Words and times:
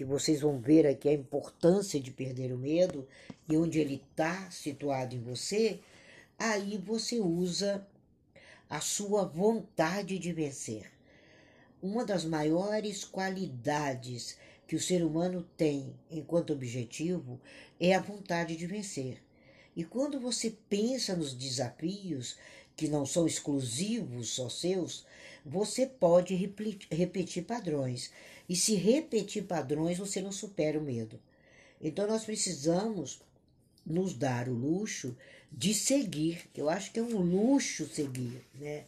que 0.00 0.04
vocês 0.06 0.40
vão 0.40 0.58
ver 0.58 0.86
aqui 0.86 1.10
a 1.10 1.12
importância 1.12 2.00
de 2.00 2.10
perder 2.10 2.54
o 2.54 2.58
medo 2.58 3.06
e 3.46 3.54
onde 3.54 3.78
ele 3.78 4.02
está 4.10 4.50
situado 4.50 5.14
em 5.14 5.20
você, 5.20 5.78
aí 6.38 6.78
você 6.78 7.20
usa 7.20 7.86
a 8.70 8.80
sua 8.80 9.26
vontade 9.26 10.18
de 10.18 10.32
vencer. 10.32 10.90
Uma 11.82 12.02
das 12.02 12.24
maiores 12.24 13.04
qualidades 13.04 14.38
que 14.66 14.74
o 14.74 14.80
ser 14.80 15.04
humano 15.04 15.46
tem 15.54 15.94
enquanto 16.10 16.54
objetivo 16.54 17.38
é 17.78 17.94
a 17.94 18.00
vontade 18.00 18.56
de 18.56 18.66
vencer. 18.66 19.22
E 19.76 19.84
quando 19.84 20.18
você 20.18 20.56
pensa 20.70 21.14
nos 21.14 21.34
desafios 21.34 22.38
que 22.74 22.88
não 22.88 23.04
são 23.04 23.26
exclusivos 23.26 24.30
só 24.30 24.48
seus, 24.48 25.04
você 25.44 25.86
pode 25.86 26.34
repetir 26.90 27.44
padrões. 27.44 28.10
E 28.48 28.56
se 28.56 28.74
repetir 28.74 29.44
padrões, 29.44 29.98
você 29.98 30.20
não 30.20 30.32
supera 30.32 30.78
o 30.78 30.82
medo. 30.82 31.20
Então 31.80 32.06
nós 32.06 32.24
precisamos 32.24 33.20
nos 33.86 34.14
dar 34.14 34.48
o 34.48 34.54
luxo 34.54 35.16
de 35.50 35.72
seguir. 35.72 36.48
Eu 36.54 36.68
acho 36.68 36.92
que 36.92 37.00
é 37.00 37.02
um 37.02 37.18
luxo 37.18 37.86
seguir, 37.86 38.44
né? 38.54 38.84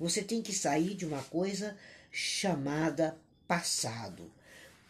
Você 0.00 0.22
tem 0.22 0.42
que 0.42 0.52
sair 0.52 0.94
de 0.94 1.06
uma 1.06 1.22
coisa 1.22 1.76
chamada 2.10 3.16
passado. 3.46 4.30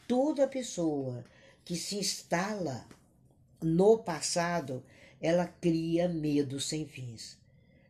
Toda 0.09 0.49
pessoa 0.49 1.25
que 1.65 1.77
se 1.77 1.97
instala 1.97 2.87
no 3.61 3.99
passado, 3.99 4.83
ela 5.21 5.47
cria 5.47 6.09
medo 6.09 6.59
sem 6.59 6.87
fins, 6.87 7.39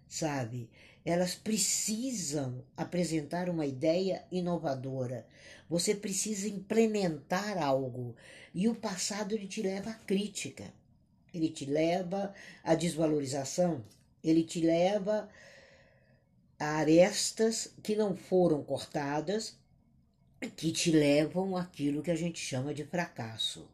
sabe? 0.09 0.69
Elas 1.05 1.35
precisam 1.35 2.65
apresentar 2.77 3.49
uma 3.49 3.67
ideia 3.67 4.25
inovadora. 4.31 5.27
Você 5.69 5.95
precisa 5.95 6.49
implementar 6.49 7.59
algo. 7.59 8.15
E 8.55 8.69
o 8.69 8.75
passado 8.75 9.35
ele 9.35 9.49
te 9.49 9.63
leva 9.63 9.91
à 9.91 9.95
crítica. 9.95 10.73
Ele 11.35 11.49
te 11.49 11.65
leva 11.65 12.33
à 12.63 12.75
desvalorização. 12.75 13.85
Ele 14.23 14.45
te 14.45 14.61
leva 14.61 15.29
a 16.59 16.77
arestas 16.77 17.75
que 17.83 17.97
não 17.97 18.15
foram 18.15 18.63
cortadas, 18.63 19.57
que 20.57 20.71
te 20.71 20.93
levam 20.93 21.57
àquilo 21.57 22.03
que 22.03 22.11
a 22.11 22.17
gente 22.17 22.39
chama 22.39 22.73
de 22.73 22.85
fracasso. 22.85 23.69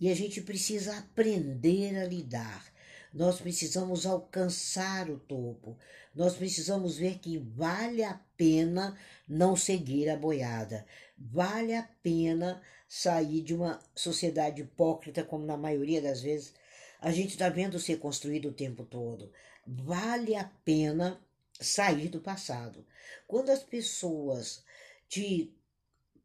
E 0.00 0.10
a 0.10 0.14
gente 0.14 0.40
precisa 0.40 0.96
aprender 0.96 1.98
a 1.98 2.06
lidar. 2.06 2.73
Nós 3.14 3.40
precisamos 3.40 4.06
alcançar 4.06 5.08
o 5.08 5.20
topo. 5.20 5.78
Nós 6.12 6.34
precisamos 6.34 6.96
ver 6.96 7.20
que 7.20 7.38
vale 7.38 8.02
a 8.02 8.20
pena 8.36 8.98
não 9.28 9.54
seguir 9.54 10.10
a 10.10 10.16
boiada. 10.16 10.84
Vale 11.16 11.76
a 11.76 11.84
pena 12.02 12.60
sair 12.88 13.40
de 13.40 13.54
uma 13.54 13.80
sociedade 13.94 14.62
hipócrita, 14.62 15.22
como 15.22 15.46
na 15.46 15.56
maioria 15.56 16.02
das 16.02 16.22
vezes 16.22 16.54
a 17.00 17.12
gente 17.12 17.30
está 17.30 17.48
vendo 17.48 17.78
ser 17.78 17.98
construído 17.98 18.48
o 18.48 18.52
tempo 18.52 18.84
todo. 18.84 19.30
Vale 19.64 20.34
a 20.34 20.50
pena 20.64 21.20
sair 21.60 22.08
do 22.08 22.20
passado. 22.20 22.84
Quando 23.28 23.50
as 23.50 23.62
pessoas 23.62 24.64
te 25.08 25.54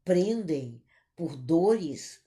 prendem 0.03 0.81
por 1.15 1.35
dores, 1.35 2.19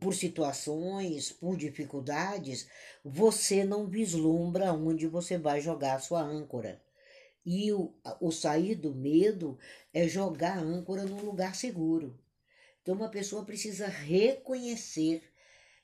por 0.00 0.14
situações, 0.14 1.30
por 1.30 1.56
dificuldades, 1.56 2.66
você 3.04 3.64
não 3.64 3.86
vislumbra 3.86 4.72
onde 4.72 5.06
você 5.06 5.36
vai 5.36 5.60
jogar 5.60 5.94
a 5.96 6.00
sua 6.00 6.22
âncora. 6.22 6.82
E 7.44 7.72
o, 7.72 7.92
o 8.20 8.30
sair 8.30 8.74
do 8.74 8.94
medo 8.94 9.58
é 9.92 10.06
jogar 10.06 10.58
a 10.58 10.60
âncora 10.60 11.04
num 11.04 11.24
lugar 11.24 11.54
seguro. 11.54 12.18
Então, 12.80 12.94
uma 12.94 13.08
pessoa 13.08 13.44
precisa 13.44 13.86
reconhecer 13.86 15.22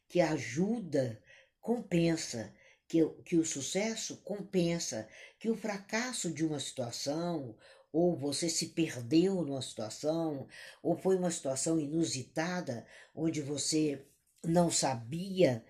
que 0.08 0.20
a 0.20 0.32
ajuda 0.32 1.20
compensa, 1.60 2.52
que, 2.86 3.04
que 3.24 3.36
o 3.36 3.44
sucesso 3.44 4.16
compensa, 4.18 5.08
que 5.38 5.50
o 5.50 5.56
fracasso 5.56 6.32
de 6.32 6.44
uma 6.44 6.58
situação, 6.58 7.54
ou 7.92 8.16
você 8.16 8.48
se 8.48 8.68
perdeu 8.68 9.42
numa 9.42 9.62
situação, 9.62 10.46
ou 10.82 10.96
foi 10.96 11.16
uma 11.16 11.30
situação 11.30 11.78
inusitada, 11.78 12.86
onde 13.14 13.40
você 13.40 14.04
não 14.44 14.70
sabia 14.70 15.64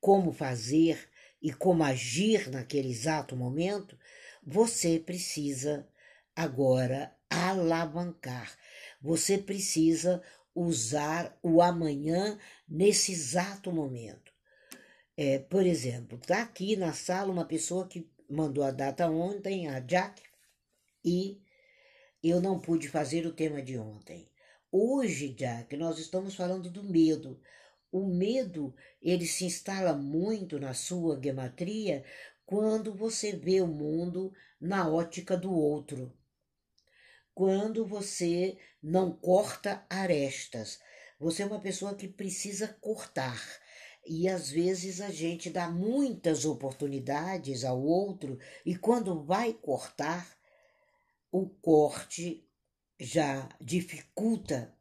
como 0.00 0.32
fazer 0.32 1.08
e 1.40 1.52
como 1.52 1.82
agir 1.82 2.50
naquele 2.50 2.90
exato 2.90 3.36
momento, 3.36 3.98
você 4.44 4.98
precisa 4.98 5.88
agora 6.34 7.14
alavancar. 7.30 8.56
Você 9.00 9.38
precisa 9.38 10.22
usar 10.54 11.36
o 11.42 11.62
amanhã 11.62 12.38
nesse 12.68 13.12
exato 13.12 13.72
momento. 13.72 14.32
É, 15.16 15.38
por 15.38 15.66
exemplo, 15.66 16.18
está 16.18 16.42
aqui 16.42 16.76
na 16.76 16.92
sala 16.92 17.32
uma 17.32 17.44
pessoa 17.44 17.86
que 17.86 18.10
mandou 18.28 18.64
a 18.64 18.70
data 18.70 19.08
ontem, 19.08 19.68
a 19.68 19.80
Jack, 19.80 20.22
e 21.04 21.40
eu 22.22 22.40
não 22.40 22.60
pude 22.60 22.88
fazer 22.88 23.26
o 23.26 23.32
tema 23.32 23.60
de 23.60 23.78
ontem. 23.78 24.30
Hoje, 24.70 25.28
Jack, 25.30 25.76
nós 25.76 25.98
estamos 25.98 26.34
falando 26.34 26.70
do 26.70 26.84
medo. 26.84 27.40
O 27.90 28.06
medo, 28.06 28.74
ele 29.00 29.26
se 29.26 29.44
instala 29.44 29.92
muito 29.92 30.58
na 30.58 30.72
sua 30.72 31.20
gematria 31.22 32.04
quando 32.46 32.94
você 32.94 33.32
vê 33.32 33.60
o 33.60 33.66
mundo 33.66 34.32
na 34.60 34.88
ótica 34.88 35.36
do 35.36 35.52
outro. 35.52 36.12
Quando 37.34 37.86
você 37.86 38.56
não 38.82 39.12
corta 39.12 39.84
arestas. 39.88 40.78
Você 41.18 41.42
é 41.42 41.46
uma 41.46 41.60
pessoa 41.60 41.94
que 41.94 42.08
precisa 42.08 42.68
cortar 42.80 43.40
e 44.04 44.28
às 44.28 44.50
vezes 44.50 45.00
a 45.00 45.10
gente 45.10 45.48
dá 45.48 45.70
muitas 45.70 46.44
oportunidades 46.44 47.64
ao 47.64 47.80
outro 47.80 48.38
e 48.66 48.76
quando 48.76 49.22
vai 49.22 49.52
cortar, 49.52 50.36
o 51.32 51.48
corte 51.48 52.46
já 53.00 53.48
dificulta, 53.58 54.76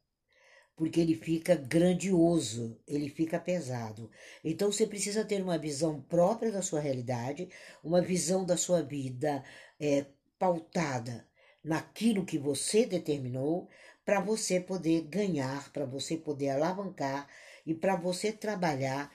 porque 0.75 0.99
ele 0.99 1.15
fica 1.15 1.55
grandioso, 1.55 2.77
ele 2.85 3.09
fica 3.09 3.39
pesado. 3.39 4.11
Então 4.43 4.71
você 4.71 4.85
precisa 4.85 5.23
ter 5.23 5.41
uma 5.41 5.57
visão 5.57 6.01
própria 6.01 6.51
da 6.51 6.61
sua 6.61 6.81
realidade, 6.81 7.49
uma 7.81 8.01
visão 8.01 8.45
da 8.45 8.57
sua 8.57 8.81
vida 8.81 9.43
é, 9.79 10.05
pautada 10.37 11.25
naquilo 11.63 12.25
que 12.25 12.37
você 12.37 12.85
determinou, 12.85 13.69
para 14.03 14.19
você 14.19 14.59
poder 14.59 15.03
ganhar, 15.03 15.71
para 15.71 15.85
você 15.85 16.17
poder 16.17 16.49
alavancar 16.49 17.29
e 17.65 17.73
para 17.73 17.95
você 17.95 18.31
trabalhar 18.31 19.13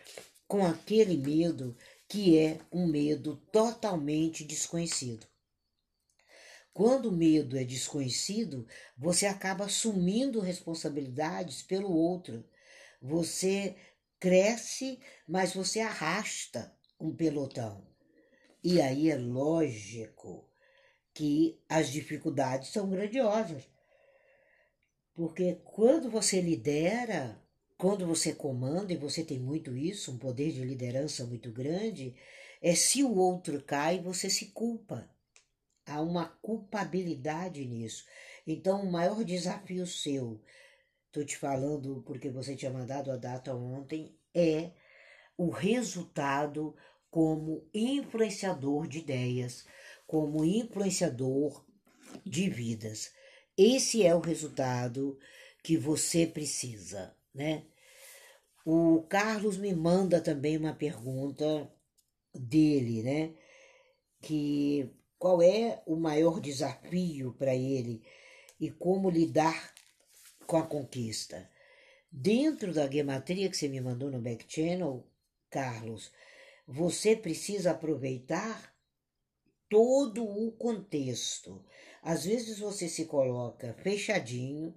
com 0.49 0.65
aquele 0.65 1.17
medo 1.17 1.77
que 2.09 2.39
é 2.39 2.59
um 2.73 2.87
medo 2.87 3.37
totalmente 3.53 4.45
desconhecido. 4.45 5.27
Quando 6.77 7.09
o 7.09 7.17
medo 7.17 7.57
é 7.57 7.65
desconhecido, 7.65 8.67
você 8.99 9.25
acaba 9.25 9.65
assumindo 9.65 10.41
responsabilidades 10.41 11.63
pelo 11.63 11.91
outro. 11.91 12.45
Você 13.01 13.75
cresce, 14.21 15.01
mas 15.27 15.55
você 15.55 15.81
arrasta 15.81 16.71
um 17.01 17.17
pelotão. 17.17 17.83
E 18.63 18.79
aí 18.79 19.11
é 19.11 19.17
lógico 19.17 20.47
que 21.15 21.59
as 21.67 21.91
dificuldades 21.91 22.69
são 22.69 22.91
grandiosas. 22.91 23.63
Porque 25.15 25.55
quando 25.65 26.11
você 26.11 26.43
lidera, 26.43 27.43
quando 27.79 28.07
você 28.07 28.35
comanda, 28.35 28.93
e 28.93 28.99
você 28.99 29.25
tem 29.25 29.39
muito 29.39 29.75
isso, 29.75 30.13
um 30.13 30.19
poder 30.19 30.53
de 30.53 30.63
liderança 30.63 31.25
muito 31.25 31.51
grande, 31.51 32.15
é 32.61 32.75
se 32.75 33.03
o 33.03 33.17
outro 33.17 33.63
cai, 33.63 33.99
você 33.99 34.29
se 34.29 34.49
culpa. 34.49 35.16
Há 35.87 36.01
uma 36.01 36.27
culpabilidade 36.43 37.65
nisso. 37.65 38.05
Então, 38.47 38.83
o 38.83 38.91
maior 38.91 39.25
desafio 39.25 39.87
seu, 39.87 40.43
estou 41.07 41.25
te 41.25 41.37
falando 41.37 42.03
porque 42.07 42.29
você 42.29 42.57
tinha 42.57 42.71
mandado 42.71 43.11
a 43.11 43.17
data 43.17 43.55
ontem, 43.55 44.15
é 44.35 44.73
o 45.39 45.49
resultado 45.49 46.75
como 47.11 47.69
influenciador 47.73 48.87
de 48.87 48.99
ideias, 48.99 49.65
como 50.07 50.45
influenciador 50.45 51.65
de 52.25 52.51
vidas. 52.51 53.13
Esse 53.57 54.05
é 54.05 54.15
o 54.15 54.21
resultado 54.21 55.19
que 55.63 55.77
você 55.77 56.27
precisa 56.27 57.17
né? 57.37 57.67
O 58.65 59.03
Carlos 59.03 59.59
me 59.59 59.73
manda 59.75 60.21
também 60.21 60.57
uma 60.57 60.75
pergunta 60.75 61.71
dele, 62.35 63.03
né? 63.03 63.35
Que 64.23 64.91
qual 65.19 65.43
é 65.43 65.83
o 65.87 65.97
maior 65.97 66.41
desafio 66.41 67.33
para 67.35 67.55
ele 67.55 68.03
e 68.61 68.71
como 68.71 69.11
lidar 69.11 69.75
com 70.47 70.57
a 70.57 70.67
conquista. 70.67 71.51
Dentro 72.11 72.73
da 72.73 72.91
gematria 72.91 73.51
que 73.51 73.57
você 73.57 73.69
me 73.69 73.81
mandou 73.81 74.11
no 74.11 74.21
back 74.21 74.45
channel, 74.49 75.07
Carlos, 75.51 76.13
você 76.67 77.15
precisa 77.15 77.73
aproveitar 77.73 78.75
todo 79.69 80.25
o 80.25 80.53
contexto. 80.53 81.65
Às 82.03 82.25
vezes 82.25 82.59
você 82.59 82.89
se 82.89 83.05
coloca 83.05 83.75
fechadinho 83.83 84.75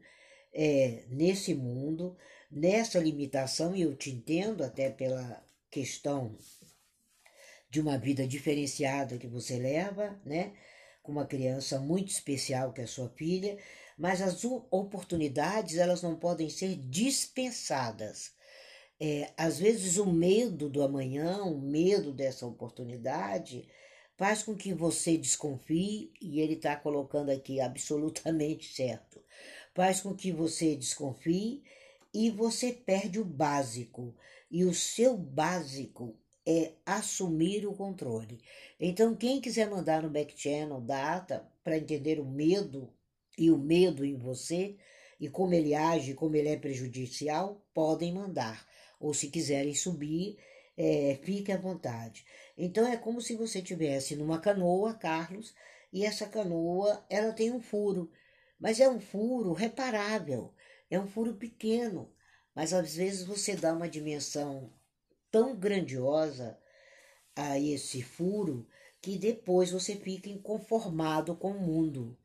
é, 0.54 1.06
nesse 1.10 1.54
mundo, 1.54 2.18
nessa 2.50 3.00
limitação, 3.00 3.76
e 3.76 3.82
eu 3.82 3.96
te 3.96 4.10
entendo 4.10 4.64
até 4.64 4.90
pela 4.90 5.46
questão 5.70 6.36
de 7.70 7.80
uma 7.80 7.98
vida 7.98 8.28
diferenciada 8.28 9.18
que 9.18 9.28
você 9.28 9.58
leva, 9.58 10.20
né? 10.26 10.54
Com 11.04 11.12
uma 11.12 11.26
criança 11.26 11.80
muito 11.80 12.10
especial 12.10 12.74
que 12.74 12.82
é 12.82 12.84
a 12.86 12.88
sua 12.88 13.10
filha, 13.10 13.58
mas 13.98 14.22
as 14.22 14.44
oportunidades 14.72 15.78
elas 15.78 16.02
não 16.02 16.16
podem 16.16 16.50
ser 16.50 16.76
dispensadas. 16.76 18.34
É, 19.00 19.32
às 19.38 19.60
vezes 19.60 19.98
o 19.98 20.06
medo 20.06 20.70
do 20.70 20.84
amanhã, 20.84 21.44
o 21.44 21.60
medo 21.60 22.12
dessa 22.12 22.46
oportunidade, 22.46 23.68
faz 24.18 24.44
com 24.44 24.56
que 24.56 24.74
você 24.74 25.18
desconfie, 25.18 26.12
e 26.22 26.42
ele 26.42 26.56
está 26.56 26.76
colocando 26.76 27.30
aqui 27.30 27.62
absolutamente 27.62 28.68
certo, 28.76 29.24
faz 29.74 30.02
com 30.02 30.14
que 30.14 30.32
você 30.32 30.76
desconfie 30.76 31.64
e 32.14 32.30
você 32.30 32.74
perde 32.74 33.20
o 33.20 33.26
básico. 33.26 34.16
E 34.52 34.66
o 34.66 34.74
seu 34.74 35.16
básico 35.16 36.18
é 36.50 36.74
assumir 36.84 37.68
o 37.68 37.76
controle. 37.76 38.42
Então, 38.80 39.16
quem 39.16 39.40
quiser 39.40 39.70
mandar 39.70 40.02
no 40.02 40.10
back 40.10 40.34
channel 40.36 40.82
data 40.82 41.48
para 41.64 41.78
entender 41.78 42.20
o 42.20 42.26
medo 42.26 42.92
e 43.38 43.52
o 43.52 43.58
medo 43.58 44.04
em 44.04 44.18
você 44.18 44.76
e 45.20 45.30
como 45.30 45.54
ele 45.54 45.76
age, 45.76 46.16
como 46.16 46.36
ele 46.36 46.50
é 46.50 46.58
prejudicial, 46.58 47.64
podem 47.72 48.12
mandar. 48.12 48.68
Ou 49.00 49.14
se 49.14 49.28
quiserem 49.28 49.76
subir, 49.76 50.40
é, 50.76 51.20
fique 51.22 51.52
à 51.52 51.58
vontade. 51.58 52.26
Então 52.58 52.88
é 52.88 52.98
como 52.98 53.22
se 53.22 53.36
você 53.36 53.62
tivesse 53.62 54.16
numa 54.16 54.40
canoa, 54.40 54.96
Carlos, 54.96 55.54
e 55.94 56.04
essa 56.04 56.26
canoa 56.26 57.06
ela 57.12 57.32
tem 57.32 57.52
um 57.52 57.62
furo, 57.62 58.10
mas 58.60 58.80
é 58.80 58.90
um 58.90 59.00
furo 59.00 59.54
reparável, 59.54 60.52
é 60.90 61.00
um 61.00 61.08
furo 61.08 61.36
pequeno, 61.36 62.12
mas 62.56 62.74
às 62.74 62.96
vezes 62.96 63.24
você 63.24 63.56
dá 63.56 63.72
uma 63.72 63.88
dimensão 63.88 64.74
tão 65.32 65.56
grandiosa 65.56 66.60
a 67.36 67.60
esse 67.60 68.02
furo 68.02 68.68
que 69.02 69.18
depois 69.18 69.72
você 69.72 69.96
fica 69.96 70.30
inconformado 70.30 71.36
com 71.36 71.52
o 71.52 71.60
mundo. 71.60 72.18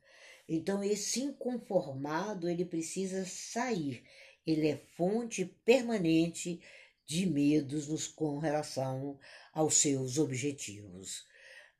Então 0.47 0.83
esse 0.83 1.21
inconformado 1.21 2.49
ele 2.49 2.65
precisa 2.65 3.25
sair. 3.25 4.03
Ele 4.45 4.67
é 4.67 4.77
fonte 4.95 5.45
permanente 5.65 6.61
de 7.05 7.25
medos 7.25 7.87
nos, 7.87 8.07
com 8.07 8.39
relação 8.39 9.19
aos 9.53 9.75
seus 9.75 10.17
objetivos. 10.17 11.25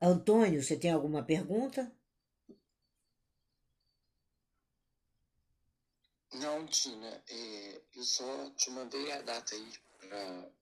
Antônio, 0.02 0.64
você 0.64 0.78
tem 0.78 0.92
alguma 0.92 1.24
pergunta? 1.24 1.92
Não, 6.34 6.66
Tina, 6.68 7.24
é, 7.30 7.82
eu 7.96 8.04
só 8.04 8.50
te 8.52 8.70
mandei 8.70 9.12
a 9.12 9.22
data 9.22 9.56
aí 9.56 9.74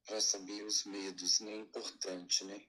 para 0.05 0.21
saber 0.21 0.63
os 0.63 0.85
medos, 0.85 1.39
né? 1.39 1.55
Importante, 1.57 2.45
né? 2.45 2.61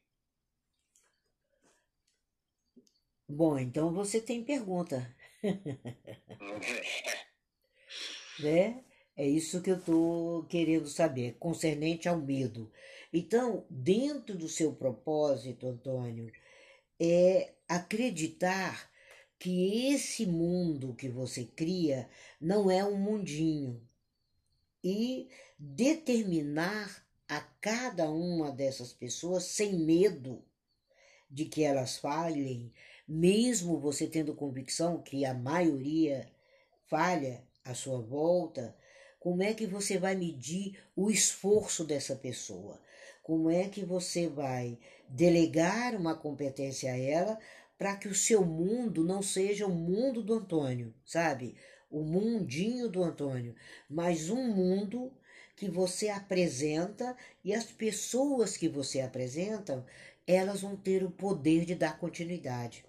Bom, 3.29 3.59
então 3.59 3.93
você 3.93 4.21
tem 4.21 4.45
pergunta. 4.45 5.15
né? 8.41 8.85
É 9.17 9.27
isso 9.27 9.63
que 9.63 9.71
eu 9.71 9.79
estou 9.79 10.45
querendo 10.47 10.89
saber, 10.89 11.37
concernente 11.39 12.09
ao 12.09 12.21
medo. 12.21 12.71
Então, 13.13 13.65
dentro 13.71 14.37
do 14.37 14.49
seu 14.49 14.75
propósito, 14.75 15.69
Antônio, 15.69 16.33
é 17.01 17.55
acreditar 17.69 18.91
que 19.39 19.93
esse 19.93 20.27
mundo 20.27 20.95
que 20.95 21.09
você 21.09 21.45
cria 21.45 22.09
não 22.41 22.71
é 22.71 22.85
um 22.85 22.97
mundinho 22.97 23.81
e 24.85 25.31
determinar 25.59 27.03
a 27.27 27.41
cada 27.41 28.11
uma 28.11 28.53
dessas 28.53 28.93
pessoas 28.93 29.45
sem 29.45 29.79
medo 29.79 30.45
de 31.31 31.47
que 31.47 31.65
elas 31.65 31.97
falhem, 31.97 32.71
mesmo 33.09 33.81
você 33.81 34.07
tendo 34.07 34.35
convicção 34.35 35.01
que 35.01 35.25
a 35.25 35.33
maioria 35.33 36.31
falha 36.87 37.43
à 37.65 37.75
sua 37.75 37.99
volta, 37.99 38.77
como 39.19 39.43
é 39.43 39.55
que 39.55 39.67
você 39.67 39.99
vai 39.99 40.15
medir 40.15 40.79
o 40.95 41.11
esforço 41.11 41.83
dessa 41.83 42.15
pessoa? 42.15 42.79
Como 43.23 43.49
é 43.49 43.71
que 43.71 43.83
você 43.83 44.29
vai 44.29 44.79
delegar 45.09 45.97
uma 45.97 46.15
competência 46.15 46.93
a 46.93 46.99
ela 46.99 47.39
para 47.79 47.97
que 47.97 48.07
o 48.07 48.15
seu 48.15 48.45
mundo 48.45 49.03
não 49.03 49.23
seja 49.23 49.67
o 49.67 49.75
mundo 49.75 50.23
do 50.23 50.35
Antônio, 50.35 50.95
sabe? 51.07 51.57
O 51.95 52.03
mundinho 52.03 52.89
do 52.89 53.05
Antônio, 53.05 53.55
mas 53.89 54.29
um 54.29 54.53
mundo 54.53 55.13
que 55.55 55.71
você 55.71 56.09
apresenta 56.09 57.17
e 57.45 57.55
as 57.55 57.67
pessoas 57.67 58.57
que 58.57 58.69
você 58.69 59.01
apresenta, 59.01 59.87
elas 60.27 60.63
vão 60.63 60.75
ter 60.75 61.05
o 61.05 61.11
poder 61.13 61.65
de 61.65 61.77
dar 61.77 61.97
continuidade. 62.01 62.85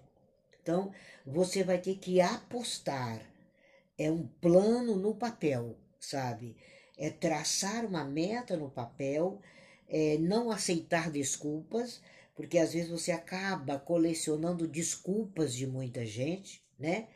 Então, 0.60 0.92
você 1.24 1.62
vai 1.62 1.78
ter 1.78 1.98
que 1.98 2.20
apostar. 2.20 3.22
É 3.96 4.10
um 4.10 4.26
plano 4.26 4.96
no 4.96 5.14
papel, 5.14 5.76
sabe? 6.00 6.56
É 6.98 7.08
traçar 7.08 7.84
uma 7.84 8.04
meta 8.04 8.56
no 8.56 8.68
papel, 8.68 9.40
é 9.88 10.18
não 10.18 10.50
aceitar 10.50 11.12
desculpas, 11.12 12.02
porque 12.34 12.58
às 12.58 12.72
vezes 12.72 12.90
você 12.90 13.12
acaba 13.12 13.78
colecionando 13.78 14.66
desculpas 14.66 15.54
de 15.54 15.64
muita 15.64 16.04
gente, 16.04 16.60
né? 16.76 17.06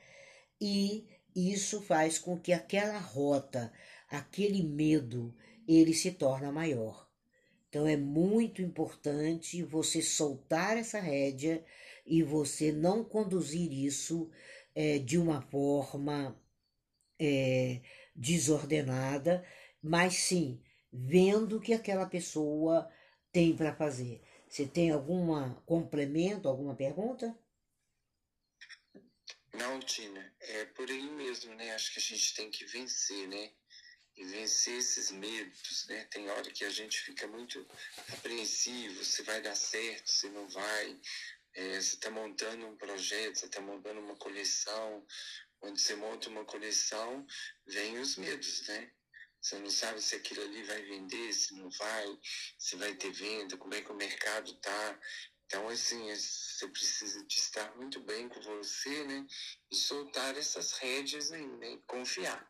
E 0.61 1.09
isso 1.35 1.81
faz 1.83 2.19
com 2.19 2.39
que 2.39 2.53
aquela 2.53 2.99
rota, 2.99 3.73
aquele 4.09 4.63
medo, 4.63 5.35
ele 5.67 5.95
se 5.95 6.13
torna 6.13 6.51
maior. 6.51 7.09
Então 7.69 7.87
é 7.87 7.97
muito 7.97 8.61
importante 8.61 9.63
você 9.63 10.03
soltar 10.03 10.77
essa 10.77 10.99
rédea 10.99 11.65
e 12.05 12.23
você 12.23 12.73
não 12.73 13.05
conduzir 13.05 13.73
isso 13.73 14.29
é, 14.75 14.99
de 14.99 15.17
uma 15.17 15.41
forma 15.41 16.37
é, 17.19 17.81
desordenada, 18.15 19.45
mas 19.81 20.15
sim 20.15 20.61
vendo 20.93 21.59
o 21.59 21.61
que 21.61 21.73
aquela 21.73 22.07
pessoa 22.07 22.91
tem 23.33 23.55
para 23.55 23.75
fazer. 23.75 24.21
Você 24.49 24.67
tem 24.67 24.91
algum 24.91 25.55
complemento, 25.65 26.49
alguma 26.49 26.75
pergunta? 26.75 27.39
Não, 29.61 29.79
Tina, 29.79 30.35
é 30.41 30.65
por 30.65 30.89
aí 30.89 31.03
mesmo, 31.11 31.55
né? 31.55 31.75
Acho 31.75 31.93
que 31.93 31.99
a 31.99 32.03
gente 32.03 32.33
tem 32.33 32.51
que 32.51 32.65
vencer, 32.65 33.29
né? 33.29 33.53
E 34.17 34.25
vencer 34.25 34.79
esses 34.79 35.11
medos, 35.11 35.87
né? 35.87 36.03
Tem 36.11 36.31
hora 36.31 36.51
que 36.51 36.65
a 36.65 36.71
gente 36.71 36.99
fica 37.03 37.27
muito 37.27 37.69
apreensivo, 38.09 39.05
se 39.05 39.23
vai 39.23 39.43
dar 39.43 39.55
certo, 39.55 40.09
se 40.11 40.31
não 40.31 40.49
vai. 40.49 40.99
É, 41.53 41.79
você 41.79 41.95
está 41.95 42.11
montando 42.11 42.67
um 42.69 42.77
projeto, 42.79 43.39
você 43.39 43.47
está 43.47 43.61
montando 43.61 44.01
uma 44.01 44.17
coleção. 44.17 45.07
Quando 45.59 45.79
você 45.79 45.95
monta 45.95 46.31
uma 46.31 46.47
coleção, 46.47 47.27
vem 47.67 47.99
os 47.99 48.17
medos, 48.17 48.67
né? 48.67 48.91
Você 49.43 49.59
não 49.59 49.71
sabe 49.71 50.01
se 50.01 50.15
aquilo 50.15 50.43
ali 50.43 50.63
vai 50.63 50.83
vender, 50.83 51.35
se 51.35 51.55
não 51.55 51.69
vai, 51.71 52.19
se 52.59 52.77
vai 52.77 52.95
ter 52.95 53.11
venda, 53.11 53.59
como 53.59 53.75
é 53.75 53.83
que 53.83 53.93
o 53.93 53.97
mercado 53.97 54.55
tá. 54.55 55.01
Então, 55.51 55.69
assim, 55.69 56.09
é, 56.09 56.15
você 56.15 56.69
precisa 56.69 57.27
de 57.27 57.35
estar 57.35 57.77
muito 57.77 57.99
bem 58.05 58.29
com 58.29 58.41
você, 58.41 59.03
né? 59.03 59.27
E 59.69 59.75
soltar 59.75 60.37
essas 60.39 60.75
rédeas 60.75 61.33
aí, 61.33 61.45
né? 61.45 61.73
E 61.73 61.79
confiar. 61.79 62.49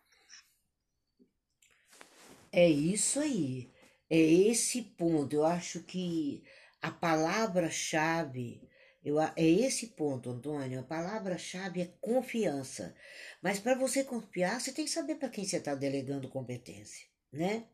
É 2.52 2.68
isso 2.68 3.18
aí. 3.18 3.72
É 4.10 4.18
esse 4.20 4.82
ponto. 4.82 5.34
Eu 5.34 5.46
acho 5.46 5.82
que 5.82 6.44
a 6.82 6.90
palavra-chave 6.90 8.68
eu, 9.02 9.18
é 9.18 9.32
esse 9.38 9.86
ponto, 9.86 10.28
Antônio. 10.28 10.80
A 10.80 10.82
palavra-chave 10.82 11.80
é 11.80 11.94
confiança. 12.02 12.94
Mas 13.40 13.58
para 13.58 13.74
você 13.74 14.04
confiar, 14.04 14.60
você 14.60 14.72
tem 14.72 14.84
que 14.84 14.90
saber 14.90 15.14
para 15.14 15.30
quem 15.30 15.46
você 15.46 15.56
está 15.56 15.74
delegando 15.74 16.28
competência, 16.28 17.06
né? 17.32 17.66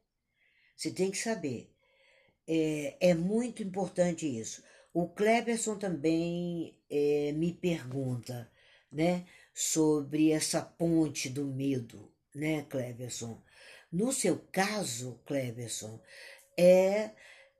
Você 0.76 0.92
tem 0.92 1.10
que 1.10 1.18
saber. 1.18 1.68
É, 2.46 2.96
é 3.00 3.14
muito 3.14 3.60
importante 3.60 4.24
isso. 4.24 4.62
O 4.98 5.06
Cleberson 5.08 5.76
também 5.76 6.74
é, 6.88 7.30
me 7.32 7.52
pergunta, 7.52 8.50
né, 8.90 9.26
sobre 9.52 10.30
essa 10.30 10.62
ponte 10.62 11.28
do 11.28 11.44
medo, 11.44 12.10
né, 12.34 12.62
Cleberson? 12.62 13.38
No 13.92 14.10
seu 14.10 14.38
caso, 14.50 15.20
Cleberson, 15.26 16.00
é 16.56 17.10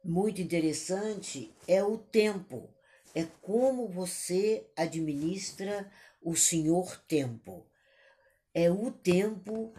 muito 0.02 0.40
interessante 0.40 1.54
é 1.68 1.84
o 1.84 1.98
tempo, 1.98 2.70
é 3.14 3.24
como 3.42 3.86
você 3.86 4.66
administra 4.74 5.92
o 6.22 6.34
senhor 6.34 6.96
tempo. 7.06 7.66
É 8.54 8.70
o 8.70 8.90
tempo 8.90 9.74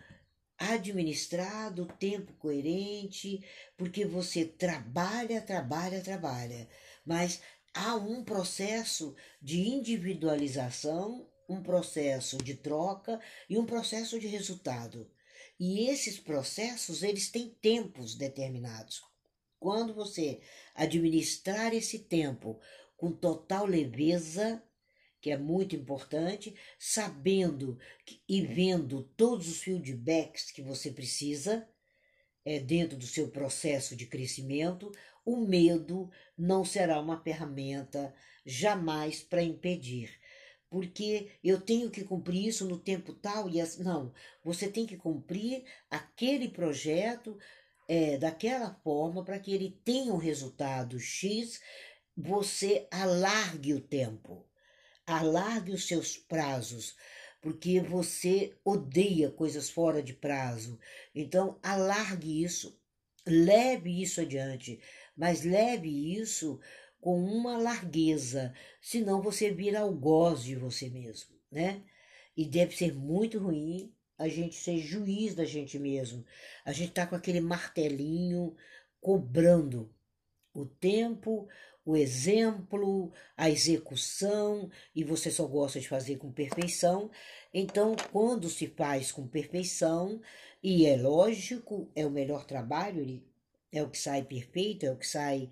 administrado, 0.60 1.88
tempo 2.00 2.34
coerente, 2.34 3.44
porque 3.76 4.06
você 4.06 4.46
trabalha, 4.46 5.42
trabalha, 5.42 6.02
trabalha, 6.02 6.68
mas 7.08 7.42
há 7.74 7.96
um 7.96 8.24
processo 8.24 9.16
de 9.42 9.62
individualização, 9.62 11.28
um 11.48 11.64
processo 11.64 12.38
de 12.38 12.56
troca 12.56 13.20
e 13.50 13.58
um 13.58 13.66
processo 13.66 14.20
de 14.20 14.28
resultado. 14.28 15.10
E 15.58 15.88
esses 15.90 16.20
processos, 16.20 17.02
eles 17.02 17.32
têm 17.32 17.50
tempos 17.62 18.16
determinados. 18.16 19.02
Quando 19.58 19.94
você 19.94 20.42
administrar 20.76 21.74
esse 21.74 22.00
tempo 22.00 22.60
com 22.98 23.12
total 23.12 23.66
leveza, 23.66 24.62
que 25.22 25.32
é 25.32 25.38
muito 25.38 25.76
importante, 25.76 26.56
sabendo 26.78 27.80
e 28.28 28.42
vendo 28.42 29.04
todos 29.16 29.48
os 29.48 29.64
feedbacks 29.64 30.52
que 30.52 30.62
você 30.62 30.92
precisa 30.92 31.68
é, 32.46 32.60
dentro 32.60 32.98
do 32.98 33.06
seu 33.06 33.30
processo 33.30 33.96
de 33.96 34.06
crescimento, 34.06 34.92
o 35.28 35.38
medo 35.38 36.10
não 36.38 36.64
será 36.64 37.00
uma 37.00 37.22
ferramenta 37.22 38.16
jamais 38.46 39.22
para 39.22 39.44
impedir. 39.44 40.10
Porque 40.70 41.32
eu 41.44 41.62
tenho 41.62 41.90
que 41.92 42.04
cumprir 42.04 42.48
isso 42.48 42.66
no 42.66 42.80
tempo 42.80 43.14
tal 43.14 43.50
e 43.50 43.60
as... 43.60 43.78
não, 43.78 44.14
você 44.44 44.68
tem 44.68 44.86
que 44.86 44.98
cumprir 44.98 45.66
aquele 45.90 46.50
projeto 46.50 47.38
é, 47.88 48.18
daquela 48.18 48.74
forma 48.84 49.24
para 49.24 49.40
que 49.40 49.54
ele 49.54 49.80
tenha 49.84 50.14
um 50.14 50.18
resultado 50.18 51.00
X, 51.00 51.62
você 52.16 52.88
alargue 52.92 53.74
o 53.74 53.82
tempo 53.82 54.48
alargue 55.08 55.72
os 55.72 55.88
seus 55.88 56.18
prazos, 56.18 56.98
porque 57.42 57.80
você 57.80 58.54
odeia 58.64 59.32
coisas 59.32 59.70
fora 59.70 60.04
de 60.04 60.14
prazo. 60.14 60.78
Então, 61.16 61.58
alargue 61.64 62.44
isso, 62.44 62.78
leve 63.26 64.02
isso 64.02 64.20
adiante, 64.20 64.82
mas 65.18 65.44
leve 65.44 65.90
isso 66.16 66.60
com 67.02 67.24
uma 67.24 67.58
largueza, 67.58 68.54
senão 68.82 69.22
você 69.22 69.52
vira 69.52 69.80
algoz 69.80 70.44
de 70.44 70.56
você 70.56 70.90
mesmo, 70.90 71.36
né? 71.52 71.84
E 72.36 72.46
deve 72.46 72.76
ser 72.76 72.94
muito 72.94 73.40
ruim 73.40 73.94
a 74.18 74.28
gente 74.28 74.56
ser 74.56 74.80
juiz 74.80 75.36
da 75.36 75.46
gente 75.46 75.78
mesmo. 75.78 76.26
A 76.66 76.72
gente 76.72 76.92
tá 76.92 77.06
com 77.06 77.16
aquele 77.16 77.40
martelinho 77.40 78.56
cobrando 79.00 79.94
o 80.54 80.66
tempo, 80.66 81.48
o 81.86 81.96
exemplo, 81.96 83.14
a 83.36 83.50
execução, 83.50 84.70
e 84.94 85.04
você 85.04 85.32
só 85.32 85.46
gosta 85.46 85.80
de 85.80 85.88
fazer 85.88 86.18
com 86.18 86.32
perfeição. 86.32 87.10
Então, 87.54 87.96
quando 88.12 88.50
se 88.50 88.68
faz 88.68 89.12
com 89.12 89.28
perfeição, 89.28 90.20
e 90.62 90.86
é 90.86 90.98
lógico, 90.98 91.90
é 91.96 92.06
o 92.06 92.12
melhor 92.12 92.46
trabalho, 92.46 93.02
ele 93.02 93.27
é 93.72 93.84
o 93.84 93.90
que 93.90 93.98
sai 93.98 94.24
perfeito, 94.24 94.86
é 94.86 94.92
o 94.92 94.98
que 94.98 95.08
sai 95.08 95.50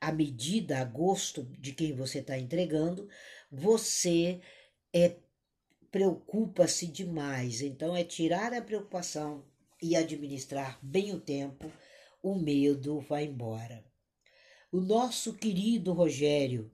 à 0.00 0.12
medida, 0.12 0.78
a 0.78 0.84
gosto 0.84 1.44
de 1.58 1.72
quem 1.72 1.94
você 1.94 2.20
está 2.20 2.38
entregando, 2.38 3.08
você 3.50 4.40
é 4.92 5.16
preocupa-se 5.90 6.86
demais. 6.86 7.62
Então, 7.62 7.96
é 7.96 8.04
tirar 8.04 8.52
a 8.52 8.62
preocupação 8.62 9.44
e 9.82 9.96
administrar 9.96 10.78
bem 10.82 11.14
o 11.14 11.20
tempo, 11.20 11.70
o 12.22 12.34
medo 12.34 13.00
vai 13.00 13.24
embora. 13.24 13.84
O 14.70 14.80
nosso 14.80 15.34
querido 15.34 15.92
Rogério 15.92 16.70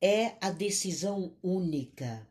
é 0.00 0.36
a 0.40 0.50
decisão 0.50 1.36
única. 1.42 2.26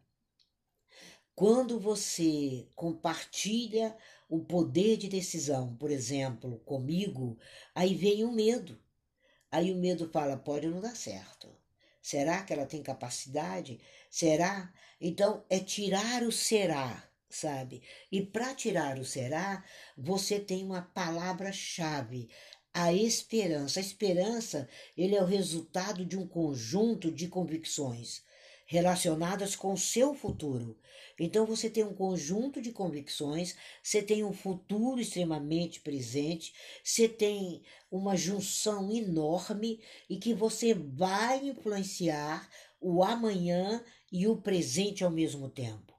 Quando 1.33 1.79
você 1.79 2.67
compartilha 2.75 3.95
o 4.27 4.43
poder 4.43 4.97
de 4.97 5.07
decisão, 5.07 5.75
por 5.75 5.91
exemplo, 5.91 6.59
comigo, 6.59 7.37
aí 7.73 7.95
vem 7.95 8.23
o 8.23 8.31
medo. 8.31 8.79
Aí 9.51 9.71
o 9.71 9.77
medo 9.77 10.09
fala: 10.09 10.37
pode 10.37 10.67
não 10.67 10.81
dar 10.81 10.95
certo. 10.95 11.55
Será 12.01 12.43
que 12.43 12.53
ela 12.53 12.65
tem 12.65 12.83
capacidade? 12.83 13.79
Será? 14.09 14.71
Então 14.99 15.43
é 15.49 15.59
tirar 15.59 16.23
o 16.23 16.31
será, 16.31 17.03
sabe? 17.29 17.81
E 18.11 18.21
para 18.21 18.53
tirar 18.53 18.99
o 18.99 19.05
será, 19.05 19.63
você 19.97 20.39
tem 20.39 20.63
uma 20.63 20.81
palavra-chave 20.81 22.29
a 22.75 22.91
esperança. 22.91 23.79
A 23.79 23.83
esperança, 23.83 24.67
ele 24.97 25.15
é 25.15 25.21
o 25.21 25.25
resultado 25.25 26.05
de 26.05 26.17
um 26.17 26.27
conjunto 26.27 27.09
de 27.09 27.29
convicções 27.29 28.21
relacionadas 28.65 29.55
com 29.55 29.73
o 29.73 29.77
seu 29.77 30.13
futuro. 30.13 30.77
Então 31.19 31.45
você 31.45 31.69
tem 31.69 31.83
um 31.83 31.93
conjunto 31.93 32.61
de 32.61 32.71
convicções, 32.71 33.55
você 33.81 34.01
tem 34.01 34.23
um 34.23 34.33
futuro 34.33 34.99
extremamente 34.99 35.79
presente, 35.79 36.53
você 36.83 37.07
tem 37.07 37.63
uma 37.89 38.15
junção 38.17 38.91
enorme 38.91 39.79
e 40.09 40.17
que 40.17 40.33
você 40.33 40.73
vai 40.73 41.47
influenciar 41.47 42.49
o 42.81 43.03
amanhã 43.03 43.83
e 44.11 44.27
o 44.27 44.37
presente 44.37 45.03
ao 45.03 45.11
mesmo 45.11 45.49
tempo. 45.49 45.93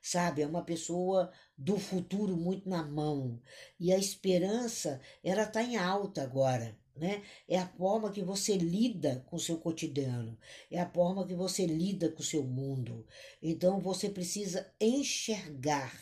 Sabe, 0.00 0.42
é 0.42 0.46
uma 0.46 0.64
pessoa 0.64 1.30
do 1.56 1.78
futuro 1.78 2.36
muito 2.36 2.68
na 2.68 2.82
mão. 2.82 3.40
E 3.78 3.92
a 3.92 3.98
esperança, 3.98 5.00
ela 5.22 5.44
está 5.44 5.62
em 5.62 5.76
alta 5.76 6.22
agora. 6.22 6.76
Né? 6.94 7.22
É 7.48 7.58
a 7.58 7.66
forma 7.66 8.12
que 8.12 8.22
você 8.22 8.56
lida 8.56 9.24
com 9.26 9.36
o 9.36 9.40
seu 9.40 9.56
cotidiano, 9.56 10.38
é 10.70 10.78
a 10.78 10.88
forma 10.88 11.26
que 11.26 11.34
você 11.34 11.64
lida 11.64 12.10
com 12.10 12.20
o 12.20 12.24
seu 12.24 12.44
mundo. 12.44 13.06
Então 13.42 13.80
você 13.80 14.10
precisa 14.10 14.70
enxergar 14.78 15.92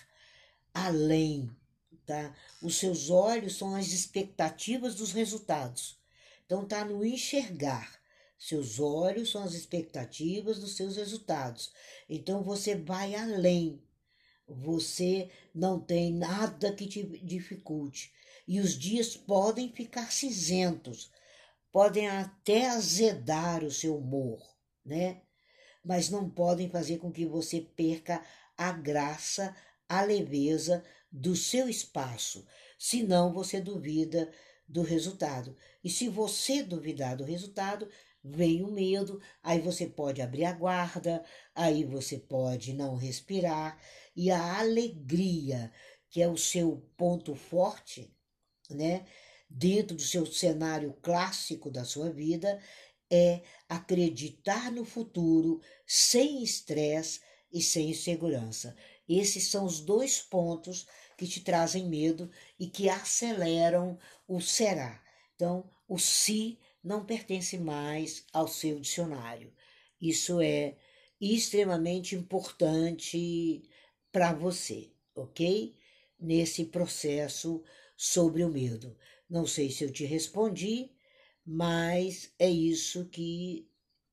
além, 0.74 1.48
tá? 2.04 2.34
Os 2.60 2.76
seus 2.76 3.08
olhos 3.08 3.56
são 3.56 3.76
as 3.76 3.88
expectativas 3.92 4.96
dos 4.96 5.12
resultados. 5.12 5.96
Então 6.44 6.66
tá 6.66 6.84
no 6.84 7.04
enxergar. 7.04 8.00
Seus 8.36 8.80
olhos 8.80 9.30
são 9.30 9.44
as 9.44 9.52
expectativas 9.52 10.58
dos 10.58 10.74
seus 10.74 10.96
resultados. 10.96 11.72
Então 12.08 12.42
você 12.42 12.74
vai 12.74 13.14
além 13.14 13.80
você 14.50 15.30
não 15.54 15.78
tem 15.78 16.12
nada 16.12 16.72
que 16.72 16.86
te 16.86 17.02
dificulte. 17.24 18.12
E 18.46 18.60
os 18.60 18.78
dias 18.78 19.16
podem 19.16 19.72
ficar 19.72 20.12
cinzentos, 20.12 21.10
podem 21.72 22.08
até 22.08 22.68
azedar 22.68 23.64
o 23.64 23.70
seu 23.70 23.96
humor, 23.96 24.40
né? 24.84 25.22
Mas 25.84 26.10
não 26.10 26.28
podem 26.28 26.68
fazer 26.68 26.98
com 26.98 27.10
que 27.10 27.24
você 27.24 27.60
perca 27.60 28.22
a 28.56 28.72
graça, 28.72 29.54
a 29.88 30.02
leveza 30.02 30.84
do 31.10 31.34
seu 31.34 31.68
espaço, 31.68 32.46
senão 32.78 33.32
você 33.32 33.60
duvida 33.60 34.30
do 34.68 34.82
resultado. 34.82 35.56
E 35.82 35.90
se 35.90 36.08
você 36.08 36.62
duvidar 36.62 37.16
do 37.16 37.24
resultado, 37.24 37.88
vem 38.22 38.62
o 38.62 38.70
medo, 38.70 39.20
aí 39.42 39.60
você 39.60 39.86
pode 39.86 40.22
abrir 40.22 40.44
a 40.44 40.52
guarda, 40.52 41.24
aí 41.54 41.84
você 41.84 42.18
pode 42.18 42.72
não 42.74 42.94
respirar, 42.96 43.80
e 44.14 44.30
a 44.30 44.58
alegria, 44.58 45.72
que 46.08 46.22
é 46.22 46.28
o 46.28 46.36
seu 46.36 46.86
ponto 46.96 47.34
forte, 47.34 48.14
né, 48.74 49.06
dentro 49.48 49.96
do 49.96 50.02
seu 50.02 50.24
cenário 50.26 50.92
clássico 51.02 51.70
da 51.70 51.84
sua 51.84 52.10
vida, 52.10 52.60
é 53.10 53.42
acreditar 53.68 54.70
no 54.70 54.84
futuro 54.84 55.60
sem 55.86 56.42
estresse 56.42 57.20
e 57.52 57.60
sem 57.60 57.90
insegurança. 57.90 58.76
Esses 59.08 59.48
são 59.48 59.64
os 59.64 59.80
dois 59.80 60.20
pontos 60.20 60.86
que 61.18 61.26
te 61.26 61.40
trazem 61.40 61.88
medo 61.88 62.30
e 62.58 62.68
que 62.68 62.88
aceleram 62.88 63.98
o 64.28 64.40
será. 64.40 65.02
Então, 65.34 65.68
o 65.88 65.98
se 65.98 66.58
não 66.82 67.04
pertence 67.04 67.58
mais 67.58 68.24
ao 68.32 68.46
seu 68.46 68.78
dicionário. 68.78 69.52
Isso 70.00 70.40
é 70.40 70.76
extremamente 71.20 72.14
importante 72.14 73.62
para 74.10 74.32
você, 74.32 74.90
ok? 75.14 75.76
Nesse 76.18 76.66
processo 76.66 77.62
sobre 78.00 78.42
o 78.42 78.48
medo. 78.48 78.96
Não 79.28 79.46
sei 79.46 79.70
se 79.70 79.84
eu 79.84 79.92
te 79.92 80.06
respondi, 80.06 80.90
mas 81.44 82.32
é 82.38 82.48
isso 82.48 83.04
que 83.10 83.68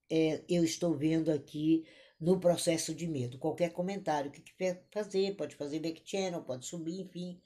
é, 0.10 0.44
eu 0.50 0.66
estou 0.66 0.94
vendo 0.94 1.32
aqui 1.32 1.86
no 2.20 2.38
processo 2.38 2.94
de 2.94 3.08
medo. 3.08 3.40
Qualquer 3.40 3.72
comentário 3.72 4.30
que 4.30 4.42
quiser 4.42 4.86
fazer, 4.92 5.38
pode 5.38 5.56
fazer 5.56 5.80
back 5.80 6.02
channel, 6.04 6.44
pode 6.44 6.66
subir, 6.66 7.00
enfim, 7.00 7.42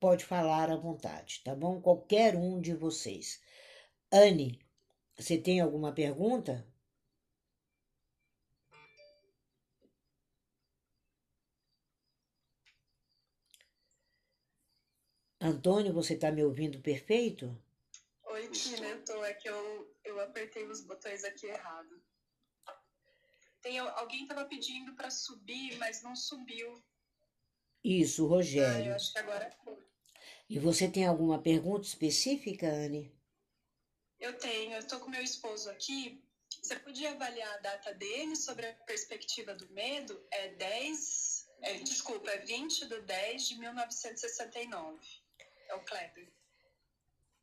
pode 0.00 0.24
falar 0.24 0.68
à 0.68 0.76
vontade, 0.76 1.42
tá 1.44 1.54
bom? 1.54 1.80
Qualquer 1.80 2.34
um 2.34 2.60
de 2.60 2.74
vocês. 2.74 3.40
Anne, 4.10 4.58
você 5.16 5.38
tem 5.38 5.60
alguma 5.60 5.92
pergunta? 5.92 6.66
Antônio, 15.40 15.92
você 15.92 16.14
está 16.14 16.32
me 16.32 16.42
ouvindo 16.42 16.80
perfeito? 16.80 17.56
Oi, 18.24 18.48
Tina, 18.48 18.88
eu 18.88 19.04
tô. 19.04 19.24
É 19.24 19.32
que 19.34 19.48
eu, 19.48 19.96
eu 20.04 20.20
apertei 20.20 20.66
os 20.66 20.80
botões 20.80 21.22
aqui 21.24 21.46
errado. 21.46 22.02
Tem, 23.62 23.78
alguém 23.78 24.22
estava 24.22 24.44
pedindo 24.44 24.94
para 24.94 25.10
subir, 25.10 25.76
mas 25.78 26.02
não 26.02 26.16
subiu. 26.16 26.82
Isso, 27.84 28.26
Rogério. 28.26 28.86
Ah, 28.86 28.88
eu 28.88 28.94
acho 28.96 29.12
que 29.12 29.18
agora 29.18 29.50
foi. 29.64 29.78
E 30.48 30.58
você 30.58 30.88
tem 30.90 31.06
alguma 31.06 31.40
pergunta 31.40 31.86
específica, 31.86 32.66
Anne? 32.66 33.14
Eu 34.18 34.36
tenho. 34.38 34.72
Eu 34.72 34.80
estou 34.80 34.98
com 34.98 35.08
meu 35.08 35.22
esposo 35.22 35.70
aqui. 35.70 36.20
Você 36.60 36.76
podia 36.80 37.12
avaliar 37.12 37.54
a 37.54 37.58
data 37.58 37.94
dele 37.94 38.34
sobre 38.34 38.66
a 38.66 38.74
perspectiva 38.74 39.54
do 39.54 39.68
medo? 39.70 40.20
É 40.32 40.48
10. 40.48 41.48
É, 41.60 41.74
desculpa, 41.74 42.30
é 42.30 42.38
20 42.38 42.86
de 42.86 43.00
10 43.02 43.48
de 43.48 43.58
1969. 43.58 45.27
É 45.68 45.74
o 45.74 45.80
Kleber. 45.80 46.32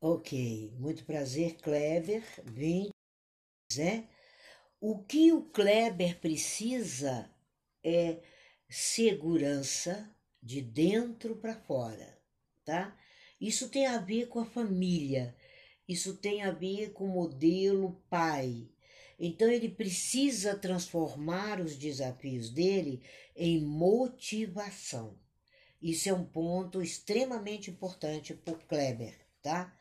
Ok, 0.00 0.72
muito 0.78 1.04
prazer, 1.04 1.56
Kleber. 1.56 2.22
Vim, 2.44 2.90
né? 3.76 4.08
O 4.80 5.02
que 5.02 5.32
o 5.32 5.42
Kleber 5.42 6.20
precisa 6.20 7.30
é 7.82 8.20
segurança 8.68 10.14
de 10.42 10.60
dentro 10.60 11.36
para 11.36 11.54
fora, 11.54 12.20
tá? 12.64 12.96
Isso 13.40 13.68
tem 13.68 13.86
a 13.86 13.98
ver 13.98 14.28
com 14.28 14.40
a 14.40 14.46
família, 14.46 15.34
isso 15.88 16.16
tem 16.16 16.42
a 16.42 16.50
ver 16.50 16.92
com 16.92 17.04
o 17.04 17.12
modelo 17.12 18.02
pai. 18.10 18.68
Então 19.18 19.50
ele 19.50 19.68
precisa 19.68 20.58
transformar 20.58 21.60
os 21.60 21.76
desafios 21.76 22.50
dele 22.50 23.02
em 23.34 23.60
motivação. 23.60 25.18
Isso 25.86 26.08
é 26.08 26.12
um 26.12 26.24
ponto 26.24 26.82
extremamente 26.82 27.70
importante 27.70 28.34
para 28.34 28.54
o 28.54 28.58
Kleber, 28.58 29.16
tá? 29.40 29.72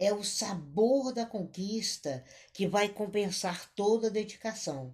É 0.00 0.12
o 0.12 0.24
sabor 0.24 1.12
da 1.12 1.24
conquista 1.24 2.24
que 2.52 2.66
vai 2.66 2.88
compensar 2.88 3.72
toda 3.72 4.08
a 4.08 4.10
dedicação, 4.10 4.92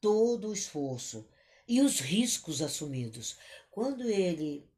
todo 0.00 0.48
o 0.48 0.52
esforço 0.52 1.28
e 1.68 1.80
os 1.80 2.00
riscos 2.00 2.62
assumidos. 2.62 3.36
Quando 3.70 4.10
ele 4.10 4.68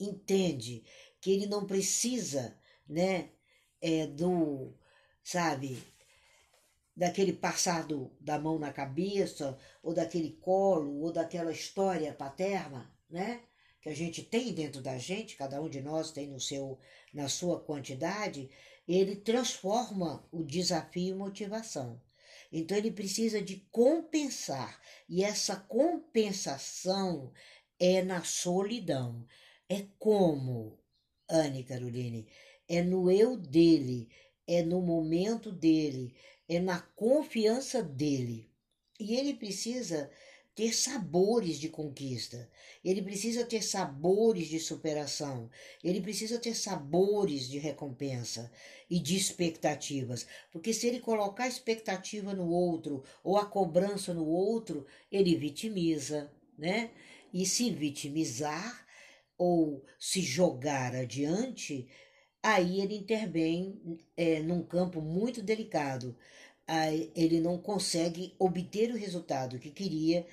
entende 0.00 0.82
que 1.20 1.30
ele 1.30 1.46
não 1.46 1.64
precisa, 1.64 2.58
né, 2.88 3.30
é, 3.80 4.08
do, 4.08 4.74
sabe, 5.22 5.80
daquele 6.96 7.34
passado 7.34 8.10
da 8.20 8.36
mão 8.36 8.58
na 8.58 8.72
cabeça, 8.72 9.56
ou 9.80 9.94
daquele 9.94 10.32
colo, 10.32 11.02
ou 11.02 11.12
daquela 11.12 11.52
história 11.52 12.12
paterna, 12.12 12.92
né? 13.08 13.44
Que 13.86 13.90
a 13.90 13.94
gente 13.94 14.20
tem 14.20 14.52
dentro 14.52 14.82
da 14.82 14.98
gente, 14.98 15.36
cada 15.36 15.62
um 15.62 15.68
de 15.68 15.80
nós 15.80 16.10
tem 16.10 16.26
no 16.26 16.40
seu, 16.40 16.76
na 17.14 17.28
sua 17.28 17.60
quantidade, 17.60 18.50
ele 18.88 19.14
transforma 19.14 20.28
o 20.32 20.42
desafio 20.42 21.14
em 21.14 21.16
motivação. 21.16 22.02
Então 22.50 22.76
ele 22.76 22.90
precisa 22.90 23.40
de 23.40 23.64
compensar, 23.70 24.82
e 25.08 25.22
essa 25.22 25.54
compensação 25.54 27.32
é 27.78 28.02
na 28.02 28.24
solidão. 28.24 29.24
É 29.68 29.86
como, 30.00 30.80
Anne 31.30 31.62
Caroline, 31.62 32.26
é 32.68 32.82
no 32.82 33.08
eu 33.08 33.36
dele, 33.36 34.08
é 34.48 34.64
no 34.64 34.82
momento 34.82 35.52
dele, 35.52 36.12
é 36.48 36.58
na 36.58 36.80
confiança 36.80 37.84
dele. 37.84 38.50
E 38.98 39.14
ele 39.14 39.34
precisa 39.34 40.10
ter 40.56 40.74
sabores 40.74 41.58
de 41.58 41.68
conquista, 41.68 42.48
ele 42.82 43.02
precisa 43.02 43.44
ter 43.44 43.62
sabores 43.62 44.48
de 44.48 44.58
superação, 44.58 45.50
ele 45.84 46.00
precisa 46.00 46.38
ter 46.38 46.54
sabores 46.54 47.46
de 47.46 47.58
recompensa 47.58 48.50
e 48.88 48.98
de 48.98 49.14
expectativas, 49.14 50.26
porque 50.50 50.72
se 50.72 50.86
ele 50.86 50.98
colocar 50.98 51.44
a 51.44 51.48
expectativa 51.48 52.32
no 52.32 52.48
outro 52.48 53.04
ou 53.22 53.36
a 53.36 53.44
cobrança 53.44 54.14
no 54.14 54.26
outro, 54.26 54.86
ele 55.12 55.36
vitimiza, 55.36 56.32
né? 56.56 56.90
E 57.34 57.44
se 57.44 57.70
vitimizar 57.70 58.86
ou 59.36 59.84
se 59.98 60.22
jogar 60.22 60.94
adiante, 60.94 61.86
aí 62.42 62.80
ele 62.80 62.96
intervém 62.96 64.00
é, 64.16 64.40
num 64.40 64.62
campo 64.62 65.02
muito 65.02 65.42
delicado. 65.42 66.16
Aí 66.66 67.12
ele 67.14 67.40
não 67.40 67.58
consegue 67.58 68.34
obter 68.38 68.90
o 68.90 68.96
resultado 68.96 69.58
que 69.58 69.70
queria, 69.70 70.26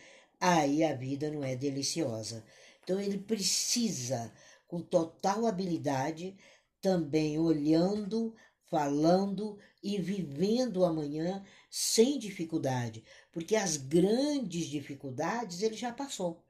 aí 0.44 0.84
a 0.84 0.94
vida 0.94 1.32
não 1.32 1.42
é 1.42 1.56
deliciosa. 1.56 2.44
Então 2.84 3.00
ele 3.00 3.18
precisa, 3.18 4.30
com 4.68 4.82
total 4.82 5.46
habilidade, 5.46 6.36
também 6.82 7.40
olhando, 7.40 8.36
falando 8.70 9.58
e 9.82 9.98
vivendo 9.98 10.84
amanhã 10.84 11.46
sem 11.70 12.20
dificuldade, 12.20 13.06
porque 13.32 13.56
as 13.56 13.78
grandes 13.78 14.66
dificuldades 14.66 15.62
ele 15.62 15.78
já 15.78 15.94
passou, 15.94 16.44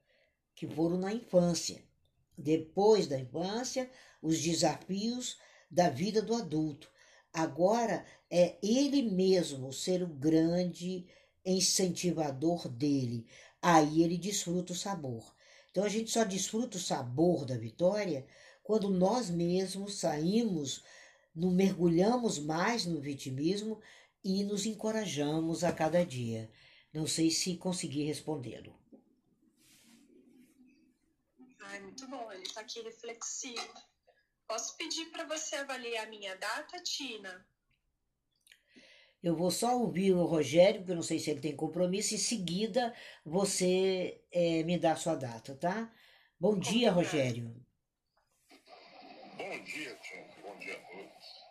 que 0.56 0.66
foram 0.66 0.98
na 0.98 1.14
infância. 1.14 1.84
Depois 2.36 3.06
da 3.06 3.20
infância, 3.20 3.92
os 4.24 4.42
desafios 4.42 5.38
da 5.70 5.90
vida 5.90 6.20
do 6.20 6.34
adulto. 6.34 6.90
Agora 7.32 8.04
é 8.30 8.58
ele 8.64 9.04
mesmo 9.04 9.72
ser 9.72 10.02
o 10.02 10.08
grande 10.08 11.06
incentivador 11.46 12.68
dele. 12.68 13.28
Aí 13.66 14.04
ele 14.04 14.18
desfruta 14.18 14.74
o 14.74 14.76
sabor. 14.76 15.34
Então 15.72 15.86
a 15.86 15.90
gente 15.90 16.12
só 16.12 16.26
desfruta 16.26 16.76
o 16.76 16.82
sabor 16.82 17.46
da 17.46 17.58
vitória 17.58 18.28
quando 18.62 18.90
nós 18.90 19.30
mesmos 19.30 20.00
saímos, 20.00 20.84
nos 21.34 21.54
mergulhamos 21.54 22.40
mais 22.40 22.86
no 22.86 23.00
vitimismo 23.00 23.82
e 24.22 24.44
nos 24.44 24.66
encorajamos 24.66 25.64
a 25.64 25.72
cada 25.72 26.06
dia. 26.06 26.52
Não 26.94 27.08
sei 27.08 27.32
se 27.32 27.56
consegui 27.56 28.04
respondê-lo. 28.04 28.78
Ai, 31.62 31.80
muito 31.80 32.06
bom, 32.10 32.34
ele 32.34 32.44
está 32.44 32.60
aqui 32.60 32.82
reflexivo. 32.82 33.74
Posso 34.46 34.76
pedir 34.76 35.06
para 35.06 35.24
você 35.26 35.56
avaliar 35.56 36.06
a 36.06 36.10
minha 36.10 36.36
data, 36.36 36.84
Tina? 36.84 37.48
Eu 39.24 39.36
vou 39.38 39.50
só 39.50 39.78
ouvir 39.78 40.12
o 40.12 40.26
Rogério, 40.26 40.82
porque 40.82 40.92
eu 40.92 40.98
não 40.98 41.02
sei 41.02 41.18
se 41.18 41.32
ele 41.32 41.40
tem 41.40 41.56
compromisso. 41.56 42.14
Em 42.14 42.18
seguida, 42.18 42.94
você 43.26 44.22
é, 44.30 44.64
me 44.64 44.78
dá 44.78 44.92
a 44.92 44.98
sua 44.98 45.16
data, 45.16 45.56
tá? 45.56 45.90
Bom 46.38 46.60
dia, 46.60 46.92
Rogério. 46.92 47.56
Bom 49.38 49.64
dia, 49.64 49.96
Tina. 49.96 50.28
Bom 50.42 50.60
dia 50.60 50.76
a 50.76 50.82
todos. 50.82 51.44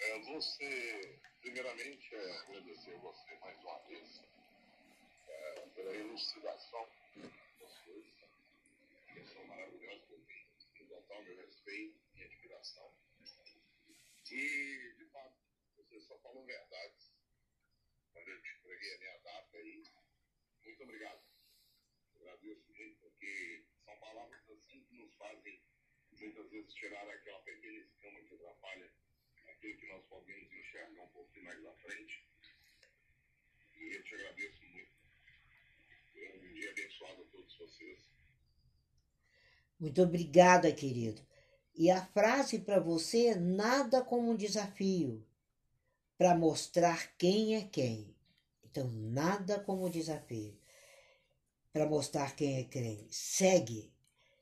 É, 0.00 0.18
você, 0.32 1.18
primeiramente, 1.40 2.12
é, 2.12 2.38
agradecer 2.38 2.94
a 2.96 2.98
você 2.98 3.36
mais 3.40 3.56
uma 3.60 3.78
vez 3.88 4.22
é, 5.28 5.60
pela 5.76 5.94
elucidação 5.94 6.88
das 7.60 7.78
coisas, 7.84 8.12
que 9.12 9.32
são 9.32 9.46
maravilhosas 9.46 10.04
total 10.88 11.22
meu 11.22 11.36
respeito 11.36 11.94
e 12.16 12.24
admiração. 12.24 12.90
E, 14.32 15.03
falou 16.34 16.44
verdades 16.46 17.12
quando 18.12 18.28
eu 18.28 18.42
te 18.42 18.48
entreguei 18.58 18.94
a 18.94 18.98
minha 18.98 19.18
data 19.18 19.56
aí. 19.56 19.84
Muito 20.64 20.82
obrigado. 20.82 21.22
Agradeço 22.16 22.72
muito, 22.72 22.98
porque 23.00 23.64
são 23.84 23.96
palavras 23.98 24.50
assim 24.50 24.82
que 24.84 24.96
nos 24.96 25.14
fazem 25.14 25.62
muitas 26.18 26.50
vezes 26.50 26.74
tirar 26.74 27.08
aquela 27.08 27.40
pequena 27.42 27.78
escama 27.78 28.20
que 28.22 28.34
atrapalha 28.34 28.92
aquilo 29.46 29.78
que 29.78 29.86
nós 29.86 30.04
podemos 30.06 30.52
enxergar 30.52 31.04
um 31.04 31.08
pouquinho 31.08 31.44
mais 31.44 31.64
à 31.66 31.74
frente. 31.74 32.28
E 33.76 33.96
eu 33.96 34.02
te 34.02 34.14
agradeço 34.14 34.62
muito. 34.64 34.94
Um 36.16 36.52
dia 36.54 36.70
abençoado 36.70 37.22
a 37.22 37.26
todos 37.26 37.56
vocês. 37.58 38.10
Muito 39.78 40.02
obrigada, 40.02 40.72
querido. 40.72 41.24
E 41.74 41.90
a 41.90 42.04
frase 42.06 42.60
para 42.60 42.80
você 42.80 43.34
nada 43.34 44.02
como 44.02 44.30
um 44.30 44.36
desafio 44.36 45.26
para 46.24 46.34
mostrar 46.34 47.14
quem 47.18 47.54
é 47.54 47.68
quem. 47.68 48.16
Então, 48.64 48.88
nada 48.90 49.60
como 49.60 49.90
desafio 49.90 50.58
para 51.70 51.86
mostrar 51.86 52.34
quem 52.34 52.56
é 52.60 52.64
quem. 52.64 53.06
Segue, 53.10 53.92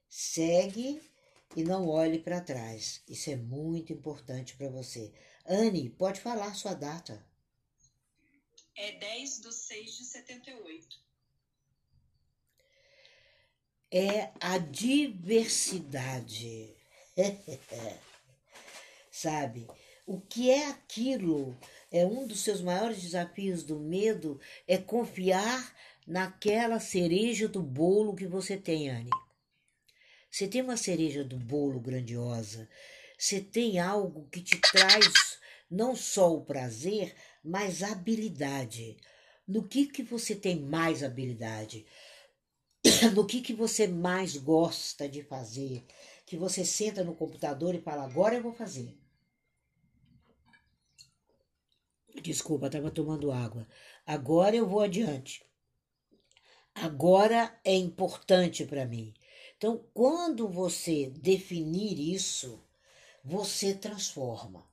segue 0.09 1.03
e 1.57 1.65
não 1.65 1.89
olhe 1.89 2.21
para 2.21 2.41
trás. 2.41 3.03
Isso 3.09 3.31
é 3.31 3.37
muito 3.37 3.93
importante 3.93 4.55
para 4.55 4.69
você. 4.69 5.13
Anne, 5.45 5.91
pode 5.91 6.21
falar 6.21 6.55
sua 6.55 6.73
data. 6.73 7.21
É 8.77 8.93
10 8.93 9.41
de 9.41 9.53
6 9.53 9.97
de 9.97 10.05
78 10.05 11.03
é 13.91 14.31
a 14.41 14.57
diversidade. 14.59 15.17
Sabe? 19.11 19.67
O 20.05 20.21
que 20.21 20.51
é 20.51 20.69
aquilo? 20.69 21.57
É 21.91 22.05
um 22.05 22.27
dos 22.27 22.41
seus 22.41 22.61
maiores 22.61 23.01
desafios 23.01 23.63
do 23.63 23.79
medo 23.79 24.41
é 24.67 24.77
confiar 24.77 25.75
naquela 26.07 26.81
cereja 26.81 27.47
do 27.47 27.63
bolo 27.63 28.15
que 28.15 28.27
você 28.27 28.57
tem, 28.57 28.91
Anne. 28.91 29.11
Você 30.31 30.49
tem 30.49 30.63
uma 30.63 30.77
cereja 30.77 31.23
do 31.23 31.37
bolo 31.39 31.79
grandiosa. 31.79 32.69
Você 33.17 33.41
tem 33.41 33.79
algo 33.79 34.29
que 34.31 34.41
te 34.41 34.59
traz 34.59 35.39
não 35.71 35.95
só 35.95 36.35
o 36.35 36.45
prazer, 36.45 37.15
mas 37.45 37.83
habilidade. 37.83 38.97
No 39.47 39.63
que 39.69 39.87
que 39.87 40.03
você 40.03 40.35
tem 40.35 40.59
mais 40.59 41.03
habilidade? 41.03 41.87
no 43.15 43.25
que, 43.25 43.41
que 43.41 43.55
você 43.55 43.87
mais 43.87 44.37
gosta 44.37 45.09
de 45.09 45.23
fazer, 45.23 45.85
que 46.27 46.37
você 46.37 46.65
senta 46.65 47.05
no 47.05 47.15
computador 47.15 47.75
e 47.75 47.81
fala, 47.81 48.05
agora 48.05 48.35
eu 48.35 48.43
vou 48.43 48.53
fazer. 48.53 49.02
Desculpa, 52.21 52.67
estava 52.67 52.91
tomando 52.91 53.33
água. 53.33 53.67
Agora 54.07 54.55
eu 54.55 54.67
vou 54.69 54.81
adiante. 54.81 55.45
Agora 56.75 57.59
é 57.65 57.75
importante 57.75 58.65
para 58.65 58.87
mim. 58.87 59.15
Então, 59.57 59.85
quando 59.95 60.49
você 60.49 61.11
definir 61.11 61.99
isso, 61.99 62.63
você 63.25 63.75
transforma. 63.75 64.67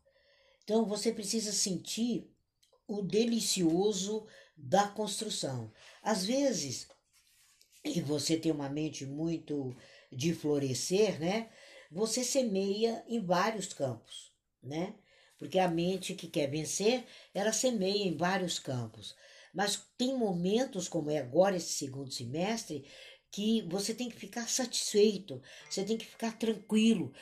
Então 0.63 0.85
você 0.85 1.11
precisa 1.11 1.51
sentir 1.51 2.29
o 2.87 3.01
delicioso 3.01 4.25
da 4.57 4.87
construção. 4.87 5.71
Às 6.01 6.25
vezes, 6.25 6.87
e 7.83 8.01
você 8.01 8.37
tem 8.37 8.51
uma 8.51 8.69
mente 8.69 9.05
muito 9.05 9.75
de 10.11 10.33
florescer, 10.33 11.19
né? 11.19 11.49
Você 11.91 12.23
semeia 12.23 13.03
em 13.07 13.19
vários 13.19 13.73
campos, 13.73 14.31
né? 14.61 14.95
Porque 15.39 15.57
a 15.57 15.69
mente 15.69 16.13
que 16.13 16.27
quer 16.27 16.51
vencer, 16.51 17.05
ela 17.33 17.53
semeia 17.53 18.03
em 18.03 18.15
vários 18.15 18.59
campos. 18.59 19.15
Mas 19.53 19.81
tem 19.97 20.15
momentos, 20.15 20.87
como 20.87 21.09
é 21.09 21.17
agora 21.17 21.55
esse 21.55 21.73
segundo 21.73 22.11
semestre, 22.11 22.85
que 23.31 23.61
você 23.63 23.93
tem 23.93 24.09
que 24.09 24.17
ficar 24.17 24.47
satisfeito, 24.47 25.41
você 25.69 25.83
tem 25.83 25.97
que 25.97 26.05
ficar 26.05 26.37
tranquilo, 26.37 27.13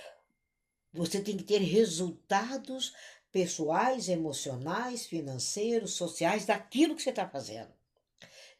você 0.92 1.22
tem 1.22 1.38
que 1.38 1.44
ter 1.44 1.60
resultados 1.60 2.94
pessoais, 3.32 4.10
emocionais, 4.10 5.06
financeiros, 5.06 5.94
sociais 5.94 6.46
daquilo 6.46 6.96
que 6.96 7.04
você 7.04 7.12
está 7.12 7.30
fazendo. 7.30 7.72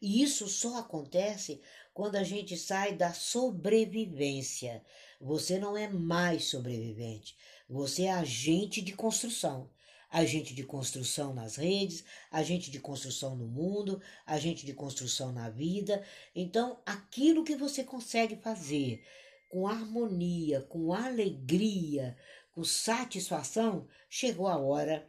E 0.00 0.22
isso 0.22 0.46
só 0.46 0.78
acontece 0.78 1.60
quando 1.92 2.14
a 2.14 2.22
gente 2.22 2.56
sai 2.56 2.94
da 2.94 3.12
sobrevivência. 3.12 4.84
Você 5.20 5.58
não 5.58 5.76
é 5.76 5.88
mais 5.88 6.44
sobrevivente, 6.44 7.36
você 7.68 8.04
é 8.04 8.12
agente 8.12 8.80
de 8.80 8.92
construção. 8.92 9.70
Agente 10.10 10.54
de 10.54 10.64
construção 10.64 11.34
nas 11.34 11.56
redes, 11.56 12.02
agente 12.30 12.70
de 12.70 12.80
construção 12.80 13.36
no 13.36 13.46
mundo, 13.46 14.00
agente 14.24 14.64
de 14.64 14.72
construção 14.72 15.32
na 15.32 15.50
vida. 15.50 16.02
Então, 16.34 16.80
aquilo 16.86 17.44
que 17.44 17.54
você 17.54 17.84
consegue 17.84 18.36
fazer 18.36 19.04
com 19.50 19.66
harmonia, 19.66 20.62
com 20.62 20.94
alegria, 20.94 22.16
com 22.52 22.64
satisfação, 22.64 23.86
chegou 24.08 24.46
a 24.46 24.56
hora 24.56 25.06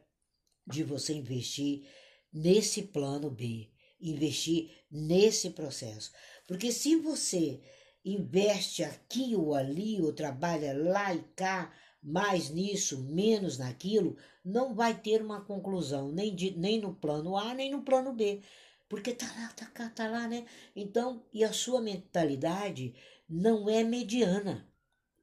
de 0.67 0.83
você 0.83 1.13
investir 1.13 1.87
nesse 2.31 2.83
plano 2.83 3.31
B, 3.31 3.69
investir 4.01 4.83
nesse 4.91 5.49
processo. 5.51 6.11
Porque 6.47 6.71
se 6.71 6.95
você 6.97 7.61
investe 8.03 8.83
aqui 8.83 9.35
ou 9.35 9.55
ali, 9.55 10.01
ou 10.01 10.13
trabalha 10.13 10.73
lá 10.73 11.13
e 11.13 11.23
cá, 11.35 11.73
mais 12.01 12.49
nisso, 12.49 13.03
menos 13.03 13.57
naquilo, 13.57 14.17
não 14.43 14.73
vai 14.73 14.99
ter 14.99 15.21
uma 15.21 15.41
conclusão, 15.41 16.11
nem, 16.11 16.33
de, 16.33 16.57
nem 16.57 16.79
no 16.79 16.93
plano 16.93 17.37
A, 17.37 17.53
nem 17.53 17.71
no 17.71 17.81
plano 17.81 18.13
B. 18.13 18.41
Porque 18.87 19.13
tá 19.13 19.27
lá, 19.37 19.49
tá 19.49 19.65
cá, 19.67 19.89
tá 19.89 20.07
lá, 20.07 20.27
né? 20.27 20.45
Então, 20.75 21.23
e 21.31 21.43
a 21.43 21.53
sua 21.53 21.81
mentalidade 21.81 22.95
não 23.29 23.69
é 23.69 23.83
mediana. 23.83 24.67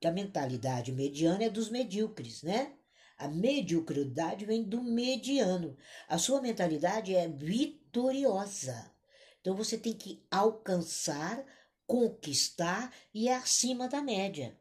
Que 0.00 0.06
a 0.06 0.12
mentalidade 0.12 0.92
mediana 0.92 1.44
é 1.44 1.50
dos 1.50 1.70
medíocres, 1.70 2.42
né? 2.42 2.72
A 3.18 3.28
mediocridade 3.28 4.44
vem 4.44 4.62
do 4.62 4.82
mediano. 4.82 5.76
A 6.06 6.18
sua 6.18 6.40
mentalidade 6.40 7.14
é 7.14 7.26
vitoriosa. 7.26 8.92
Então 9.40 9.56
você 9.56 9.78
tem 9.78 9.94
que 9.94 10.22
alcançar, 10.30 11.44
conquistar 11.86 12.94
e 13.14 13.28
é 13.28 13.34
acima 13.34 13.88
da 13.88 14.02
média. 14.02 14.56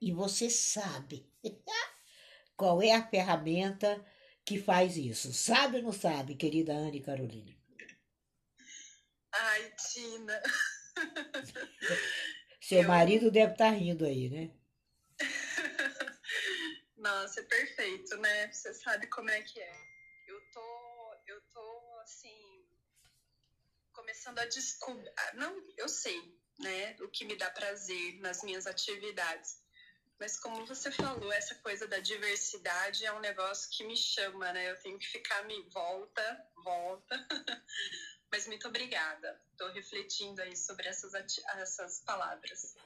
E 0.00 0.12
você 0.12 0.48
sabe 0.48 1.28
qual 2.56 2.82
é 2.82 2.92
a 2.92 3.06
ferramenta 3.06 4.04
que 4.44 4.58
faz 4.58 4.96
isso. 4.96 5.32
Sabe 5.32 5.78
ou 5.78 5.82
não 5.82 5.92
sabe, 5.92 6.34
querida 6.34 6.72
Anne 6.72 7.00
Carolina? 7.00 7.54
Ai, 9.32 9.72
Tina. 9.72 10.42
Seu 12.60 12.82
eu... 12.82 12.88
marido 12.88 13.30
deve 13.30 13.52
estar 13.52 13.70
tá 13.70 13.76
rindo 13.76 14.04
aí, 14.04 14.28
né? 14.28 14.50
Nossa, 16.96 17.40
é 17.40 17.44
perfeito, 17.44 18.16
né? 18.18 18.52
Você 18.52 18.72
sabe 18.74 19.06
como 19.08 19.30
é 19.30 19.42
que 19.42 19.60
é. 19.60 19.76
Eu 20.26 20.40
tô, 20.52 21.16
eu 21.26 21.40
tô 21.52 22.00
assim, 22.02 22.64
começando 23.92 24.38
a 24.38 24.46
descobrir. 24.46 25.12
Ah, 25.16 25.32
não, 25.34 25.62
eu 25.76 25.88
sei, 25.88 26.18
né? 26.58 26.96
O 27.00 27.08
que 27.08 27.24
me 27.24 27.36
dá 27.36 27.50
prazer 27.50 28.20
nas 28.20 28.42
minhas 28.42 28.66
atividades. 28.66 29.63
Mas 30.18 30.38
como 30.38 30.64
você 30.66 30.90
falou, 30.90 31.32
essa 31.32 31.54
coisa 31.56 31.86
da 31.86 31.98
diversidade 31.98 33.04
é 33.04 33.12
um 33.12 33.20
negócio 33.20 33.68
que 33.70 33.84
me 33.84 33.96
chama, 33.96 34.52
né? 34.52 34.70
Eu 34.70 34.80
tenho 34.80 34.98
que 34.98 35.06
ficar 35.06 35.44
me 35.44 35.60
volta, 35.70 36.48
volta. 36.64 37.28
Mas 38.30 38.46
muito 38.46 38.66
obrigada. 38.68 39.40
Estou 39.52 39.70
refletindo 39.72 40.40
aí 40.42 40.56
sobre 40.56 40.88
essas, 40.88 41.12
essas 41.14 42.00
palavras. 42.00 42.76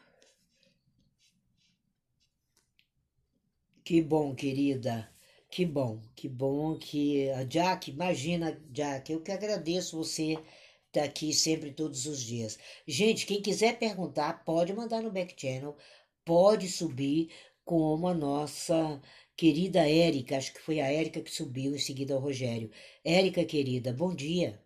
Que 3.84 4.02
bom, 4.02 4.34
querida. 4.34 5.10
Que 5.50 5.64
bom, 5.64 6.02
que 6.14 6.28
bom 6.28 6.78
que 6.78 7.30
a 7.30 7.42
Jack, 7.44 7.90
imagina, 7.90 8.60
Jack, 8.70 9.10
eu 9.10 9.22
que 9.22 9.32
agradeço 9.32 9.96
você 9.96 10.32
estar 10.32 10.44
tá 10.92 11.04
aqui 11.04 11.32
sempre 11.32 11.72
todos 11.72 12.04
os 12.04 12.20
dias. 12.20 12.58
Gente, 12.86 13.24
quem 13.24 13.40
quiser 13.40 13.78
perguntar, 13.78 14.44
pode 14.44 14.74
mandar 14.74 15.00
no 15.00 15.10
back 15.10 15.34
channel, 15.40 15.74
pode 16.28 16.68
subir 16.68 17.34
como 17.64 18.06
a 18.06 18.12
nossa 18.12 19.00
querida 19.34 19.88
Érica, 19.88 20.36
acho 20.36 20.52
que 20.52 20.60
foi 20.60 20.78
a 20.78 20.92
Érica 20.92 21.22
que 21.22 21.30
subiu 21.30 21.74
em 21.74 21.78
seguida 21.78 22.12
ao 22.12 22.20
Rogério. 22.20 22.70
Érica, 23.02 23.42
querida, 23.46 23.94
bom 23.94 24.14
dia. 24.14 24.62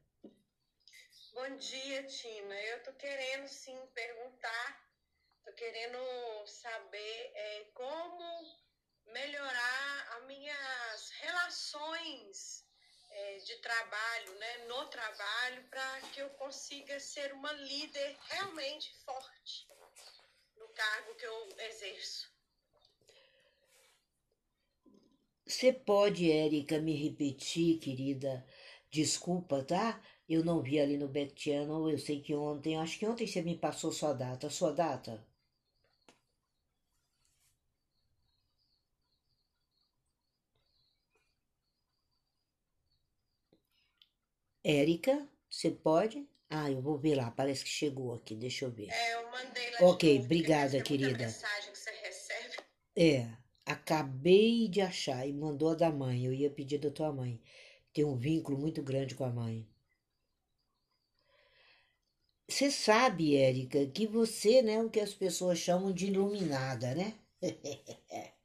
Bom 1.33 1.57
dia, 1.59 2.03
Tina. 2.03 2.55
Eu 2.63 2.83
tô 2.83 2.93
querendo 2.95 3.47
sim 3.47 3.79
perguntar, 3.95 4.91
tô 5.45 5.53
querendo 5.53 5.99
saber 6.47 7.33
é, 7.33 7.67
como 7.75 8.25
melhorar 9.07 10.17
as 10.17 10.27
minhas 10.27 11.11
relações 11.21 12.67
é, 13.09 13.37
de 13.39 13.55
trabalho, 13.59 14.35
né, 14.35 14.59
no 14.67 14.89
trabalho, 14.89 15.63
para 15.71 16.01
que 16.13 16.23
eu 16.23 16.31
consiga 16.31 16.99
ser 16.99 17.33
uma 17.35 17.53
líder 17.53 18.17
realmente 18.31 18.93
forte 19.05 19.72
cargo 20.75 21.15
que 21.15 21.25
eu 21.27 21.49
exerço. 21.71 22.31
Você 25.47 25.73
pode, 25.73 26.29
Érica, 26.33 26.81
me 26.81 26.97
repetir, 26.97 27.79
querida? 27.79 28.45
Desculpa, 28.91 29.63
tá? 29.63 30.03
Eu 30.29 30.45
não 30.45 30.61
vi 30.61 30.81
ali 30.81 30.97
no 30.99 31.07
back 31.09 31.41
channel, 31.41 31.89
eu 31.89 31.97
sei 31.99 32.21
que 32.21 32.35
ontem, 32.35 32.77
acho 32.77 32.99
que 32.99 33.07
ontem 33.07 33.25
você 33.29 33.41
me 33.41 33.57
passou 33.57 33.93
sua 33.93 34.13
data. 34.13 34.51
Sua 34.51 34.73
data? 34.73 35.25
Érica, 44.65 45.29
você 45.49 45.71
pode? 45.71 46.27
Ah, 46.55 46.71
eu 46.71 46.83
vou 46.83 46.99
ver 46.99 47.15
lá, 47.15 47.31
parece 47.31 47.65
que 47.65 47.71
chegou 47.71 48.13
aqui, 48.13 48.37
deixa 48.37 48.67
eu 48.67 48.71
ver. 48.71 48.91
É, 48.91 49.15
eu 49.15 49.31
mandei 49.31 49.71
lá 49.71 49.79
Ok, 49.89 50.13
novo, 50.13 50.27
obrigada, 50.27 50.83
querida. 50.83 51.25
mensagem 51.25 51.73
que 51.73 51.79
você 51.79 51.91
recebe. 51.91 52.57
É, 52.95 53.27
acabei 53.65 54.69
de 54.69 54.83
achar 54.83 55.27
e 55.27 55.33
mandou 55.33 55.71
a 55.71 55.75
da 55.75 55.91
mãe, 55.91 56.27
eu 56.27 56.33
ia 56.33 56.51
pedir 56.51 56.77
da 56.77 56.91
tua 56.91 57.11
mãe. 57.11 57.41
Tem 57.95 58.05
um 58.05 58.17
vínculo 58.17 58.59
muito 58.59 58.83
grande 58.83 59.15
com 59.15 59.25
a 59.25 59.31
mãe. 59.31 59.67
Você 62.47 62.71
sabe, 62.71 63.35
Érica, 63.35 63.87
que 63.87 64.07
você, 64.07 64.61
né, 64.61 64.79
o 64.83 64.91
que 64.91 65.01
as 65.01 65.15
pessoas 65.15 65.59
chamam 65.59 65.91
de 65.91 66.09
iluminada, 66.09 66.95
né? 66.95 67.15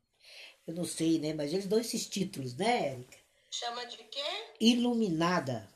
Eu 0.65 0.74
não 0.74 0.86
sei, 0.86 1.20
né, 1.20 1.34
mas 1.34 1.52
eles 1.52 1.67
dão 1.67 1.80
esses 1.80 2.08
títulos, 2.08 2.56
né, 2.56 2.93
Érica? 2.93 3.17
Chama 3.52 3.86
de 3.86 3.98
quê? 3.98 4.24
Iluminada. 4.62 5.70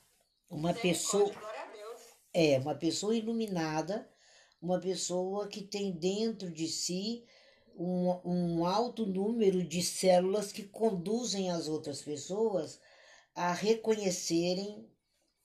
Uma 0.49 0.73
pessoa. 0.73 1.31
É, 2.33 2.57
uma 2.59 2.75
pessoa 2.75 3.15
iluminada, 3.15 4.09
uma 4.61 4.79
pessoa 4.79 5.47
que 5.47 5.61
tem 5.61 5.91
dentro 5.91 6.49
de 6.51 6.67
si 6.67 7.23
um, 7.75 8.19
um 8.23 8.65
alto 8.65 9.05
número 9.05 9.63
de 9.63 9.81
células 9.81 10.51
que 10.51 10.63
conduzem 10.63 11.49
as 11.49 11.67
outras 11.67 12.01
pessoas 12.01 12.79
a 13.35 13.53
reconhecerem 13.53 14.87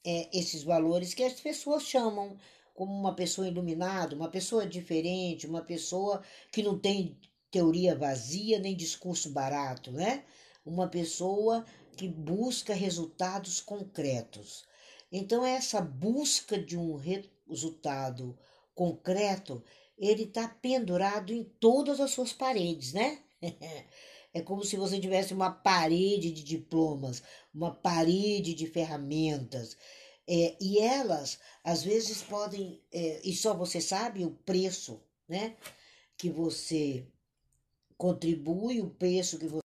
é, 0.05 0.29
esses 0.37 0.63
valores 0.63 1.15
que 1.15 1.25
as 1.25 1.41
pessoas 1.41 1.85
chamam 1.85 2.37
como 2.75 2.93
uma 2.93 3.15
pessoa 3.15 3.49
iluminada, 3.49 4.15
uma 4.15 4.29
pessoa 4.29 4.67
diferente, 4.67 5.47
uma 5.47 5.63
pessoa 5.63 6.23
que 6.53 6.63
não 6.63 6.79
tem 6.79 7.19
teoria 7.51 7.97
vazia 7.97 8.59
nem 8.59 8.77
discurso 8.77 9.31
barato, 9.31 9.91
né? 9.91 10.25
Uma 10.65 10.89
pessoa 10.89 11.65
que 11.97 12.07
busca 12.07 12.75
resultados 12.75 13.61
concretos. 13.61 14.67
Então, 15.11 15.45
essa 15.45 15.81
busca 15.81 16.59
de 16.59 16.77
um 16.77 16.97
resultado 16.97 18.37
concreto, 18.75 19.63
ele 19.97 20.25
está 20.25 20.49
pendurado 20.49 21.33
em 21.33 21.45
todas 21.45 22.01
as 22.01 22.11
suas 22.11 22.33
paredes, 22.33 22.93
né? 22.93 23.23
É 24.35 24.43
como 24.43 24.63
se 24.63 24.77
você 24.77 25.01
tivesse 25.01 25.33
uma 25.33 25.51
parede 25.51 26.31
de 26.31 26.45
diplomas, 26.45 27.23
uma 27.55 27.75
parede 27.75 28.53
de 28.53 28.67
ferramentas. 28.67 29.79
É, 30.29 30.55
e 30.61 30.79
elas, 30.79 31.39
às 31.65 31.83
vezes, 31.83 32.23
podem, 32.23 32.83
é, 32.93 33.23
e 33.25 33.35
só 33.35 33.55
você 33.55 33.81
sabe 33.81 34.27
o 34.27 34.33
preço, 34.45 35.03
né? 35.27 35.57
Que 36.19 36.29
você 36.29 37.07
contribui, 37.97 38.83
o 38.83 38.91
preço 38.91 39.39
que 39.39 39.47
você 39.47 39.61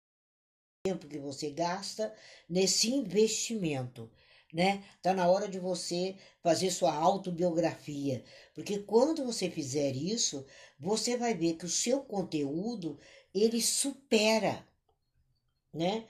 tempo 0.84 1.08
que 1.08 1.18
você 1.18 1.50
gasta 1.50 2.14
nesse 2.48 2.92
investimento, 2.92 4.10
né? 4.54 4.84
Tá 5.02 5.14
na 5.14 5.28
hora 5.28 5.48
de 5.48 5.60
você 5.60 6.16
fazer 6.42 6.72
sua 6.72 6.94
autobiografia, 6.94 8.24
porque 8.54 8.80
quando 8.80 9.24
você 9.26 9.50
fizer 9.50 9.96
isso, 9.96 10.46
você 10.80 11.16
vai 11.18 11.34
ver 11.34 11.56
que 11.56 11.66
o 11.66 11.70
seu 11.70 12.02
conteúdo 12.02 13.00
ele 13.34 13.62
supera, 13.62 14.68
né? 15.74 16.08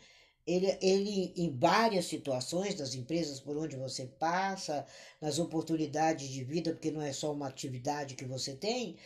Ele, 0.48 0.78
ele, 0.82 1.34
em 1.36 1.56
várias 1.56 2.06
situações 2.06 2.74
das 2.74 2.96
empresas 2.96 3.40
por 3.40 3.56
onde 3.56 3.76
você 3.76 4.08
passa, 4.08 4.84
nas 5.22 5.38
oportunidades 5.38 6.28
de 6.28 6.44
vida, 6.44 6.72
porque 6.72 6.90
não 6.90 7.04
é 7.04 7.14
só 7.14 7.32
uma 7.32 7.48
atividade 7.48 8.16
que 8.16 8.26
você 8.26 8.56
tem, 8.56 8.98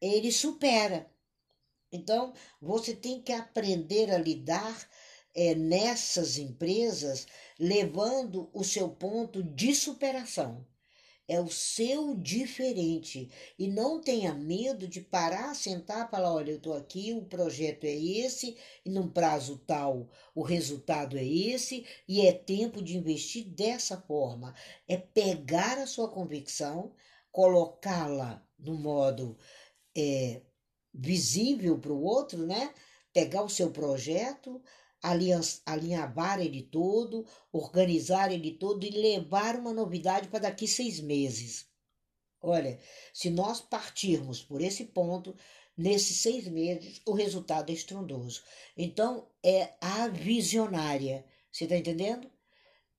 ele 0.00 0.32
supera. 0.32 1.08
Então, 1.92 2.32
você 2.60 2.96
tem 2.96 3.22
que 3.22 3.32
aprender 3.32 4.10
a 4.10 4.18
lidar 4.18 4.88
é, 5.38 5.54
nessas 5.54 6.36
empresas, 6.36 7.26
levando 7.58 8.50
o 8.52 8.64
seu 8.64 8.88
ponto 8.88 9.42
de 9.42 9.74
superação 9.74 10.66
é 11.28 11.38
o 11.38 11.48
seu 11.48 12.14
diferente. 12.14 13.30
E 13.58 13.68
não 13.68 14.00
tenha 14.00 14.32
medo 14.32 14.88
de 14.88 15.02
parar, 15.02 15.54
sentar 15.54 16.10
falar: 16.10 16.32
olha, 16.32 16.52
eu 16.52 16.56
estou 16.56 16.74
aqui, 16.74 17.12
o 17.12 17.26
projeto 17.26 17.84
é 17.84 17.94
esse, 17.94 18.56
e 18.84 18.90
num 18.90 19.08
prazo 19.08 19.58
tal 19.66 20.08
o 20.34 20.42
resultado 20.42 21.18
é 21.18 21.24
esse, 21.24 21.84
e 22.08 22.26
é 22.26 22.32
tempo 22.32 22.82
de 22.82 22.96
investir 22.96 23.44
dessa 23.44 24.00
forma. 24.00 24.54
É 24.88 24.96
pegar 24.96 25.78
a 25.78 25.86
sua 25.86 26.08
convicção, 26.08 26.94
colocá-la 27.30 28.42
no 28.58 28.74
modo 28.74 29.36
é, 29.96 30.40
visível 30.94 31.78
para 31.78 31.92
o 31.92 32.02
outro, 32.02 32.46
né? 32.46 32.72
Pegar 33.12 33.42
o 33.42 33.50
seu 33.50 33.70
projeto, 33.70 34.62
alinhavar 35.02 36.40
ele 36.40 36.62
todo, 36.62 37.26
organizar 37.52 38.32
ele 38.32 38.52
todo 38.52 38.84
e 38.84 38.90
levar 38.90 39.56
uma 39.56 39.72
novidade 39.72 40.28
para 40.28 40.40
daqui 40.40 40.66
seis 40.66 41.00
meses. 41.00 41.66
Olha, 42.40 42.78
se 43.12 43.30
nós 43.30 43.60
partirmos 43.60 44.42
por 44.42 44.60
esse 44.60 44.84
ponto, 44.84 45.36
nesses 45.76 46.18
seis 46.18 46.46
meses, 46.48 47.00
o 47.06 47.12
resultado 47.12 47.70
é 47.70 47.72
estrondoso. 47.72 48.42
Então, 48.76 49.28
é 49.42 49.74
a 49.80 50.08
visionária. 50.08 51.24
Você 51.50 51.64
está 51.64 51.76
entendendo? 51.76 52.30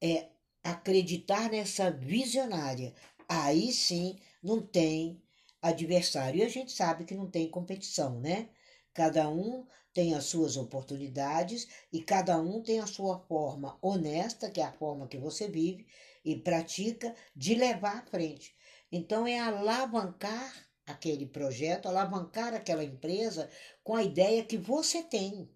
É 0.01 0.27
acreditar 0.63 1.49
nessa 1.49 1.89
visionária. 1.89 2.93
Aí 3.27 3.71
sim 3.71 4.17
não 4.41 4.61
tem 4.61 5.21
adversário. 5.61 6.39
E 6.39 6.43
a 6.43 6.49
gente 6.49 6.71
sabe 6.71 7.05
que 7.05 7.15
não 7.15 7.29
tem 7.29 7.49
competição, 7.49 8.19
né? 8.19 8.49
Cada 8.93 9.29
um 9.29 9.65
tem 9.93 10.13
as 10.13 10.25
suas 10.25 10.57
oportunidades 10.57 11.67
e 11.91 12.01
cada 12.01 12.37
um 12.37 12.61
tem 12.61 12.79
a 12.79 12.87
sua 12.87 13.19
forma 13.19 13.77
honesta, 13.81 14.49
que 14.49 14.61
é 14.61 14.65
a 14.65 14.71
forma 14.71 15.07
que 15.07 15.17
você 15.17 15.47
vive 15.47 15.87
e 16.23 16.35
pratica, 16.35 17.15
de 17.35 17.55
levar 17.55 17.97
à 17.97 18.05
frente. 18.05 18.55
Então, 18.91 19.25
é 19.25 19.39
alavancar 19.39 20.69
aquele 20.85 21.25
projeto, 21.25 21.87
alavancar 21.87 22.53
aquela 22.53 22.83
empresa 22.83 23.49
com 23.83 23.95
a 23.95 24.03
ideia 24.03 24.43
que 24.43 24.57
você 24.57 25.03
tem. 25.03 25.49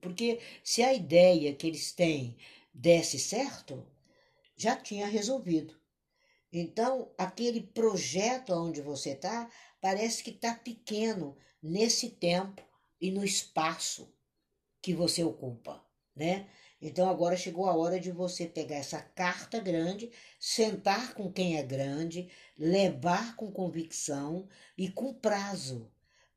Porque 0.00 0.40
se 0.62 0.82
a 0.82 0.92
ideia 0.92 1.54
que 1.54 1.66
eles 1.66 1.92
têm 1.92 2.36
desse 2.72 3.18
certo, 3.18 3.86
já 4.56 4.76
tinha 4.76 5.06
resolvido. 5.06 5.80
Então, 6.52 7.10
aquele 7.16 7.62
projeto 7.62 8.52
onde 8.52 8.82
você 8.82 9.10
está 9.10 9.50
parece 9.80 10.22
que 10.22 10.30
está 10.30 10.54
pequeno 10.54 11.36
nesse 11.62 12.10
tempo 12.10 12.62
e 13.00 13.10
no 13.10 13.24
espaço 13.24 14.12
que 14.80 14.92
você 14.92 15.22
ocupa, 15.22 15.84
né? 16.14 16.48
Então 16.80 17.08
agora 17.08 17.36
chegou 17.36 17.66
a 17.66 17.76
hora 17.76 18.00
de 18.00 18.10
você 18.10 18.44
pegar 18.44 18.76
essa 18.76 19.00
carta 19.00 19.60
grande, 19.60 20.10
sentar 20.40 21.14
com 21.14 21.32
quem 21.32 21.56
é 21.56 21.62
grande, 21.62 22.28
levar 22.58 23.36
com 23.36 23.52
convicção 23.52 24.48
e 24.76 24.90
com 24.90 25.14
prazo. 25.14 25.88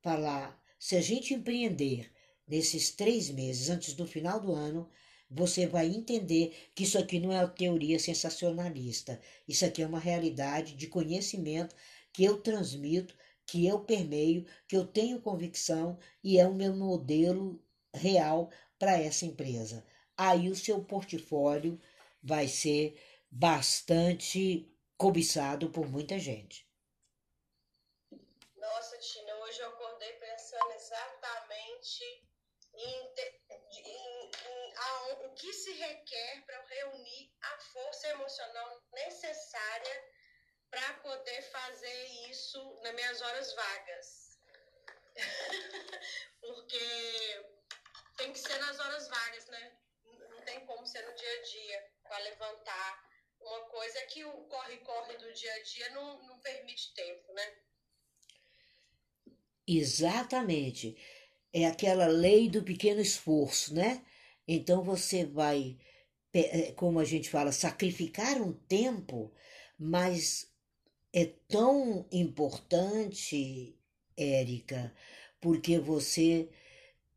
Falar, 0.01 0.61
se 0.77 0.95
a 0.95 1.01
gente 1.01 1.33
empreender 1.33 2.11
nesses 2.47 2.91
três 2.91 3.31
meses 3.31 3.69
antes 3.69 3.95
do 3.95 4.05
final 4.05 4.39
do 4.39 4.53
ano, 4.53 4.87
você 5.27 5.65
vai 5.65 5.87
entender 5.87 6.55
que 6.75 6.83
isso 6.83 6.99
aqui 6.99 7.19
não 7.19 7.31
é 7.31 7.45
teoria 7.47 7.97
sensacionalista. 7.97 9.19
Isso 9.47 9.65
aqui 9.65 9.81
é 9.81 9.87
uma 9.87 9.99
realidade 9.99 10.75
de 10.75 10.85
conhecimento 10.85 11.75
que 12.13 12.23
eu 12.23 12.39
transmito 12.39 13.15
que 13.45 13.65
eu 13.65 13.79
permeio, 13.79 14.45
que 14.67 14.75
eu 14.75 14.85
tenho 14.85 15.21
convicção 15.21 15.97
e 16.23 16.39
é 16.39 16.47
o 16.47 16.53
meu 16.53 16.73
modelo 16.75 17.63
real 17.93 18.49
para 18.77 18.99
essa 18.99 19.25
empresa. 19.25 19.85
Aí 20.17 20.49
o 20.49 20.55
seu 20.55 20.83
portfólio 20.83 21.79
vai 22.21 22.47
ser 22.47 22.99
bastante 23.29 24.71
cobiçado 24.97 25.69
por 25.69 25.87
muita 25.87 26.17
gente. 26.17 26.65
Nossa, 28.55 28.97
Tina, 28.97 29.35
hoje 29.35 29.59
eu 29.59 29.69
acordei 29.69 30.13
pensando 30.13 30.71
exatamente 30.73 32.03
em, 32.73 33.13
em, 33.77 34.31
em 34.31 34.73
a, 34.75 35.25
o 35.25 35.33
que 35.33 35.51
se 35.53 35.71
requer 35.73 36.45
para 36.45 36.65
reunir 36.65 37.31
a 37.41 37.57
força 37.59 38.07
emocional 38.09 38.81
necessária 38.91 40.03
para 40.69 40.93
poder 40.95 41.41
fazer 41.43 42.05
isso 42.29 42.79
nas 42.81 42.93
minhas 42.93 43.21
horas 43.21 43.53
vagas. 43.55 44.39
Porque 46.41 47.45
tem 48.17 48.31
que 48.33 48.39
ser 48.39 48.57
nas 48.59 48.79
horas 48.79 49.07
vagas, 49.07 49.47
né? 49.47 49.77
Não 50.29 50.41
tem 50.41 50.65
como 50.65 50.85
ser 50.85 51.01
no 51.07 51.15
dia 51.15 51.39
a 51.39 51.41
dia 51.43 51.91
para 52.03 52.17
levantar 52.19 53.05
uma 53.39 53.61
coisa 53.65 54.01
que 54.07 54.23
o 54.25 54.31
corre-corre 54.45 55.17
do 55.17 55.33
dia 55.33 55.53
a 55.53 55.63
dia 55.63 55.89
não, 55.91 56.27
não 56.27 56.39
permite 56.39 56.93
tempo, 56.93 57.33
né? 57.33 57.55
Exatamente. 59.67 60.97
É 61.51 61.65
aquela 61.65 62.07
lei 62.07 62.49
do 62.49 62.63
pequeno 62.63 63.01
esforço, 63.01 63.73
né? 63.73 64.05
Então 64.47 64.83
você 64.83 65.25
vai, 65.25 65.77
é, 66.33 66.71
como 66.73 66.99
a 66.99 67.05
gente 67.05 67.29
fala, 67.29 67.51
sacrificar 67.51 68.41
um 68.41 68.53
tempo, 68.53 69.33
mas 69.77 70.53
é 71.15 71.25
tão 71.47 72.05
importante, 72.11 73.73
Érica, 74.17 74.93
porque 75.39 75.79
você 75.79 76.49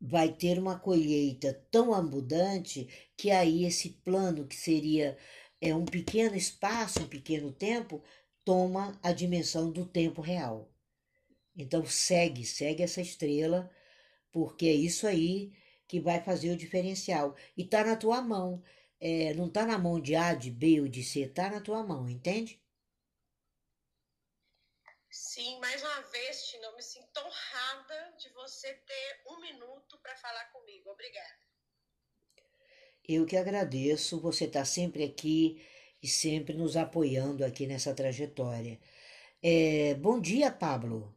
vai 0.01 0.33
ter 0.33 0.57
uma 0.57 0.79
colheita 0.79 1.53
tão 1.69 1.93
abundante 1.93 2.89
que 3.17 3.33
aí 3.33 3.65
esse 3.65 3.91
plano 3.91 4.47
que 4.47 4.55
seria 4.55 5.19
é 5.61 5.75
um 5.75 5.85
pequeno 5.85 6.37
espaço, 6.37 7.03
um 7.03 7.09
pequeno 7.09 7.51
tempo, 7.53 8.01
toma 8.45 8.97
a 9.03 9.11
dimensão 9.13 9.73
do 9.73 9.85
tempo 9.85 10.23
real. 10.23 10.71
Então 11.57 11.85
segue, 11.85 12.45
segue 12.45 12.85
essa 12.85 13.01
estrela, 13.01 13.69
porque 14.31 14.67
é 14.67 14.75
isso 14.75 15.09
aí 15.09 15.53
que 15.89 15.99
vai 16.01 16.23
fazer 16.23 16.53
o 16.53 16.57
diferencial. 16.57 17.35
E 17.57 17.65
tá 17.65 17.85
na 17.85 17.97
tua 17.97 18.23
mão. 18.23 18.63
É, 19.01 19.35
não 19.35 19.49
tá 19.51 19.67
na 19.67 19.79
mão 19.79 20.01
de 20.01 20.15
A, 20.15 20.35
de 20.35 20.53
B 20.53 20.83
ou 20.83 20.89
de 20.89 21.03
C, 21.03 21.27
tá 21.27 21.51
na 21.51 21.61
tua 21.61 21.85
mão, 21.85 22.09
entende? 22.09 22.61
Sim, 25.11 25.59
mais 25.59 25.83
uma 25.83 26.01
vez, 26.03 26.47
Tina, 26.49 26.67
eu 26.67 26.77
me 26.77 26.83
sinto 26.83 27.19
honrada 27.19 28.15
de 28.19 28.29
você 28.31 28.75
ter 28.75 29.23
um 29.27 29.41
minuto 29.41 29.99
para 29.99 30.15
falar 30.17 30.45
comigo. 30.53 30.91
Obrigada. 30.91 31.49
Eu 33.03 33.25
que 33.25 33.37
agradeço, 33.37 34.21
você 34.21 34.45
está 34.45 34.67
sempre 34.67 35.03
aqui 35.03 35.67
e 36.03 36.07
sempre 36.07 36.55
nos 36.55 36.77
apoiando 36.77 37.43
aqui 37.43 37.67
nessa 37.67 37.95
trajetória. 37.95 38.79
É, 39.43 39.95
bom 39.95 40.21
dia, 40.21 40.53
Pablo. 40.53 41.15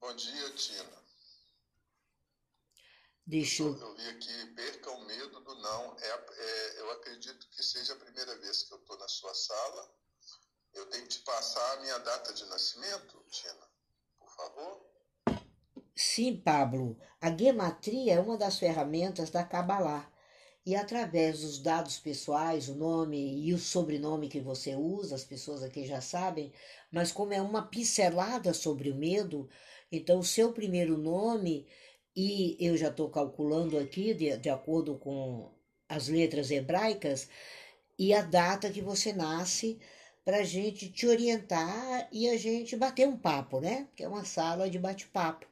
Bom 0.00 0.16
dia, 0.16 0.50
Tina. 0.54 0.98
Deixa 3.26 3.62
eu... 3.62 3.76
eu 3.76 3.94
vi 3.94 4.08
aqui, 4.08 4.46
perca 4.54 4.90
o 4.90 5.04
medo 5.04 5.40
do 5.40 5.54
não. 5.56 5.98
É, 5.98 6.08
é, 6.08 6.80
eu 6.80 6.90
acredito 6.92 7.46
que 7.50 7.62
seja 7.62 7.92
a 7.92 7.98
primeira 7.98 8.34
vez 8.38 8.62
que 8.62 8.72
eu 8.72 8.78
estou 8.78 8.96
na 8.96 9.06
sua 9.08 9.34
sala 9.34 9.94
eu 10.78 10.86
tenho 10.86 11.02
que 11.04 11.10
te 11.10 11.18
passar 11.20 11.74
a 11.74 11.80
minha 11.80 11.98
data 11.98 12.32
de 12.32 12.44
nascimento, 12.46 13.20
Tina, 13.30 13.68
por 14.18 14.30
favor? 14.30 14.88
Sim, 15.94 16.36
Pablo. 16.36 16.96
A 17.20 17.36
gematria 17.36 18.14
é 18.14 18.20
uma 18.20 18.36
das 18.36 18.58
ferramentas 18.58 19.30
da 19.30 19.42
Kabbalah. 19.42 20.10
E 20.64 20.76
através 20.76 21.40
dos 21.40 21.58
dados 21.58 21.98
pessoais, 21.98 22.68
o 22.68 22.74
nome 22.74 23.42
e 23.42 23.52
o 23.54 23.58
sobrenome 23.58 24.28
que 24.28 24.38
você 24.38 24.76
usa, 24.76 25.14
as 25.14 25.24
pessoas 25.24 25.62
aqui 25.62 25.86
já 25.86 26.00
sabem, 26.00 26.52
mas 26.92 27.10
como 27.10 27.32
é 27.32 27.40
uma 27.40 27.66
pincelada 27.66 28.52
sobre 28.52 28.90
o 28.90 28.94
medo, 28.94 29.48
então 29.90 30.18
o 30.18 30.24
seu 30.24 30.52
primeiro 30.52 30.98
nome, 30.98 31.66
e 32.14 32.56
eu 32.60 32.76
já 32.76 32.88
estou 32.88 33.08
calculando 33.08 33.78
aqui, 33.78 34.12
de, 34.12 34.36
de 34.36 34.50
acordo 34.50 34.98
com 34.98 35.50
as 35.88 36.08
letras 36.08 36.50
hebraicas, 36.50 37.28
e 37.98 38.12
a 38.12 38.20
data 38.20 38.70
que 38.70 38.82
você 38.82 39.12
nasce, 39.12 39.80
para 40.28 40.40
a 40.40 40.44
gente 40.44 40.92
te 40.92 41.06
orientar 41.06 42.06
e 42.12 42.28
a 42.28 42.36
gente 42.36 42.76
bater 42.76 43.08
um 43.08 43.16
papo, 43.16 43.60
né? 43.62 43.88
Que 43.96 44.04
é 44.04 44.08
uma 44.08 44.26
sala 44.26 44.68
de 44.68 44.78
bate-papo. 44.78 45.46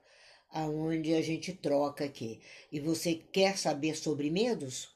aonde 0.50 1.14
a 1.14 1.22
gente 1.22 1.54
troca 1.54 2.04
aqui. 2.04 2.42
E 2.70 2.78
você 2.78 3.14
quer 3.14 3.56
saber 3.56 3.96
sobre 3.96 4.30
medos? 4.30 4.94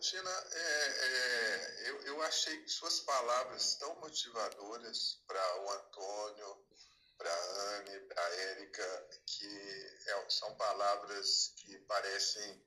Tina, 0.00 0.30
é, 0.30 0.88
é, 1.06 1.90
eu, 1.90 2.02
eu 2.02 2.22
achei 2.22 2.66
suas 2.66 2.98
palavras 2.98 3.76
tão 3.76 4.00
motivadoras 4.00 5.20
para 5.28 5.62
o 5.62 5.70
Antônio, 5.70 6.66
para 7.22 7.32
a 7.32 7.76
Anne, 7.76 8.00
para 8.00 8.24
a 8.24 8.34
Érica, 8.34 9.08
que 9.26 9.96
é, 10.08 10.30
são 10.30 10.52
palavras 10.56 11.54
que 11.56 11.78
parecem 11.80 12.66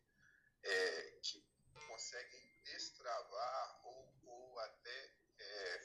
é, 0.63 1.20
que 1.22 1.46
conseguem 1.89 2.62
destravar 2.63 3.82
ou, 3.84 4.15
ou 4.24 4.60
até 4.60 5.13
é, 5.39 5.82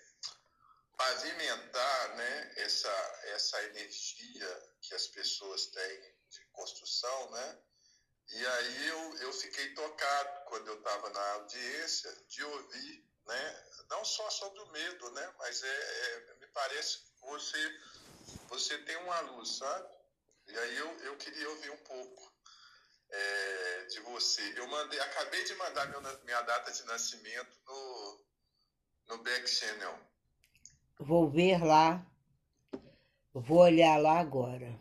pavimentar 0.97 2.17
né, 2.17 2.53
essa, 2.59 3.21
essa 3.35 3.63
energia 3.65 4.73
que 4.81 4.95
as 4.95 5.09
pessoas 5.09 5.67
têm 5.67 6.15
de 6.29 6.45
construção, 6.53 7.31
né? 7.33 7.63
E 8.29 8.47
aí 8.47 8.87
eu, 8.87 9.17
eu 9.23 9.33
fiquei 9.33 9.75
tocado 9.75 10.45
quando 10.47 10.69
eu 10.69 10.79
estava 10.79 11.11
na 11.11 11.33
audiência 11.33 12.15
de 12.29 12.45
ouvir, 12.45 13.05
né? 13.27 13.67
Não 13.89 14.05
só 14.05 14.31
sobre 14.31 14.61
o 14.61 14.71
medo, 14.71 15.11
né? 15.11 15.35
Mas 15.39 15.61
é, 15.65 15.69
é, 15.69 16.35
me 16.35 16.47
parece 16.49 16.99
que 16.99 17.21
você, 17.23 17.81
você 18.49 18.79
tem 18.79 18.97
uma 18.97 19.21
luz, 19.21 19.57
sabe? 19.57 19.89
E 20.49 20.59
aí 20.59 20.77
eu, 20.77 20.99
eu 21.05 21.17
queria 21.17 21.49
ouvir 21.51 21.71
um 21.71 21.77
pouco 21.79 22.33
é, 23.11 23.85
de 23.87 24.01
você. 24.01 24.43
Eu 24.59 24.67
mandei, 24.67 24.99
acabei 25.01 25.45
de 25.45 25.55
mandar 25.55 25.89
meu, 25.89 26.01
minha 26.25 26.43
data 26.43 26.73
de 26.73 26.85
nascimento 26.85 27.59
no, 27.67 28.25
no 29.09 29.23
back 29.23 29.49
channel. 29.49 29.99
Vou 30.99 31.31
ver 31.31 31.63
lá. 31.63 32.07
Vou 33.33 33.59
olhar 33.59 33.97
lá 33.97 34.19
agora. 34.19 34.79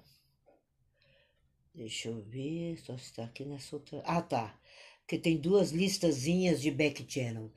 Deixa 1.73 2.09
eu 2.09 2.21
ver, 2.23 2.77
só 2.79 2.95
está 2.95 3.23
aqui 3.23 3.45
nessa 3.45 3.75
outra. 3.75 4.01
Ah, 4.05 4.21
tá. 4.21 4.59
Porque 5.01 5.17
tem 5.17 5.39
duas 5.39 5.71
listazinhas 5.71 6.62
de 6.62 6.69
back 6.71 7.05
channel. 7.07 7.51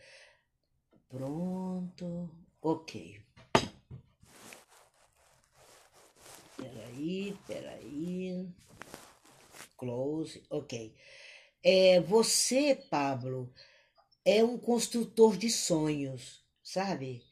Pronto. 1.09 2.31
Ok. 2.61 3.23
Peraí, 6.93 7.37
peraí. 7.47 8.49
Close. 9.79 10.43
Ok. 10.51 10.95
É, 11.65 12.01
você, 12.01 12.75
Pablo, 12.91 13.53
é 14.25 14.45
um 14.45 14.59
construtor 14.59 15.37
de 15.37 15.49
sonhos, 15.49 16.43
sabe? 16.63 17.23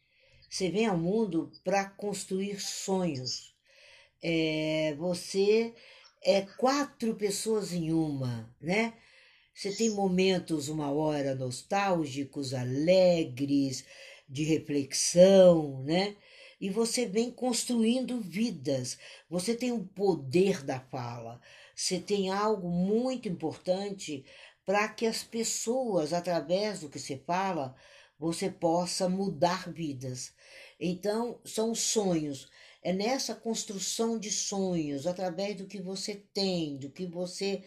Você 0.49 0.70
vem 0.70 0.87
ao 0.87 0.96
mundo 0.96 1.53
para 1.62 1.85
construir 1.90 2.59
sonhos. 2.61 3.55
É, 4.23 4.94
você 4.99 5.75
é 6.23 6.42
quatro 6.42 7.14
pessoas 7.14 7.73
em 7.73 7.92
uma, 7.92 8.55
né? 8.61 8.94
Você 9.55 9.73
tem 9.73 9.90
momentos, 9.90 10.68
uma 10.68 10.90
hora 10.90 11.35
nostálgicos, 11.35 12.55
alegres, 12.55 13.85
de 14.29 14.44
reflexão, 14.44 15.83
né? 15.83 16.16
E 16.61 16.68
você 16.68 17.07
vem 17.07 17.31
construindo 17.31 18.20
vidas. 18.20 18.99
Você 19.29 19.55
tem 19.55 19.73
o 19.73 19.85
poder 19.85 20.62
da 20.62 20.79
fala. 20.79 21.40
Você 21.75 21.99
tem 21.99 22.31
algo 22.31 22.68
muito 22.68 23.29
importante 23.29 24.25
para 24.66 24.88
que 24.88 25.07
as 25.07 25.23
pessoas, 25.23 26.12
através 26.12 26.81
do 26.81 26.88
que 26.88 26.99
você 26.99 27.16
fala, 27.27 27.75
você 28.18 28.51
possa 28.51 29.09
mudar 29.09 29.73
vidas. 29.73 30.35
Então, 30.79 31.40
são 31.44 31.75
sonhos. 31.75 32.49
É 32.83 32.92
nessa 32.92 33.35
construção 33.35 34.18
de 34.18 34.31
sonhos, 34.31 35.07
através 35.07 35.57
do 35.57 35.66
que 35.66 35.81
você 35.81 36.14
tem, 36.33 36.77
do 36.77 36.90
que 36.90 37.07
você 37.07 37.64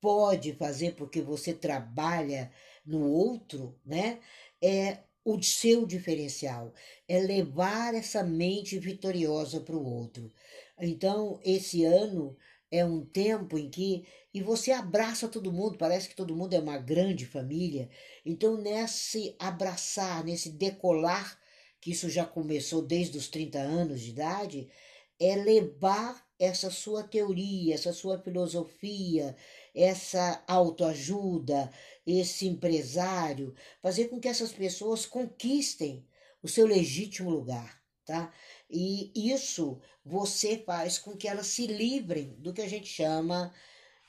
pode 0.00 0.52
fazer 0.54 0.94
porque 0.94 1.20
você 1.20 1.52
trabalha 1.52 2.52
no 2.84 3.10
outro, 3.10 3.78
né? 3.84 4.20
É 4.62 4.98
o 5.26 5.42
seu 5.42 5.84
diferencial, 5.84 6.72
é 7.08 7.18
levar 7.18 7.94
essa 7.94 8.22
mente 8.22 8.78
vitoriosa 8.78 9.60
para 9.60 9.76
o 9.76 9.84
outro. 9.84 10.32
Então, 10.80 11.40
esse 11.44 11.84
ano 11.84 12.36
é 12.70 12.84
um 12.84 13.04
tempo 13.04 13.58
em 13.58 13.68
que 13.68 14.06
e 14.32 14.40
você 14.40 14.70
abraça 14.70 15.26
todo 15.28 15.52
mundo, 15.52 15.78
parece 15.78 16.08
que 16.08 16.14
todo 16.14 16.36
mundo 16.36 16.54
é 16.54 16.60
uma 16.60 16.78
grande 16.78 17.26
família. 17.26 17.88
Então, 18.24 18.56
nesse 18.56 19.34
abraçar, 19.38 20.22
nesse 20.22 20.50
decolar 20.50 21.40
que 21.80 21.90
isso 21.90 22.08
já 22.08 22.24
começou 22.24 22.82
desde 22.82 23.18
os 23.18 23.28
30 23.28 23.58
anos 23.58 24.00
de 24.00 24.10
idade, 24.10 24.68
é 25.18 25.34
levar 25.36 26.24
essa 26.38 26.70
sua 26.70 27.02
teoria, 27.02 27.74
essa 27.74 27.92
sua 27.92 28.18
filosofia, 28.18 29.34
essa 29.76 30.42
autoajuda, 30.48 31.70
esse 32.06 32.46
empresário, 32.46 33.54
fazer 33.82 34.06
com 34.08 34.18
que 34.18 34.26
essas 34.26 34.50
pessoas 34.50 35.04
conquistem 35.04 36.06
o 36.42 36.48
seu 36.48 36.66
legítimo 36.66 37.28
lugar, 37.28 37.78
tá? 38.06 38.32
E 38.70 39.12
isso 39.14 39.78
você 40.02 40.56
faz 40.56 40.98
com 40.98 41.14
que 41.14 41.28
elas 41.28 41.48
se 41.48 41.66
livrem 41.66 42.34
do 42.38 42.54
que 42.54 42.62
a 42.62 42.68
gente 42.68 42.86
chama 42.86 43.52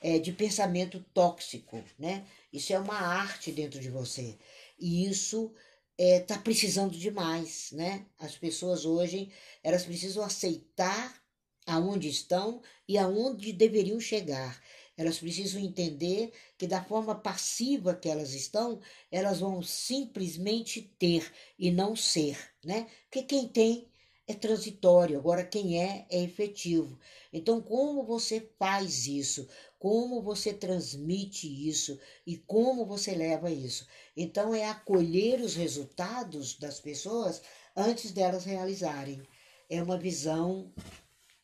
é, 0.00 0.18
de 0.18 0.32
pensamento 0.32 1.04
tóxico, 1.12 1.84
né? 1.98 2.26
Isso 2.50 2.72
é 2.72 2.78
uma 2.78 2.98
arte 2.98 3.52
dentro 3.52 3.78
de 3.78 3.90
você. 3.90 4.38
E 4.78 5.06
isso 5.06 5.52
está 5.98 6.36
é, 6.36 6.38
precisando 6.38 6.96
demais, 6.96 7.70
né? 7.72 8.06
As 8.18 8.38
pessoas 8.38 8.86
hoje, 8.86 9.30
elas 9.62 9.84
precisam 9.84 10.24
aceitar 10.24 11.20
aonde 11.66 12.08
estão 12.08 12.62
e 12.88 12.96
aonde 12.96 13.52
deveriam 13.52 14.00
chegar. 14.00 14.58
Elas 14.98 15.20
precisam 15.20 15.60
entender 15.60 16.32
que 16.58 16.66
da 16.66 16.82
forma 16.82 17.14
passiva 17.14 17.94
que 17.94 18.08
elas 18.08 18.34
estão, 18.34 18.80
elas 19.12 19.38
vão 19.38 19.62
simplesmente 19.62 20.82
ter 20.98 21.32
e 21.56 21.70
não 21.70 21.94
ser, 21.94 22.36
né? 22.64 22.88
Porque 23.04 23.22
quem 23.22 23.46
tem 23.46 23.88
é 24.26 24.34
transitório, 24.34 25.16
agora 25.16 25.44
quem 25.44 25.80
é 25.80 26.04
é 26.10 26.20
efetivo. 26.22 26.98
Então, 27.32 27.62
como 27.62 28.04
você 28.04 28.50
faz 28.58 29.06
isso? 29.06 29.48
Como 29.78 30.20
você 30.20 30.52
transmite 30.52 31.46
isso 31.46 31.98
e 32.26 32.36
como 32.36 32.84
você 32.84 33.14
leva 33.14 33.50
isso? 33.50 33.86
Então, 34.16 34.52
é 34.52 34.66
acolher 34.66 35.40
os 35.40 35.54
resultados 35.54 36.58
das 36.58 36.80
pessoas 36.80 37.40
antes 37.76 38.10
delas 38.10 38.44
realizarem. 38.44 39.22
É 39.70 39.80
uma 39.80 39.96
visão 39.96 40.72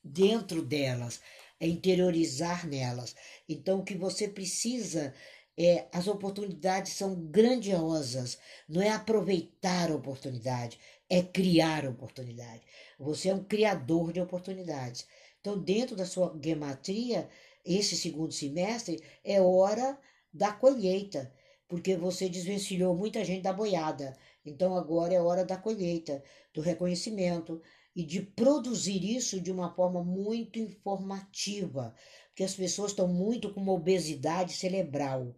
dentro 0.03 0.61
delas, 0.61 1.21
é 1.61 1.67
interiorizar 1.67 2.67
nelas. 2.67 3.14
Então, 3.49 3.81
o 3.81 3.85
que 3.85 3.97
você 3.97 4.29
precisa 4.29 5.14
é, 5.57 5.87
as 5.93 6.09
oportunidades 6.09 6.95
são 6.95 7.14
grandiosas, 7.14 8.38
não 8.69 8.83
é 8.83 8.90
aproveitar 8.90 9.90
a 9.90 9.95
oportunidade, 9.95 10.79
é 11.09 11.23
criar 11.23 11.87
oportunidade. 11.87 12.62
Você 12.99 13.29
é 13.29 13.35
um 13.35 13.45
criador 13.45 14.12
de 14.12 14.21
oportunidades. 14.21 15.07
Então, 15.40 15.59
dentro 15.59 15.95
da 15.95 16.07
sua 16.07 16.37
gematria, 16.43 17.29
esse 17.64 17.97
segundo 17.97 18.33
semestre 18.33 19.03
é 19.23 19.40
hora 19.40 19.99
da 20.33 20.53
colheita, 20.53 21.33
porque 21.69 21.97
você 21.97 22.29
desvencilhou 22.29 22.97
muita 22.97 23.25
gente 23.25 23.43
da 23.43 23.53
boiada. 23.53 24.17
Então, 24.45 24.77
agora 24.77 25.14
é 25.14 25.21
hora 25.21 25.45
da 25.45 25.57
colheita, 25.57 26.23
do 26.53 26.61
reconhecimento 26.61 27.62
e 27.94 28.02
de 28.02 28.20
produzir 28.20 29.04
isso 29.04 29.40
de 29.40 29.52
uma 29.52 29.72
forma 29.74 30.02
muito 30.02 30.59
informativa, 30.59 31.94
porque 32.28 32.42
as 32.42 32.54
pessoas 32.54 32.90
estão 32.90 33.07
muito 33.07 33.52
com 33.52 33.61
uma 33.61 33.72
obesidade 33.72 34.52
cerebral. 34.52 35.35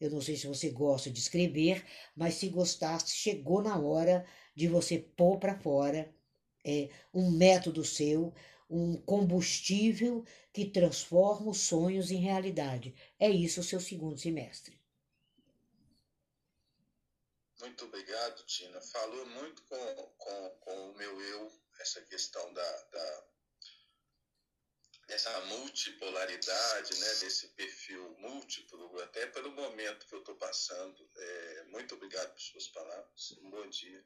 Eu 0.00 0.10
não 0.10 0.20
sei 0.20 0.36
se 0.36 0.46
você 0.46 0.70
gosta 0.70 1.10
de 1.10 1.18
escrever, 1.18 1.84
mas 2.16 2.34
se 2.34 2.48
gostasse, 2.48 3.14
chegou 3.14 3.62
na 3.62 3.78
hora 3.78 4.24
de 4.54 4.68
você 4.68 4.98
pôr 4.98 5.38
para 5.38 5.58
fora 5.58 6.10
é, 6.64 6.88
um 7.12 7.30
método 7.30 7.84
seu, 7.84 8.32
um 8.70 8.96
combustível 8.96 10.24
que 10.52 10.64
transforma 10.64 11.50
os 11.50 11.58
sonhos 11.58 12.10
em 12.10 12.16
realidade. 12.16 12.94
É 13.18 13.28
isso 13.28 13.60
o 13.60 13.64
seu 13.64 13.80
segundo 13.80 14.18
semestre. 14.18 14.77
Muito 17.60 17.84
obrigado, 17.84 18.44
Tina. 18.44 18.80
Falou 18.80 19.26
muito 19.26 19.62
com, 19.64 19.94
com, 20.16 20.50
com 20.60 20.90
o 20.90 20.94
meu 20.96 21.20
eu, 21.20 21.52
essa 21.80 22.00
questão 22.02 22.52
da, 22.52 22.82
da 22.92 23.24
dessa 25.08 25.40
multipolaridade, 25.46 27.00
né, 27.00 27.06
desse 27.20 27.48
perfil 27.48 28.14
múltiplo, 28.18 29.00
até 29.00 29.26
pelo 29.26 29.50
momento 29.52 30.06
que 30.06 30.14
eu 30.14 30.18
estou 30.18 30.34
passando. 30.34 31.08
É, 31.16 31.64
muito 31.70 31.94
obrigado 31.94 32.30
por 32.34 32.40
suas 32.40 32.68
palavras. 32.68 33.34
Um 33.42 33.50
bom 33.50 33.66
dia. 33.68 34.04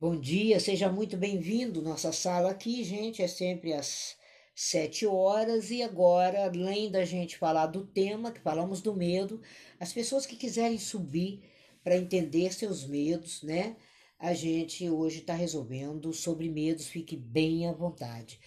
Bom 0.00 0.18
dia, 0.18 0.58
seja 0.58 0.88
muito 0.88 1.16
bem-vindo. 1.18 1.82
Nossa 1.82 2.10
sala 2.10 2.50
aqui, 2.50 2.82
gente, 2.82 3.22
é 3.22 3.28
sempre 3.28 3.74
às 3.74 4.16
sete 4.54 5.06
horas. 5.06 5.70
E 5.70 5.82
agora, 5.82 6.46
além 6.46 6.90
da 6.90 7.04
gente 7.04 7.36
falar 7.36 7.66
do 7.66 7.86
tema, 7.86 8.32
que 8.32 8.40
falamos 8.40 8.80
do 8.80 8.94
medo, 8.94 9.42
as 9.78 9.92
pessoas 9.92 10.24
que 10.24 10.36
quiserem 10.36 10.78
subir 10.78 11.51
para 11.82 11.96
entender 11.96 12.52
seus 12.52 12.86
medos, 12.86 13.42
né? 13.42 13.76
a 14.22 14.34
gente 14.34 14.88
hoje 14.88 15.18
está 15.18 15.34
resolvendo 15.34 16.12
sobre 16.12 16.48
medos, 16.48 16.86
fique 16.86 17.16
bem 17.16 17.68
à 17.68 17.72
vontade. 17.72 18.40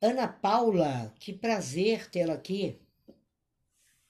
Ana 0.00 0.26
Paula, 0.26 1.14
que 1.20 1.30
prazer 1.30 2.10
tê-la 2.10 2.32
aqui. 2.32 2.80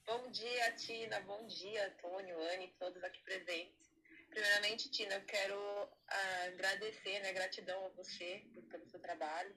Bom 0.06 0.30
dia, 0.30 0.72
Tina. 0.76 1.18
Bom 1.22 1.44
dia, 1.48 1.84
Antônio, 1.88 2.40
Anne, 2.52 2.72
todos 2.78 3.02
aqui 3.02 3.20
presentes. 3.24 3.90
Primeiramente, 4.30 4.88
Tina, 4.88 5.16
eu 5.16 5.24
quero 5.24 5.58
ah, 6.06 6.44
agradecer, 6.46 7.18
né, 7.22 7.32
gratidão 7.32 7.84
a 7.86 7.88
você 7.88 8.44
pelo 8.70 8.86
seu 8.86 9.00
trabalho. 9.00 9.52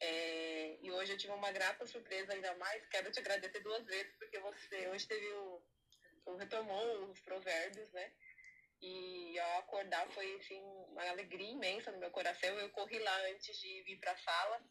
É, 0.00 0.78
e 0.80 0.90
hoje 0.90 1.12
eu 1.12 1.18
tive 1.18 1.34
uma 1.34 1.52
grata 1.52 1.84
surpresa 1.84 2.32
ainda 2.32 2.54
mais. 2.54 2.86
Quero 2.86 3.12
te 3.12 3.20
agradecer 3.20 3.60
duas 3.60 3.84
vezes, 3.84 4.14
porque 4.18 4.38
você 4.38 4.88
hoje 4.88 5.06
teve 5.06 5.26
o, 5.34 5.62
o 6.24 6.36
retomou 6.36 7.10
os 7.10 7.20
provérbios, 7.20 7.90
né? 7.92 8.12
E 8.80 9.38
ao 9.38 9.60
acordar 9.60 10.08
foi 10.10 10.34
assim, 10.36 10.60
uma 10.88 11.08
alegria 11.08 11.50
imensa 11.50 11.92
no 11.92 11.98
meu 11.98 12.10
coração. 12.10 12.58
Eu 12.58 12.70
corri 12.70 12.98
lá 12.98 13.16
antes 13.30 13.56
de 13.58 13.82
vir 13.82 13.98
para 14.00 14.12
a 14.12 14.18
sala. 14.18 14.64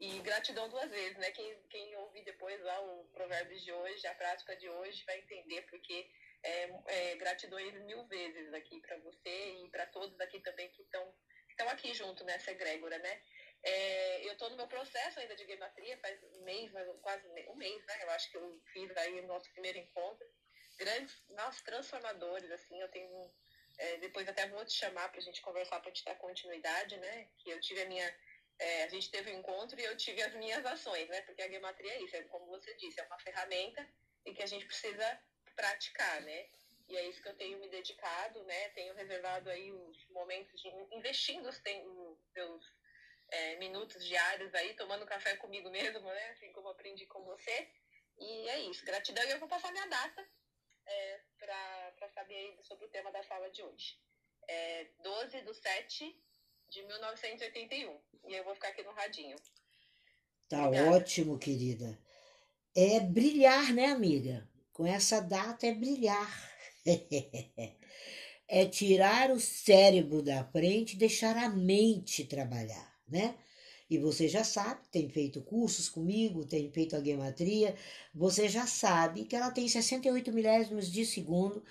E 0.00 0.18
gratidão 0.20 0.68
duas 0.68 0.90
vezes, 0.90 1.16
né? 1.18 1.30
Quem, 1.30 1.62
quem 1.70 1.96
ouvir 1.96 2.24
depois 2.24 2.60
lá 2.62 2.80
o 2.80 3.04
provérbios 3.12 3.62
de 3.62 3.72
hoje, 3.72 4.06
a 4.06 4.14
prática 4.14 4.56
de 4.56 4.68
hoje, 4.68 5.04
vai 5.06 5.18
entender, 5.20 5.62
porque 5.62 6.10
é, 6.42 6.70
é, 6.88 7.16
gratidões 7.16 7.72
mil 7.84 8.04
vezes 8.06 8.52
aqui 8.52 8.80
para 8.80 8.98
você 8.98 9.54
e 9.64 9.70
para 9.70 9.86
todos 9.86 10.20
aqui 10.20 10.40
também 10.40 10.70
que 10.72 10.82
estão 10.82 11.14
estão 11.48 11.68
aqui 11.68 11.94
junto 11.94 12.24
nessa 12.24 12.50
egrégora, 12.50 12.98
né? 12.98 13.22
É, 13.62 14.26
eu 14.26 14.32
estou 14.32 14.50
no 14.50 14.56
meu 14.56 14.66
processo 14.66 15.20
ainda 15.20 15.34
de 15.34 15.46
gematria, 15.46 15.96
faz 15.98 16.22
um 16.22 16.42
mês, 16.42 16.70
quase 17.00 17.26
um 17.48 17.56
mês, 17.56 17.86
né? 17.86 18.02
Eu 18.02 18.10
acho 18.10 18.30
que 18.30 18.36
eu 18.36 18.60
fiz 18.72 18.94
aí 18.96 19.20
o 19.20 19.26
nosso 19.26 19.50
primeiro 19.52 19.78
encontro. 19.78 20.26
Grandes, 20.76 21.14
nossos 21.30 21.62
transformadores, 21.62 22.50
assim, 22.50 22.80
eu 22.80 22.88
tenho. 22.88 23.30
É, 23.76 23.96
depois 23.98 24.28
até 24.28 24.46
vou 24.48 24.64
te 24.64 24.72
chamar 24.72 25.08
para 25.08 25.18
a 25.18 25.22
gente 25.22 25.40
conversar, 25.40 25.80
para 25.80 25.90
te 25.90 26.04
dar 26.04 26.14
continuidade, 26.16 26.96
né? 26.98 27.28
Que 27.38 27.50
eu 27.50 27.60
tive 27.60 27.82
a 27.82 27.86
minha. 27.86 28.18
É, 28.58 28.84
a 28.84 28.88
gente 28.88 29.10
teve 29.10 29.32
um 29.32 29.38
encontro 29.38 29.80
e 29.80 29.84
eu 29.84 29.96
tive 29.96 30.22
as 30.22 30.34
minhas 30.34 30.64
ações, 30.64 31.08
né? 31.08 31.20
Porque 31.22 31.42
a 31.42 31.50
gematria 31.50 31.92
é 31.92 32.02
isso, 32.02 32.16
é 32.16 32.22
como 32.24 32.46
você 32.46 32.74
disse, 32.76 33.00
é 33.00 33.04
uma 33.04 33.18
ferramenta 33.18 33.84
e 34.24 34.32
que 34.32 34.42
a 34.42 34.46
gente 34.46 34.64
precisa 34.66 35.20
praticar, 35.56 36.22
né? 36.22 36.48
E 36.88 36.96
é 36.96 37.08
isso 37.08 37.22
que 37.22 37.28
eu 37.28 37.36
tenho 37.36 37.58
me 37.58 37.68
dedicado, 37.68 38.42
né? 38.44 38.68
Tenho 38.70 38.94
reservado 38.94 39.50
aí 39.50 39.72
os 39.72 40.08
momentos 40.10 40.60
de 40.60 40.68
investindo 40.92 41.48
os, 41.48 41.60
meus 42.34 42.64
é, 43.30 43.56
minutos 43.56 44.04
diários 44.04 44.54
aí, 44.54 44.74
tomando 44.74 45.06
café 45.06 45.36
comigo 45.36 45.70
mesmo, 45.70 46.00
né? 46.00 46.30
Assim 46.30 46.52
como 46.52 46.68
aprendi 46.68 47.06
com 47.06 47.24
você. 47.24 47.68
E 48.18 48.48
é 48.50 48.60
isso. 48.60 48.84
Gratidão. 48.84 49.24
E 49.24 49.30
eu 49.30 49.38
vou 49.38 49.48
passar 49.48 49.72
minha 49.72 49.86
data 49.86 50.28
é, 50.86 51.20
para 51.38 52.08
saber 52.14 52.58
sobre 52.62 52.86
o 52.86 52.90
tema 52.90 53.10
da 53.10 53.22
sala 53.22 53.50
de 53.50 53.62
hoje. 53.62 53.98
É 54.48 54.86
12 55.02 55.42
de 55.42 55.54
7 55.54 56.16
de 56.68 56.82
1981. 56.82 57.98
E 58.28 58.34
eu 58.34 58.44
vou 58.44 58.54
ficar 58.54 58.68
aqui 58.68 58.82
no 58.82 58.92
radinho. 58.92 59.36
Tá 60.48 60.66
Obrigada. 60.66 60.96
ótimo, 60.96 61.38
querida. 61.38 61.98
É 62.76 63.00
brilhar, 63.00 63.72
né, 63.72 63.86
amiga? 63.86 64.48
Com 64.72 64.86
essa 64.86 65.20
data 65.20 65.66
é 65.66 65.72
brilhar. 65.72 66.52
é 68.46 68.66
tirar 68.66 69.30
o 69.30 69.40
cérebro 69.40 70.22
da 70.22 70.44
frente 70.44 70.94
e 70.94 70.98
deixar 70.98 71.36
a 71.36 71.48
mente 71.48 72.24
trabalhar, 72.24 72.94
né? 73.08 73.38
E 73.88 73.98
você 73.98 74.28
já 74.28 74.42
sabe, 74.42 74.88
tem 74.90 75.08
feito 75.08 75.42
cursos 75.42 75.88
comigo, 75.88 76.46
tem 76.46 76.70
feito 76.70 76.96
a 76.96 77.04
gematria, 77.04 77.76
você 78.14 78.48
já 78.48 78.66
sabe 78.66 79.24
que 79.24 79.36
ela 79.36 79.50
tem 79.50 79.68
68 79.68 80.32
milésimos 80.32 80.90
de 80.90 81.04
segundo 81.04 81.62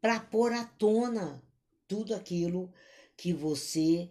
para 0.00 0.18
pôr 0.18 0.52
à 0.52 0.64
tona 0.64 1.42
tudo 1.86 2.14
aquilo 2.14 2.72
que 3.16 3.32
você 3.32 4.10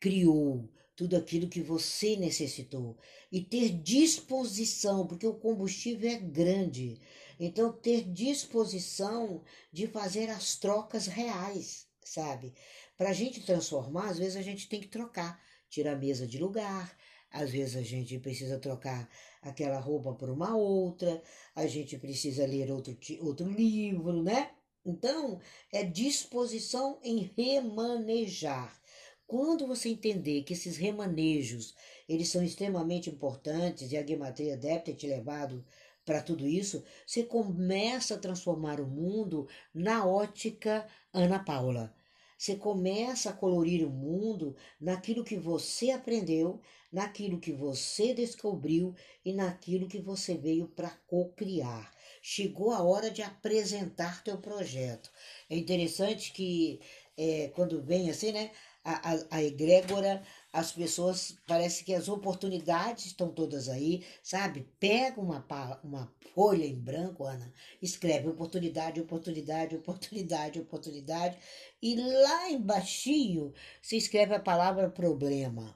criou, 0.00 0.68
tudo 0.96 1.16
aquilo 1.16 1.48
que 1.48 1.60
você 1.60 2.16
necessitou. 2.16 2.98
E 3.30 3.40
ter 3.40 3.70
disposição, 3.70 5.06
porque 5.06 5.26
o 5.26 5.34
combustível 5.34 6.10
é 6.10 6.16
grande. 6.16 7.00
Então, 7.38 7.72
ter 7.72 8.02
disposição 8.12 9.42
de 9.72 9.86
fazer 9.86 10.30
as 10.30 10.56
trocas 10.56 11.06
reais, 11.06 11.86
sabe? 12.04 12.54
Para 12.96 13.10
a 13.10 13.12
gente 13.12 13.44
transformar, 13.44 14.10
às 14.10 14.18
vezes 14.18 14.36
a 14.36 14.42
gente 14.42 14.68
tem 14.68 14.80
que 14.80 14.88
trocar, 14.88 15.40
tirar 15.72 15.94
a 15.94 15.96
mesa 15.96 16.26
de 16.26 16.38
lugar, 16.38 16.94
às 17.30 17.50
vezes 17.50 17.76
a 17.76 17.82
gente 17.82 18.18
precisa 18.18 18.58
trocar 18.58 19.08
aquela 19.40 19.80
roupa 19.80 20.12
por 20.12 20.28
uma 20.28 20.54
outra, 20.54 21.22
a 21.56 21.66
gente 21.66 21.96
precisa 21.96 22.46
ler 22.46 22.70
outro, 22.70 22.96
outro 23.20 23.50
livro, 23.50 24.22
né? 24.22 24.50
Então, 24.84 25.40
é 25.72 25.82
disposição 25.82 26.98
em 27.02 27.32
remanejar. 27.36 28.78
Quando 29.26 29.66
você 29.66 29.88
entender 29.88 30.42
que 30.42 30.52
esses 30.52 30.76
remanejos, 30.76 31.74
eles 32.06 32.28
são 32.28 32.42
extremamente 32.42 33.08
importantes 33.08 33.90
e 33.90 33.96
a 33.96 34.06
gematria 34.06 34.58
deve 34.58 34.80
ter 34.80 34.94
te 34.94 35.06
levado 35.06 35.64
para 36.04 36.20
tudo 36.20 36.46
isso, 36.46 36.84
você 37.06 37.22
começa 37.22 38.14
a 38.14 38.18
transformar 38.18 38.78
o 38.78 38.86
mundo 38.86 39.48
na 39.72 40.04
ótica 40.04 40.86
Ana 41.14 41.38
Paula. 41.38 41.94
Você 42.42 42.56
começa 42.56 43.30
a 43.30 43.32
colorir 43.32 43.86
o 43.86 43.88
mundo 43.88 44.56
naquilo 44.80 45.22
que 45.22 45.36
você 45.36 45.92
aprendeu, 45.92 46.60
naquilo 46.92 47.38
que 47.38 47.52
você 47.52 48.12
descobriu 48.12 48.96
e 49.24 49.32
naquilo 49.32 49.86
que 49.86 50.00
você 50.00 50.34
veio 50.34 50.66
para 50.66 50.90
co-criar. 51.06 51.94
Chegou 52.20 52.72
a 52.72 52.82
hora 52.82 53.12
de 53.12 53.22
apresentar 53.22 54.24
teu 54.24 54.38
projeto. 54.38 55.08
É 55.48 55.56
interessante 55.56 56.32
que 56.32 56.80
é, 57.16 57.52
quando 57.54 57.80
vem 57.80 58.10
assim, 58.10 58.32
né, 58.32 58.50
a, 58.82 59.12
a, 59.12 59.26
a 59.30 59.42
egrégora 59.44 60.20
as 60.52 60.70
pessoas, 60.70 61.34
parece 61.46 61.82
que 61.82 61.94
as 61.94 62.08
oportunidades 62.08 63.06
estão 63.06 63.30
todas 63.32 63.70
aí, 63.70 64.04
sabe? 64.22 64.68
Pega 64.78 65.18
uma, 65.18 65.44
uma 65.82 66.12
folha 66.34 66.66
em 66.66 66.78
branco, 66.78 67.24
Ana, 67.24 67.50
escreve 67.80 68.28
oportunidade, 68.28 69.00
oportunidade, 69.00 69.74
oportunidade, 69.76 70.60
oportunidade, 70.60 71.38
e 71.80 71.96
lá 71.96 72.50
embaixo 72.50 73.52
você 73.80 73.96
escreve 73.96 74.34
a 74.34 74.40
palavra 74.40 74.90
problema, 74.90 75.74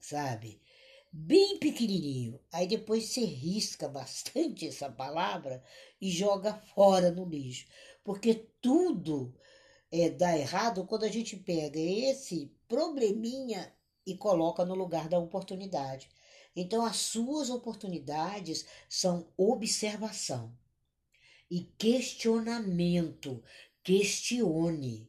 sabe? 0.00 0.58
Bem 1.12 1.58
pequenininho. 1.58 2.40
Aí 2.52 2.66
depois 2.66 3.04
você 3.04 3.24
risca 3.24 3.88
bastante 3.90 4.66
essa 4.66 4.90
palavra 4.90 5.62
e 6.00 6.10
joga 6.10 6.54
fora 6.74 7.10
no 7.10 7.24
lixo. 7.26 7.66
Porque 8.02 8.46
tudo 8.60 9.34
é, 9.90 10.10
dá 10.10 10.36
errado 10.36 10.86
quando 10.86 11.04
a 11.04 11.08
gente 11.08 11.36
pega 11.36 11.78
esse 11.78 12.50
probleminha 12.66 13.72
e 14.08 14.16
coloca 14.16 14.64
no 14.64 14.74
lugar 14.74 15.06
da 15.06 15.18
oportunidade. 15.18 16.08
Então, 16.56 16.84
as 16.84 16.96
suas 16.96 17.50
oportunidades 17.50 18.66
são 18.88 19.28
observação 19.36 20.56
e 21.50 21.64
questionamento. 21.76 23.42
Questione. 23.84 25.08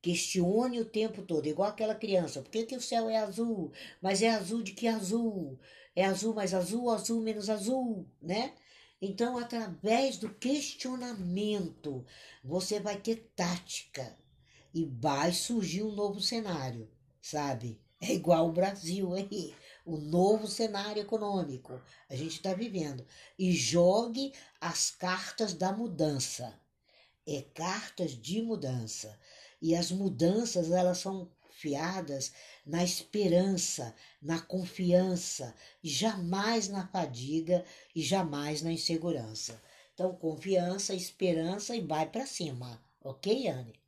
Questione 0.00 0.80
o 0.80 0.86
tempo 0.86 1.20
todo, 1.22 1.46
igual 1.46 1.68
aquela 1.68 1.94
criança. 1.94 2.40
Por 2.40 2.50
que, 2.50 2.64
que 2.64 2.76
o 2.76 2.80
céu 2.80 3.10
é 3.10 3.18
azul? 3.18 3.70
Mas 4.00 4.22
é 4.22 4.30
azul 4.30 4.62
de 4.62 4.72
que 4.72 4.88
azul? 4.88 5.60
É 5.94 6.06
azul 6.06 6.34
mais 6.34 6.54
azul, 6.54 6.88
azul 6.88 7.20
menos 7.20 7.50
azul, 7.50 8.08
né? 8.22 8.54
Então, 9.02 9.36
através 9.36 10.16
do 10.16 10.30
questionamento, 10.30 12.06
você 12.42 12.80
vai 12.80 12.98
ter 12.98 13.30
tática 13.36 14.16
e 14.72 14.86
vai 14.86 15.32
surgir 15.32 15.82
um 15.82 15.92
novo 15.92 16.20
cenário, 16.20 16.90
sabe? 17.20 17.78
É 18.00 18.14
igual 18.14 18.48
o 18.48 18.52
Brasil 18.52 19.12
aí, 19.12 19.54
o 19.84 19.98
novo 19.98 20.46
cenário 20.46 21.02
econômico 21.02 21.80
a 22.08 22.16
gente 22.16 22.36
está 22.36 22.54
vivendo. 22.54 23.06
E 23.38 23.52
jogue 23.52 24.32
as 24.60 24.90
cartas 24.90 25.52
da 25.52 25.70
mudança. 25.72 26.58
É 27.26 27.42
cartas 27.42 28.12
de 28.12 28.40
mudança. 28.40 29.18
E 29.60 29.74
as 29.74 29.90
mudanças, 29.90 30.70
elas 30.70 30.98
são 30.98 31.30
fiadas 31.50 32.32
na 32.64 32.82
esperança, 32.82 33.94
na 34.22 34.40
confiança, 34.40 35.54
jamais 35.82 36.68
na 36.68 36.88
fadiga 36.88 37.64
e 37.94 38.00
jamais 38.00 38.62
na 38.62 38.72
insegurança. 38.72 39.62
Então, 39.92 40.16
confiança, 40.16 40.94
esperança 40.94 41.76
e 41.76 41.82
vai 41.82 42.08
para 42.08 42.24
cima. 42.24 42.82
Ok, 43.02 43.46
Anne? 43.48 43.78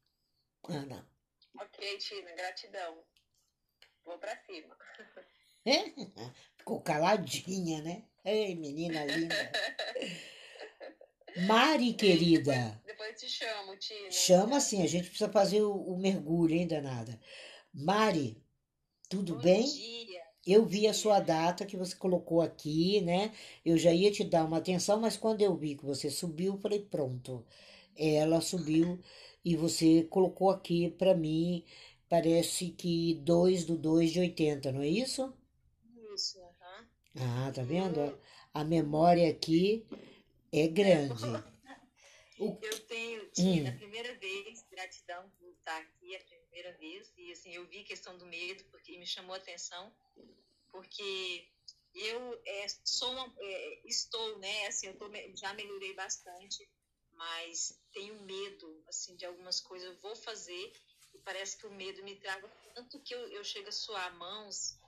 Ana? 0.68 1.08
Ok, 1.58 1.98
Tina, 1.98 2.32
gratidão. 2.32 3.02
Vou 4.05 4.18
pra 4.18 4.36
cima. 4.44 4.76
Ficou 6.57 6.80
caladinha, 6.80 7.82
né? 7.82 8.05
Ei, 8.24 8.55
menina 8.55 9.05
linda. 9.05 9.34
Mari, 11.46 11.94
querida. 11.94 12.80
Depois, 12.84 12.86
depois 12.86 13.20
te 13.20 13.28
chamo, 13.28 13.76
Tina. 13.76 14.11
Chama 14.11 14.61
sim, 14.61 14.82
a 14.82 14.86
gente 14.86 15.09
precisa 15.09 15.30
fazer 15.30 15.62
o, 15.62 15.72
o 15.72 15.98
mergulho, 15.98 16.55
hein, 16.55 16.66
danada. 16.66 17.18
Mari, 17.72 18.36
tudo 19.09 19.36
Bom 19.36 19.40
bem? 19.40 19.64
Dia. 19.64 20.22
Eu 20.46 20.66
vi 20.66 20.88
a 20.88 20.94
sua 20.94 21.20
data 21.20 21.64
que 21.64 21.76
você 21.76 21.94
colocou 21.94 22.42
aqui, 22.42 23.00
né? 23.00 23.32
Eu 23.64 23.78
já 23.78 23.92
ia 23.92 24.11
te 24.11 24.24
dar 24.24 24.44
uma 24.44 24.59
atenção, 24.59 25.00
mas 25.00 25.16
quando 25.16 25.40
eu 25.40 25.57
vi 25.57 25.76
que 25.76 25.84
você 25.84 26.11
subiu, 26.11 26.59
falei, 26.59 26.80
pronto. 26.80 27.46
Ela 27.96 28.40
subiu 28.40 28.98
e 29.44 29.57
você 29.57 30.05
colocou 30.05 30.50
aqui 30.50 30.90
para 30.90 31.14
mim 31.14 31.64
parece 32.12 32.70
que 32.72 33.14
2 33.22 33.64
do 33.64 33.76
2 33.78 34.12
de 34.12 34.20
80, 34.20 34.70
não 34.70 34.82
é 34.82 34.88
isso? 34.88 35.32
Isso, 36.14 36.38
aham. 36.42 36.88
Ah, 37.18 37.50
tá 37.54 37.62
vendo? 37.62 38.18
A 38.52 38.62
memória 38.64 39.30
aqui 39.30 39.84
é 40.52 40.68
grande. 40.68 41.24
O- 42.38 42.58
Eu 42.62 42.78
tenho, 42.86 43.30
tinha 43.30 43.60
Hum. 43.60 43.64
na 43.64 43.72
primeira 43.72 44.14
vez, 44.18 44.64
gratidão 44.70 45.30
por 45.38 45.50
estar 45.52 45.76
aqui 45.78 46.16
a 46.16 46.20
primeira 46.24 46.72
vez, 46.78 47.12
e 47.16 47.32
assim, 47.32 47.52
eu 47.54 47.66
vi 47.66 47.80
a 47.80 47.84
questão 47.84 48.16
do 48.18 48.26
medo, 48.26 48.64
porque 48.70 48.98
me 48.98 49.06
chamou 49.06 49.34
a 49.34 49.38
atenção, 49.38 49.92
porque 50.70 51.48
eu 51.94 52.42
é, 52.46 52.66
sou 52.84 53.10
uma, 53.12 53.34
é, 53.38 53.80
estou, 53.86 54.38
né, 54.38 54.66
assim, 54.66 54.88
eu 54.88 54.96
tô, 54.98 55.10
já 55.36 55.52
melhorei 55.54 55.94
bastante, 55.94 56.68
mas 57.12 57.78
tenho 57.92 58.20
medo, 58.22 58.82
assim, 58.88 59.16
de 59.16 59.26
algumas 59.26 59.60
coisas, 59.60 59.88
eu 59.88 59.98
vou 60.00 60.16
fazer, 60.16 60.72
parece 61.24 61.56
que 61.56 61.66
o 61.66 61.70
medo 61.70 62.02
me 62.02 62.14
trava 62.16 62.48
tanto 62.74 63.00
que 63.00 63.14
eu, 63.14 63.28
eu 63.28 63.44
chego 63.44 63.68
a 63.68 63.72
suar 63.72 64.12
mãos, 64.14 64.78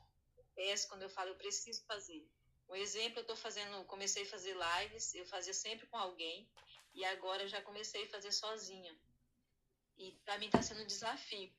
pés, 0.54 0.84
quando 0.84 1.02
eu 1.02 1.10
falo, 1.10 1.30
eu 1.30 1.36
preciso 1.36 1.84
fazer. 1.86 2.24
Um 2.68 2.74
exemplo, 2.76 3.20
eu 3.20 3.24
tô 3.24 3.36
fazendo, 3.36 3.84
comecei 3.84 4.22
a 4.22 4.26
fazer 4.26 4.56
lives, 4.56 5.14
eu 5.14 5.26
fazia 5.26 5.52
sempre 5.52 5.86
com 5.86 5.96
alguém, 5.96 6.48
e 6.94 7.04
agora 7.04 7.42
eu 7.42 7.48
já 7.48 7.60
comecei 7.60 8.04
a 8.04 8.08
fazer 8.08 8.32
sozinha. 8.32 8.96
E 9.96 10.12
para 10.24 10.38
mim 10.38 10.46
está 10.46 10.62
sendo 10.62 10.82
um 10.82 10.86
desafio. 10.86 11.52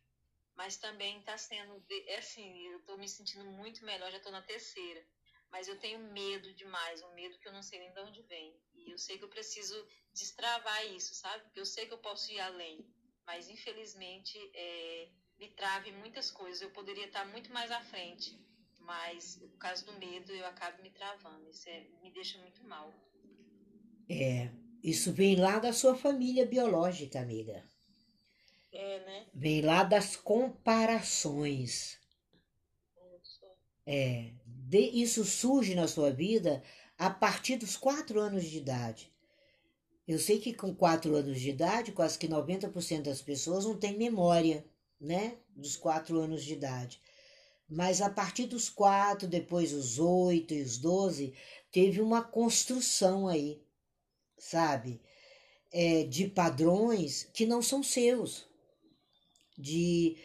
Mas 0.56 0.78
também 0.78 1.20
está 1.20 1.38
sendo, 1.38 1.84
é 2.08 2.18
assim, 2.18 2.68
eu 2.68 2.78
estou 2.78 2.98
me 2.98 3.10
sentindo 3.10 3.44
muito 3.44 3.84
melhor, 3.84 4.10
já 4.10 4.18
estou 4.18 4.32
na 4.32 4.42
terceira. 4.42 5.06
Mas 5.52 5.68
eu 5.68 5.78
tenho 5.78 6.00
medo 6.00 6.54
demais, 6.54 7.02
um 7.02 7.14
medo 7.14 7.38
que 7.40 7.48
eu 7.48 7.52
não 7.52 7.62
sei 7.62 7.78
nem 7.80 7.94
de 7.94 8.00
onde 8.00 8.22
vem. 8.24 8.58
E 8.74 8.90
eu 8.92 8.98
sei 8.98 9.18
que 9.18 9.24
eu 9.24 9.30
preciso 9.30 9.86
destravar 10.14 10.86
isso, 10.86 11.14
sabe? 11.14 11.44
Porque 11.44 11.60
eu 11.60 11.66
sei 11.66 11.86
que 11.86 11.94
eu 11.94 11.98
posso 11.98 12.32
ir 12.32 12.40
além. 12.40 12.78
Mas 13.26 13.50
infelizmente 13.50 14.38
é, 14.54 15.10
me 15.40 15.50
trava 15.50 15.90
em 15.90 15.98
muitas 15.98 16.32
coisas. 16.32 16.62
Eu 16.62 16.72
poderia 16.72 17.06
estar 17.06 17.26
muito 17.26 17.52
mais 17.52 17.72
à 17.72 17.82
frente. 17.82 18.38
Mas 18.80 19.38
por 19.38 19.58
causa 19.58 19.84
do 19.86 19.94
medo 19.94 20.32
eu 20.32 20.46
acabo 20.46 20.82
me 20.82 20.92
travando. 20.92 21.50
Isso 21.50 21.68
é- 21.70 21.88
me 22.02 22.12
deixa 22.12 22.38
muito 22.38 22.64
mal. 22.64 22.94
É, 24.08 24.50
isso 24.84 25.12
vem 25.12 25.36
lá 25.36 25.58
da 25.60 25.74
sua 25.74 25.96
família 25.96 26.46
biológica, 26.46 27.20
amiga. 27.20 27.64
É, 28.72 29.00
né? 29.06 29.26
Vem 29.34 29.62
lá 29.62 29.84
das 29.84 30.16
comparações. 30.16 32.00
É, 33.86 34.32
de- 34.46 34.92
isso 35.02 35.24
surge 35.24 35.76
na 35.76 35.88
sua 35.88 36.12
vida 36.12 36.64
a 36.98 37.10
partir 37.10 37.58
dos 37.58 37.78
quatro 37.78 38.20
anos 38.20 38.44
de 38.46 38.58
idade. 38.58 39.12
Eu 40.08 40.20
sei 40.20 40.40
que 40.40 40.54
com 40.54 40.74
quatro 40.74 41.16
anos 41.16 41.40
de 41.40 41.50
idade, 41.50 41.92
quase 41.92 42.18
que 42.18 42.28
90% 42.28 43.04
das 43.04 43.22
pessoas 43.22 43.66
não 43.66 43.76
têm 43.76 43.98
memória, 43.98 44.64
né? 45.02 45.38
Dos 45.56 45.76
quatro 45.76 46.20
anos 46.20 46.44
de 46.44 46.54
idade. 46.54 47.02
Mas 47.68 48.02
a 48.02 48.10
partir 48.10 48.46
dos 48.46 48.70
quatro, 48.70 49.28
depois 49.28 49.74
os 49.74 49.98
oito 49.98 50.54
e 50.54 50.62
os 50.62 50.78
doze, 50.78 51.34
teve 51.72 52.00
uma 52.02 52.24
construção 52.24 53.28
aí, 53.28 53.60
sabe? 54.38 55.02
É, 55.72 56.04
de 56.04 56.28
padrões 56.28 57.24
que 57.34 57.46
não 57.46 57.62
são 57.62 57.82
seus. 57.82 58.48
De, 59.58 60.16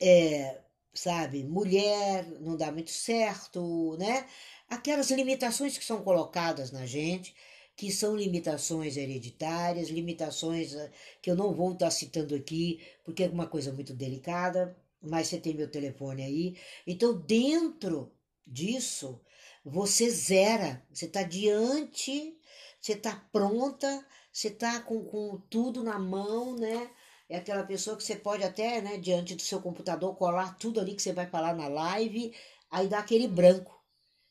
é, 0.00 0.62
sabe, 0.94 1.44
mulher 1.44 2.26
não 2.40 2.56
dá 2.56 2.72
muito 2.72 2.90
certo, 2.90 3.96
né? 3.98 4.26
Aquelas 4.68 5.10
limitações 5.10 5.76
que 5.76 5.84
são 5.84 6.02
colocadas 6.02 6.72
na 6.72 6.86
gente, 6.86 7.34
que 7.76 7.90
são 7.90 8.16
limitações 8.16 8.96
hereditárias, 8.96 9.88
limitações 9.88 10.74
eh, 10.74 10.90
que 11.20 11.30
eu 11.30 11.36
não 11.36 11.52
vou 11.52 11.72
estar 11.72 11.90
citando 11.90 12.34
aqui, 12.34 12.80
porque 13.04 13.24
é 13.24 13.28
uma 13.28 13.46
coisa 13.46 13.72
muito 13.72 13.92
delicada, 13.92 14.76
mas 15.02 15.28
você 15.28 15.38
tem 15.38 15.54
meu 15.54 15.70
telefone 15.70 16.22
aí. 16.22 16.56
Então, 16.86 17.18
dentro 17.20 18.12
disso, 18.46 19.20
você 19.64 20.08
zera, 20.10 20.86
você 20.92 21.06
está 21.06 21.22
diante, 21.22 22.38
você 22.80 22.92
está 22.92 23.14
pronta, 23.32 24.06
você 24.32 24.48
está 24.48 24.80
com, 24.80 25.04
com 25.04 25.38
tudo 25.50 25.82
na 25.82 25.98
mão, 25.98 26.56
né? 26.56 26.90
É 27.28 27.38
aquela 27.38 27.64
pessoa 27.64 27.96
que 27.96 28.04
você 28.04 28.16
pode 28.16 28.42
até, 28.44 28.82
né, 28.82 28.98
diante 28.98 29.34
do 29.34 29.42
seu 29.42 29.60
computador, 29.60 30.14
colar 30.16 30.58
tudo 30.58 30.78
ali 30.78 30.94
que 30.94 31.02
você 31.02 31.12
vai 31.12 31.26
falar 31.26 31.54
na 31.54 31.66
live, 31.68 32.34
aí 32.70 32.86
dá 32.86 32.98
aquele 32.98 33.26
branco, 33.26 33.82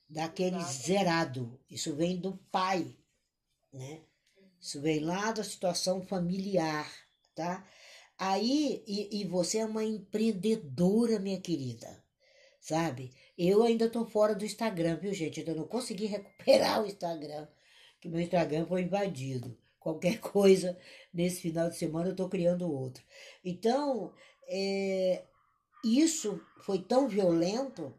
dá 0.07 0.25
aquele 0.25 0.57
Exato. 0.57 0.73
zerado. 0.73 1.59
Isso 1.69 1.95
vem 1.95 2.17
do 2.17 2.37
pai, 2.51 2.95
né? 3.73 4.01
Isso 4.61 4.79
vem 4.79 4.99
lá 4.99 5.31
da 5.31 5.43
situação 5.43 6.01
familiar, 6.01 6.89
tá? 7.35 7.67
Aí, 8.17 8.83
e, 8.87 9.21
e 9.21 9.25
você 9.25 9.57
é 9.57 9.65
uma 9.65 9.83
empreendedora, 9.83 11.19
minha 11.19 11.41
querida, 11.41 12.03
sabe? 12.61 13.11
Eu 13.37 13.63
ainda 13.63 13.89
tô 13.89 14.05
fora 14.05 14.35
do 14.35 14.45
Instagram, 14.45 14.97
viu, 14.97 15.13
gente? 15.13 15.39
Ainda 15.39 15.55
não 15.55 15.67
consegui 15.67 16.05
recuperar 16.07 16.81
o 16.83 16.85
Instagram, 16.85 17.47
que 17.99 18.07
meu 18.07 18.21
Instagram 18.21 18.65
foi 18.65 18.83
invadido. 18.83 19.57
Qualquer 19.79 20.19
coisa 20.21 20.77
nesse 21.13 21.41
final 21.41 21.69
de 21.69 21.75
semana 21.75 22.09
eu 22.09 22.15
tô 22.15 22.29
criando 22.29 22.71
outro. 22.71 23.03
Então, 23.43 24.13
é, 24.47 25.25
isso 25.83 26.39
foi 26.61 26.79
tão 26.79 27.07
violento 27.09 27.93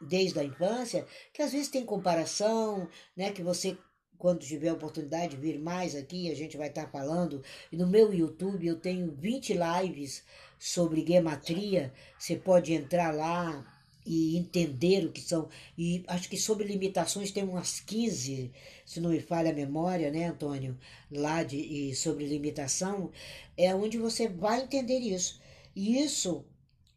desde 0.00 0.38
a 0.38 0.44
infância 0.44 1.06
que 1.32 1.42
às 1.42 1.52
vezes 1.52 1.68
tem 1.68 1.84
comparação, 1.84 2.88
né? 3.16 3.32
Que 3.32 3.42
você 3.42 3.76
quando 4.18 4.40
tiver 4.40 4.72
oportunidade 4.72 5.36
de 5.36 5.36
vir 5.36 5.58
mais 5.58 5.94
aqui, 5.94 6.30
a 6.30 6.34
gente 6.34 6.56
vai 6.56 6.68
estar 6.68 6.88
falando. 6.88 7.42
E 7.70 7.76
no 7.76 7.86
meu 7.86 8.12
YouTube 8.12 8.66
eu 8.66 8.76
tenho 8.76 9.10
20 9.10 9.54
lives 9.54 10.22
sobre 10.58 11.06
gematria. 11.06 11.92
Você 12.18 12.36
pode 12.36 12.72
entrar 12.72 13.14
lá 13.14 13.64
e 14.06 14.36
entender 14.36 15.04
o 15.04 15.12
que 15.12 15.20
são. 15.20 15.48
E 15.76 16.04
acho 16.06 16.28
que 16.28 16.36
sobre 16.36 16.64
limitações 16.64 17.32
tem 17.32 17.42
umas 17.42 17.80
15, 17.80 18.52
se 18.84 19.00
não 19.00 19.10
me 19.10 19.20
falha 19.20 19.50
a 19.50 19.54
memória, 19.54 20.10
né, 20.10 20.26
Antônio? 20.28 20.78
Lá 21.10 21.42
de, 21.42 21.56
e 21.56 21.94
sobre 21.94 22.24
limitação, 22.24 23.10
é 23.56 23.74
onde 23.74 23.98
você 23.98 24.28
vai 24.28 24.62
entender 24.62 24.98
isso. 24.98 25.40
E 25.74 26.00
isso 26.00 26.44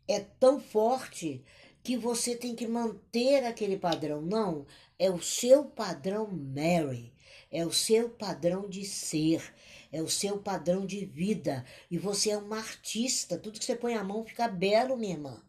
é 0.07 0.19
tão 0.19 0.59
forte 0.59 1.43
que 1.83 1.97
você 1.97 2.35
tem 2.35 2.55
que 2.55 2.67
manter 2.67 3.45
aquele 3.45 3.77
padrão. 3.77 4.21
Não, 4.21 4.65
é 4.97 5.09
o 5.09 5.21
seu 5.21 5.65
padrão 5.65 6.27
Mary, 6.27 7.13
é 7.51 7.65
o 7.65 7.71
seu 7.71 8.09
padrão 8.09 8.67
de 8.69 8.85
ser, 8.85 9.53
é 9.91 10.01
o 10.01 10.09
seu 10.09 10.37
padrão 10.39 10.85
de 10.85 11.05
vida. 11.05 11.65
E 11.89 11.97
você 11.97 12.31
é 12.31 12.37
uma 12.37 12.57
artista, 12.57 13.37
tudo 13.37 13.59
que 13.59 13.65
você 13.65 13.75
põe 13.75 13.95
a 13.95 14.03
mão 14.03 14.25
fica 14.25 14.47
belo, 14.47 14.97
minha 14.97 15.13
irmã. 15.13 15.41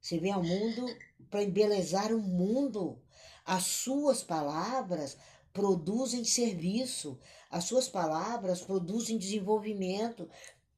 Você 0.00 0.18
vem 0.18 0.32
ao 0.32 0.42
mundo 0.42 0.86
para 1.28 1.42
embelezar 1.42 2.12
o 2.12 2.18
mundo. 2.18 2.98
As 3.44 3.64
suas 3.64 4.22
palavras 4.22 5.16
produzem 5.52 6.24
serviço, 6.24 7.18
as 7.50 7.64
suas 7.64 7.88
palavras 7.88 8.62
produzem 8.62 9.18
desenvolvimento, 9.18 10.28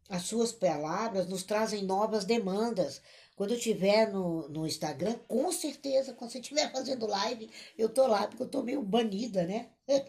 as 0.09 0.22
suas 0.22 0.53
palavras 0.53 1.26
nos 1.26 1.43
trazem 1.43 1.84
novas 1.84 2.24
demandas. 2.24 3.01
Quando 3.35 3.53
eu 3.53 3.57
estiver 3.57 4.12
no, 4.12 4.49
no 4.49 4.66
Instagram, 4.66 5.18
com 5.26 5.51
certeza, 5.51 6.12
quando 6.12 6.30
você 6.30 6.41
estiver 6.41 6.70
fazendo 6.72 7.07
live, 7.07 7.51
eu 7.76 7.89
tô 7.89 8.07
lá, 8.07 8.26
porque 8.26 8.43
eu 8.43 8.49
tô 8.49 8.62
meio 8.62 8.83
banida, 8.83 9.45
né? 9.47 9.70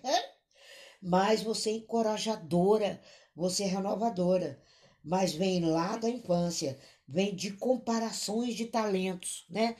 Mas 1.02 1.42
você 1.42 1.70
é 1.70 1.74
encorajadora, 1.74 3.02
você 3.36 3.64
é 3.64 3.68
renovadora. 3.68 4.62
Mas 5.04 5.34
vem 5.34 5.66
lá 5.66 5.98
da 5.98 6.10
infância, 6.10 6.80
vem 7.08 7.36
de 7.36 7.52
comparações 7.54 8.56
de 8.56 8.68
talentos, 8.68 9.46
né? 9.50 9.76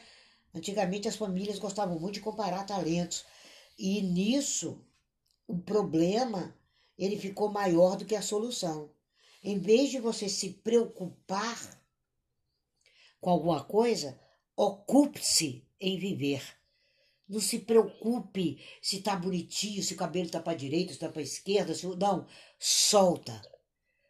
Antigamente 0.54 1.08
as 1.08 1.16
famílias 1.16 1.60
gostavam 1.60 1.98
muito 1.98 2.16
de 2.16 2.20
comparar 2.20 2.66
talentos. 2.66 3.26
E 3.78 4.02
nisso, 4.02 4.86
o 5.48 5.58
problema, 5.58 6.56
ele 6.98 7.18
ficou 7.18 7.50
maior 7.50 7.96
do 7.96 8.06
que 8.06 8.16
a 8.16 8.22
solução. 8.22 8.92
Em 9.44 9.58
vez 9.60 9.90
de 9.90 10.00
você 10.00 10.30
se 10.30 10.50
preocupar 10.50 11.83
com 13.24 13.30
alguma 13.30 13.64
coisa, 13.64 14.20
ocupe-se 14.56 15.66
em 15.80 15.98
viver. 15.98 16.44
Não 17.28 17.40
se 17.40 17.60
preocupe 17.60 18.62
se 18.82 19.02
tá 19.02 19.16
bonitinho, 19.16 19.82
se 19.82 19.94
o 19.94 19.98
cabelo 19.98 20.30
tá 20.30 20.42
para 20.42 20.58
direita, 20.58 20.92
se 20.92 21.00
tá 21.00 21.08
para 21.08 21.22
esquerda, 21.22 21.74
se 21.74 21.88
não, 21.88 22.28
solta. 22.60 23.42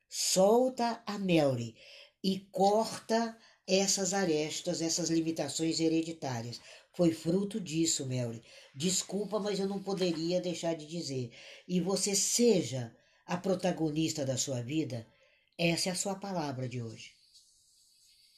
Solta 0.09 1.01
a 1.05 1.19
Melry 1.19 1.75
e 2.23 2.39
corta 2.51 3.37
essas 3.67 4.13
arestas, 4.15 4.81
essas 4.81 5.11
limitações 5.11 5.79
hereditárias. 5.79 6.59
Foi 6.93 7.13
fruto 7.13 7.61
disso, 7.61 8.07
Melry. 8.07 8.43
Desculpa, 8.73 9.39
mas 9.39 9.59
eu 9.59 9.67
não 9.67 9.81
poderia 9.81 10.41
deixar 10.41 10.75
de 10.75 10.87
dizer. 10.87 11.31
E 11.67 11.79
você 11.79 12.15
seja 12.15 12.95
a 13.27 13.37
protagonista 13.37 14.25
da 14.25 14.37
sua 14.37 14.61
vida. 14.61 15.07
Essa 15.55 15.89
é 15.89 15.91
a 15.91 15.95
sua 15.95 16.15
palavra 16.15 16.67
de 16.67 16.81
hoje. 16.81 17.11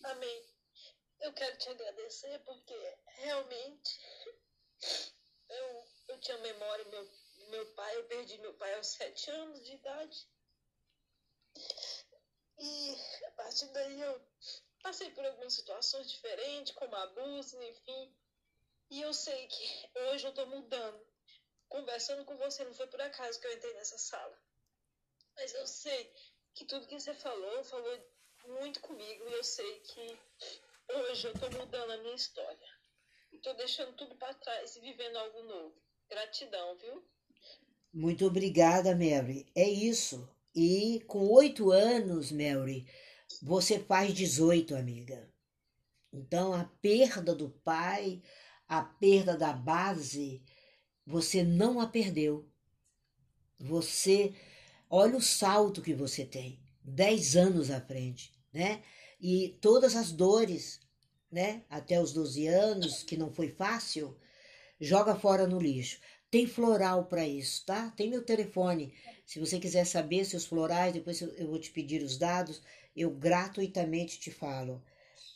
Amém. 0.04 0.45
Eu 1.26 1.34
quero 1.34 1.58
te 1.58 1.68
agradecer 1.70 2.38
porque 2.46 2.98
realmente 3.18 4.00
eu, 5.50 5.88
eu 6.10 6.20
tinha 6.20 6.38
memória 6.38 6.86
meu, 6.86 7.10
meu 7.50 7.66
pai, 7.74 7.98
eu 7.98 8.04
perdi 8.06 8.38
meu 8.38 8.54
pai 8.54 8.76
aos 8.76 8.90
sete 8.90 9.32
anos 9.32 9.66
de 9.66 9.74
idade. 9.74 10.28
E 12.60 12.96
a 13.26 13.32
partir 13.32 13.66
daí 13.70 14.02
eu 14.02 14.22
passei 14.84 15.10
por 15.14 15.26
algumas 15.26 15.56
situações 15.56 16.12
diferentes, 16.12 16.76
como 16.76 16.96
abusos, 16.96 17.60
enfim. 17.60 18.16
E 18.92 19.02
eu 19.02 19.12
sei 19.12 19.48
que 19.48 19.90
hoje 20.02 20.28
eu 20.28 20.34
tô 20.34 20.46
mudando. 20.46 21.08
Conversando 21.68 22.24
com 22.24 22.38
você, 22.38 22.64
não 22.64 22.76
foi 22.76 22.86
por 22.86 23.02
acaso 23.02 23.40
que 23.40 23.48
eu 23.48 23.54
entrei 23.54 23.74
nessa 23.74 23.98
sala. 23.98 24.40
Mas 25.36 25.56
eu 25.56 25.66
sei 25.66 26.14
que 26.54 26.66
tudo 26.66 26.86
que 26.86 27.00
você 27.00 27.16
falou, 27.16 27.64
falou 27.64 28.12
muito 28.44 28.80
comigo. 28.80 29.28
E 29.28 29.34
eu 29.34 29.44
sei 29.44 29.80
que 29.80 30.20
hoje 30.90 31.28
eu 31.28 31.34
tô 31.34 31.50
mudando 31.52 31.92
a 31.92 31.98
minha 31.98 32.16
história. 32.16 32.68
E 33.32 33.38
tô 33.40 33.54
deixando 33.54 33.94
tudo 33.94 34.16
para 34.16 34.34
trás 34.34 34.76
e 34.76 34.82
vivendo 34.82 35.18
algo 35.18 35.44
novo. 35.44 35.76
Gratidão, 36.10 36.78
viu? 36.78 37.04
Muito 37.94 38.26
obrigada, 38.26 38.96
Mary. 38.96 39.46
É 39.56 39.68
isso. 39.68 40.30
E 40.54 41.02
com 41.08 41.28
oito 41.32 41.72
anos, 41.72 42.32
Mary, 42.32 42.88
você 43.42 43.80
faz 43.80 44.14
18, 44.14 44.76
amiga. 44.76 45.30
Então, 46.12 46.54
a 46.54 46.64
perda 46.82 47.36
do 47.36 47.50
pai, 47.50 48.22
a 48.68 48.82
perda 48.82 49.38
da 49.38 49.52
base, 49.52 50.42
você 51.06 51.44
não 51.44 51.80
a 51.80 51.88
perdeu. 51.88 52.50
Você, 53.60 54.34
olha 54.90 55.18
o 55.18 55.22
salto 55.22 55.82
que 55.82 55.94
você 55.94 56.26
tem, 56.26 56.60
10 56.82 57.36
anos 57.36 57.72
à 57.72 57.82
frente, 57.82 58.34
né? 58.54 58.84
E 59.20 59.58
todas 59.62 59.96
as 59.96 60.12
dores, 60.12 60.80
né? 61.32 61.64
Até 61.70 62.02
os 62.02 62.14
12 62.14 62.48
anos, 62.48 63.04
que 63.04 63.18
não 63.18 63.32
foi 63.32 63.50
fácil, 63.50 64.16
joga 64.80 65.16
fora 65.16 65.48
no 65.48 65.60
lixo. 65.60 66.00
Tem 66.30 66.46
floral 66.46 67.06
para 67.06 67.28
isso, 67.28 67.66
tá? 67.66 67.92
Tem 67.92 68.10
meu 68.10 68.24
telefone. 68.24 68.94
Se 69.26 69.40
você 69.40 69.60
quiser 69.60 69.86
saber 69.86 70.26
seus 70.26 70.46
florais, 70.46 70.94
depois 70.94 71.22
eu 71.22 71.48
vou 71.48 71.60
te 71.60 71.72
pedir 71.72 72.02
os 72.04 72.18
dados, 72.18 72.62
eu 72.96 73.10
gratuitamente 73.10 74.20
te 74.20 74.32
falo. 74.32 74.84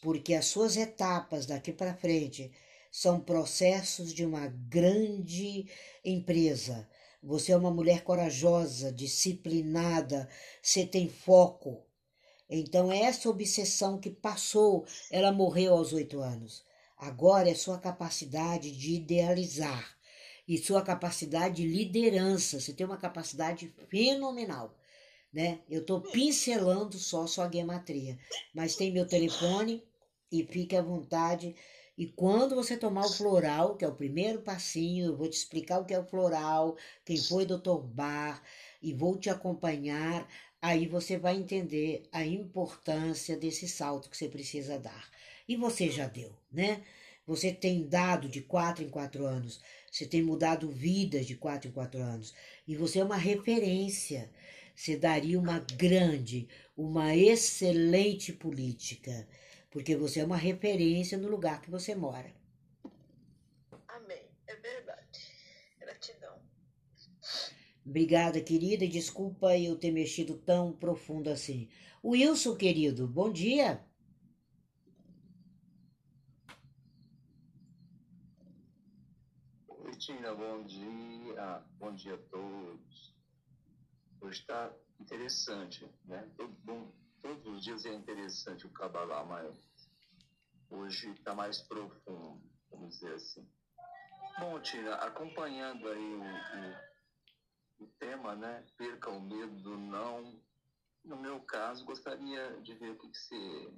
Porque 0.01 0.33
as 0.33 0.45
suas 0.45 0.77
etapas 0.77 1.45
daqui 1.45 1.71
para 1.71 1.95
frente 1.95 2.51
são 2.91 3.19
processos 3.19 4.13
de 4.13 4.25
uma 4.25 4.47
grande 4.47 5.67
empresa. 6.03 6.87
Você 7.21 7.51
é 7.51 7.57
uma 7.57 7.71
mulher 7.71 8.03
corajosa, 8.03 8.91
disciplinada, 8.91 10.29
você 10.61 10.85
tem 10.85 11.09
foco. 11.09 11.83
Então, 12.49 12.91
essa 12.91 13.29
obsessão 13.29 13.99
que 13.99 14.09
passou, 14.09 14.85
ela 15.11 15.31
morreu 15.31 15.73
aos 15.73 15.93
oito 15.93 16.19
anos. 16.19 16.63
Agora 16.97 17.49
é 17.49 17.53
sua 17.53 17.77
capacidade 17.77 18.71
de 18.71 18.95
idealizar 18.95 19.95
e 20.47 20.57
sua 20.57 20.81
capacidade 20.81 21.57
de 21.57 21.67
liderança. 21.67 22.59
Você 22.59 22.73
tem 22.73 22.85
uma 22.85 22.97
capacidade 22.97 23.71
fenomenal. 23.89 24.75
Né? 25.31 25.59
Eu 25.69 25.81
estou 25.81 26.01
pincelando 26.01 26.97
só 26.97 27.27
sua 27.27 27.49
gematria, 27.49 28.17
mas 28.53 28.75
tem 28.75 28.91
meu 28.91 29.07
telefone 29.07 29.83
e 30.31 30.43
fique 30.43 30.75
à 30.75 30.81
vontade 30.81 31.55
e 31.99 32.07
quando 32.07 32.55
você 32.55 32.77
tomar 32.77 33.05
o 33.05 33.11
floral, 33.11 33.75
que 33.75 33.83
é 33.83 33.87
o 33.89 33.93
primeiro 33.93 34.41
passinho, 34.41 35.07
eu 35.07 35.17
vou 35.17 35.27
te 35.29 35.33
explicar 35.35 35.79
o 35.79 35.85
que 35.85 35.93
é 35.93 35.99
o 35.99 36.05
floral, 36.05 36.77
quem 37.03 37.17
foi 37.17 37.45
Dr. 37.45 37.77
Bar, 37.83 38.41
e 38.81 38.93
vou 38.93 39.17
te 39.17 39.29
acompanhar, 39.29 40.25
aí 40.61 40.87
você 40.87 41.17
vai 41.17 41.35
entender 41.35 42.03
a 42.11 42.25
importância 42.25 43.37
desse 43.37 43.67
salto 43.67 44.09
que 44.09 44.17
você 44.17 44.27
precisa 44.27 44.77
dar. 44.79 45.09
E 45.47 45.55
você 45.55 45.89
já 45.89 46.07
deu, 46.07 46.33
né? 46.51 46.83
Você 47.25 47.53
tem 47.53 47.87
dado 47.87 48.27
de 48.27 48.41
quatro 48.41 48.83
em 48.83 48.89
quatro 48.89 49.25
anos, 49.25 49.61
você 49.91 50.05
tem 50.05 50.23
mudado 50.23 50.69
vidas 50.69 51.25
de 51.27 51.35
quatro 51.35 51.69
em 51.69 51.73
quatro 51.73 52.01
anos, 52.01 52.33
e 52.67 52.75
você 52.75 52.99
é 52.99 53.03
uma 53.03 53.17
referência. 53.17 54.31
Você 54.75 54.95
daria 54.95 55.37
uma 55.37 55.59
grande, 55.59 56.47
uma 56.75 57.15
excelente 57.15 58.31
política 58.31 59.27
porque 59.69 59.95
você 59.95 60.19
é 60.19 60.25
uma 60.25 60.37
referência 60.37 61.17
no 61.17 61.29
lugar 61.29 61.61
que 61.61 61.69
você 61.69 61.95
mora. 61.95 62.33
Amém. 63.87 64.29
É 64.47 64.55
verdade. 64.55 65.19
Gratidão. 65.79 66.48
Obrigada, 67.89 68.39
querida, 68.39 68.85
e 68.85 68.87
desculpa 68.87 69.57
eu 69.57 69.75
ter 69.75 69.89
mexido 69.89 70.37
tão 70.37 70.71
profundo 70.71 71.27
assim. 71.27 71.67
Wilson, 72.05 72.55
querido, 72.55 73.07
bom 73.07 73.31
dia. 73.31 73.83
Oi, 79.67 79.91
Tina, 79.97 80.35
bom 80.35 80.63
dia. 80.65 81.63
Bom 81.79 81.95
dia 81.95 82.13
a 82.13 82.17
todos. 82.29 83.15
Hoje 84.21 84.41
está 84.41 84.71
interessante, 84.99 85.83
né? 86.05 86.29
Todo 86.37 86.55
mundo 86.63 86.93
todos 87.23 87.43
os 87.47 87.63
dias 87.63 87.87
é 87.87 87.93
interessante 87.95 88.67
o 88.67 88.69
Kabbalah, 88.69 89.25
mas 89.25 89.57
hoje 90.69 91.09
está 91.13 91.33
mais 91.33 91.59
profundo, 91.63 92.39
vamos 92.69 92.99
dizer 92.99 93.15
assim. 93.15 93.49
Bom, 94.39 94.59
Tina, 94.61 94.93
acompanhando 94.93 95.89
aí 95.89 96.13
o, 96.13 96.21
o, 96.21 96.88
o 97.79 97.87
tema, 97.99 98.35
né? 98.35 98.65
Perca 98.77 99.09
o 99.09 99.21
medo 99.21 99.55
do 99.61 99.77
não. 99.77 100.39
No 101.03 101.15
meu 101.15 101.39
caso, 101.41 101.85
gostaria 101.85 102.61
de 102.61 102.73
ver 102.75 102.91
o 102.91 102.97
que, 102.97 103.09
que 103.09 103.17
você 103.17 103.73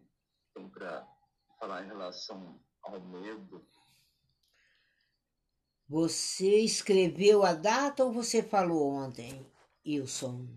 tem 0.54 0.70
para 0.70 1.08
falar 1.60 1.84
em 1.84 1.88
relação 1.88 2.60
ao 2.82 3.00
medo. 3.00 3.66
Você 5.88 6.60
escreveu 6.60 7.44
a 7.44 7.54
data 7.54 8.04
ou 8.04 8.12
você 8.12 8.42
falou 8.42 8.90
ontem, 8.90 9.46
Wilson? 9.86 10.48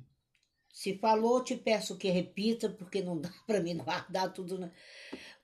Se 0.75 0.99
falou, 0.99 1.43
te 1.45 1.57
peço 1.57 1.97
que 1.97 2.11
repita, 2.11 2.69
porque 2.69 3.01
não 3.01 3.21
dá 3.21 3.31
para 3.47 3.61
mim 3.61 3.77
guardar 3.77 4.33
tudo. 4.33 4.59
Na... 4.59 4.73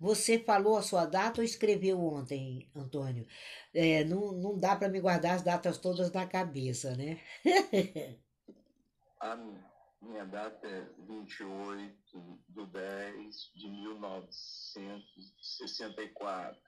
Você 0.00 0.40
falou 0.40 0.76
a 0.76 0.82
sua 0.82 1.06
data 1.06 1.40
ou 1.40 1.44
escreveu 1.44 2.04
ontem, 2.04 2.68
Antônio? 2.74 3.24
É, 3.72 4.02
não, 4.02 4.32
não 4.32 4.58
dá 4.58 4.74
para 4.74 4.88
me 4.88 5.00
guardar 5.00 5.36
as 5.36 5.42
datas 5.42 5.78
todas 5.78 6.10
na 6.10 6.26
cabeça, 6.26 6.96
né? 6.96 7.20
a 9.20 9.36
minha 10.02 10.24
data 10.24 10.66
é 10.66 10.84
28 10.98 12.40
de 12.48 12.66
10 12.66 13.52
de 13.54 13.68
1964. 13.68 16.60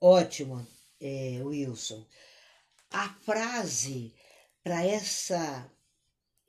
Ótimo, 0.00 0.66
é, 1.00 1.40
Wilson. 1.44 2.04
A 2.90 3.08
frase 3.08 4.12
para 4.64 4.84
essa 4.84 5.70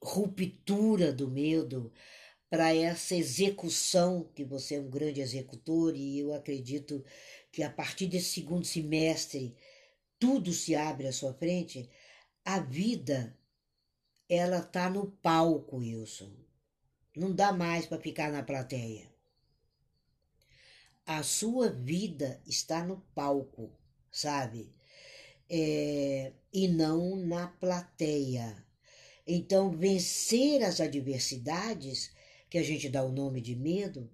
ruptura 0.01 1.11
do 1.11 1.29
medo, 1.29 1.91
para 2.49 2.73
essa 2.73 3.15
execução, 3.15 4.29
que 4.33 4.43
você 4.43 4.75
é 4.75 4.79
um 4.79 4.89
grande 4.89 5.19
executor, 5.19 5.95
e 5.95 6.19
eu 6.19 6.33
acredito 6.33 7.03
que 7.51 7.61
a 7.61 7.69
partir 7.69 8.07
desse 8.07 8.31
segundo 8.31 8.65
semestre 8.65 9.55
tudo 10.19 10.51
se 10.53 10.75
abre 10.75 11.07
à 11.07 11.13
sua 11.13 11.33
frente, 11.33 11.89
a 12.43 12.59
vida 12.59 13.37
ela 14.29 14.61
tá 14.61 14.89
no 14.89 15.11
palco, 15.11 15.77
Wilson. 15.77 16.31
Não 17.15 17.33
dá 17.33 17.51
mais 17.51 17.85
para 17.85 17.99
ficar 17.99 18.31
na 18.31 18.43
plateia. 18.43 19.11
A 21.05 21.23
sua 21.23 21.69
vida 21.69 22.41
está 22.45 22.83
no 22.83 23.01
palco, 23.15 23.71
sabe? 24.11 24.73
É, 25.49 26.33
e 26.51 26.67
não 26.67 27.15
na 27.15 27.47
plateia. 27.47 28.66
Então, 29.27 29.69
vencer 29.69 30.63
as 30.63 30.79
adversidades, 30.79 32.11
que 32.49 32.57
a 32.57 32.63
gente 32.63 32.87
dá 32.87 33.03
o 33.03 33.11
nome 33.11 33.41
de 33.41 33.57
medo, 33.57 34.09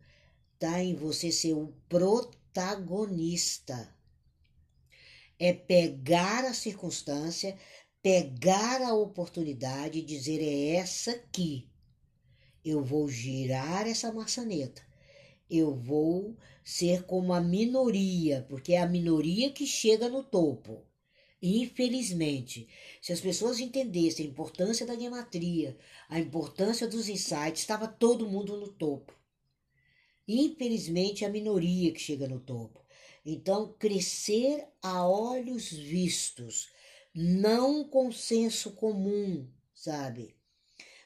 está 0.56 0.82
em 0.82 0.96
você 0.96 1.32
ser 1.32 1.54
o 1.54 1.72
protagonista. 1.88 3.96
É 5.38 5.54
pegar 5.54 6.46
a 6.46 6.54
circunstância, 6.54 7.56
pegar 8.02 8.82
a 8.82 8.96
oportunidade 8.96 10.00
e 10.00 10.04
dizer: 10.04 10.42
é 10.42 10.78
essa 10.78 11.12
aqui. 11.12 11.70
Eu 12.66 12.84
vou 12.84 13.08
girar 13.08 13.86
essa 13.86 14.12
maçaneta. 14.12 14.82
Eu 15.48 15.76
vou 15.76 16.36
ser 16.64 17.04
como 17.04 17.34
a 17.34 17.42
minoria, 17.42 18.48
porque 18.50 18.74
é 18.74 18.82
a 18.82 18.88
minoria 18.88 19.52
que 19.52 19.68
chega 19.68 20.10
no 20.10 20.24
topo. 20.24 20.84
Infelizmente, 21.46 22.70
se 23.02 23.12
as 23.12 23.20
pessoas 23.20 23.60
entendessem 23.60 24.26
a 24.26 24.30
importância 24.30 24.86
da 24.86 24.96
gematria, 24.96 25.78
a 26.08 26.18
importância 26.18 26.88
dos 26.88 27.10
insights, 27.10 27.60
estava 27.60 27.86
todo 27.86 28.30
mundo 28.30 28.56
no 28.56 28.70
topo. 28.70 29.14
Infelizmente, 30.26 31.26
é 31.26 31.28
a 31.28 31.30
minoria 31.30 31.92
que 31.92 32.00
chega 32.00 32.30
no 32.30 32.40
topo. 32.40 32.80
Então, 33.26 33.76
crescer 33.78 34.66
a 34.82 35.06
olhos 35.06 35.70
vistos, 35.70 36.70
não 37.14 37.84
com 37.84 38.10
senso 38.10 38.72
comum, 38.72 39.46
sabe? 39.76 40.38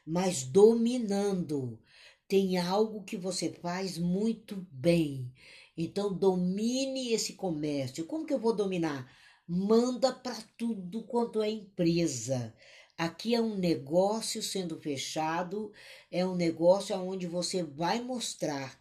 Mas 0.05 0.43
dominando. 0.43 1.81
Tem 2.27 2.59
algo 2.59 3.03
que 3.03 3.17
você 3.17 3.51
faz 3.53 3.97
muito 3.97 4.67
bem. 4.71 5.33
Então, 5.75 6.13
domine 6.13 7.11
esse 7.11 7.33
comércio. 7.33 8.05
Como 8.05 8.25
que 8.25 8.33
eu 8.33 8.39
vou 8.39 8.55
dominar? 8.55 9.11
Manda 9.47 10.11
para 10.11 10.35
tudo 10.57 11.03
quanto 11.03 11.41
é 11.41 11.49
empresa. 11.49 12.53
Aqui 12.97 13.33
é 13.33 13.41
um 13.41 13.55
negócio 13.55 14.43
sendo 14.43 14.77
fechado, 14.77 15.71
é 16.11 16.25
um 16.25 16.35
negócio 16.35 16.95
onde 16.97 17.27
você 17.27 17.63
vai 17.63 18.01
mostrar 18.01 18.77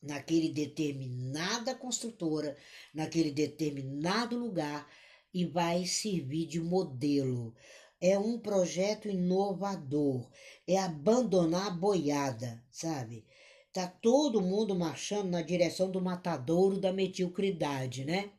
naquele 0.00 0.50
determinada 0.50 1.74
construtora, 1.74 2.56
naquele 2.94 3.32
determinado 3.32 4.38
lugar 4.38 4.88
e 5.34 5.44
vai 5.44 5.84
servir 5.86 6.46
de 6.46 6.60
modelo. 6.60 7.54
É 8.00 8.16
um 8.18 8.38
projeto 8.38 9.08
inovador, 9.08 10.30
é 10.66 10.78
abandonar 10.78 11.68
a 11.68 11.70
boiada, 11.70 12.62
sabe? 12.70 13.26
Tá 13.72 13.88
todo 13.88 14.40
mundo 14.40 14.74
marchando 14.74 15.30
na 15.30 15.42
direção 15.42 15.90
do 15.90 16.00
matadouro 16.00 16.78
da 16.78 16.92
metilcridade, 16.92 18.04
né? 18.04 18.30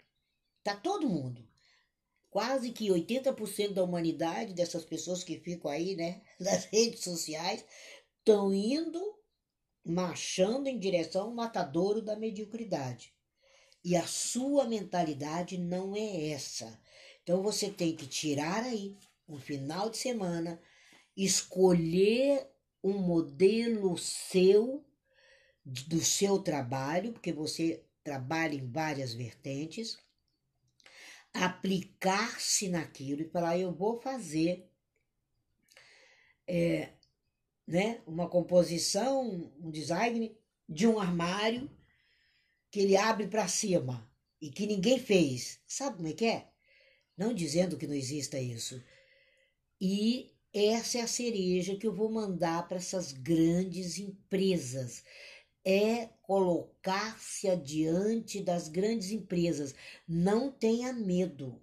Tá 0.63 0.75
todo 0.75 1.09
mundo. 1.09 1.46
Quase 2.37 2.71
que 2.71 2.89
80% 2.89 3.73
da 3.73 3.83
humanidade, 3.83 4.53
dessas 4.53 4.85
pessoas 4.85 5.23
que 5.23 5.39
ficam 5.39 5.71
aí, 5.71 5.95
né, 5.95 6.21
nas 6.39 6.65
redes 6.65 7.03
sociais, 7.03 7.65
estão 8.19 8.53
indo 8.53 9.01
marchando 9.83 10.67
em 10.67 10.77
direção 10.77 11.23
ao 11.23 11.33
matadouro 11.33 11.99
da 11.99 12.15
mediocridade. 12.15 13.11
E 13.83 13.95
a 13.95 14.05
sua 14.05 14.67
mentalidade 14.67 15.57
não 15.57 15.95
é 15.95 16.29
essa. 16.29 16.79
Então 17.23 17.41
você 17.41 17.71
tem 17.71 17.95
que 17.95 18.05
tirar 18.05 18.65
aí 18.65 18.95
um 19.27 19.39
final 19.39 19.89
de 19.89 19.97
semana, 19.97 20.61
escolher 21.15 22.47
um 22.83 22.99
modelo 22.99 23.97
seu, 23.97 24.85
do 25.65 25.99
seu 26.01 26.37
trabalho, 26.37 27.13
porque 27.13 27.33
você 27.33 27.83
trabalha 28.03 28.53
em 28.53 28.69
várias 28.69 29.11
vertentes, 29.11 29.97
aplicar-se 31.33 32.69
naquilo 32.69 33.21
e 33.21 33.29
falar: 33.29 33.57
eu 33.57 33.73
vou 33.73 34.01
fazer 34.01 34.69
é, 36.47 36.93
né, 37.67 38.01
uma 38.07 38.29
composição, 38.29 39.51
um 39.59 39.69
design 39.69 40.35
de 40.67 40.87
um 40.87 40.99
armário 40.99 41.69
que 42.71 42.79
ele 42.79 42.95
abre 42.95 43.27
para 43.27 43.47
cima 43.47 44.09
e 44.41 44.49
que 44.49 44.65
ninguém 44.65 44.99
fez. 44.99 45.59
Sabe 45.67 45.97
como 45.97 46.07
é 46.07 46.13
que 46.13 46.25
é? 46.25 46.47
Não 47.17 47.33
dizendo 47.33 47.77
que 47.77 47.87
não 47.87 47.95
exista 47.95 48.39
isso. 48.39 48.81
E 49.79 50.31
essa 50.53 50.99
é 50.99 51.01
a 51.01 51.07
cereja 51.07 51.75
que 51.75 51.85
eu 51.85 51.93
vou 51.93 52.11
mandar 52.11 52.67
para 52.67 52.77
essas 52.77 53.11
grandes 53.11 53.97
empresas. 53.97 55.03
É 55.67 56.09
colocar-se 56.21 57.49
adiante 57.49 58.41
das 58.41 58.69
grandes 58.69 59.11
empresas. 59.11 59.75
Não 60.07 60.49
tenha 60.49 60.93
medo. 60.93 61.61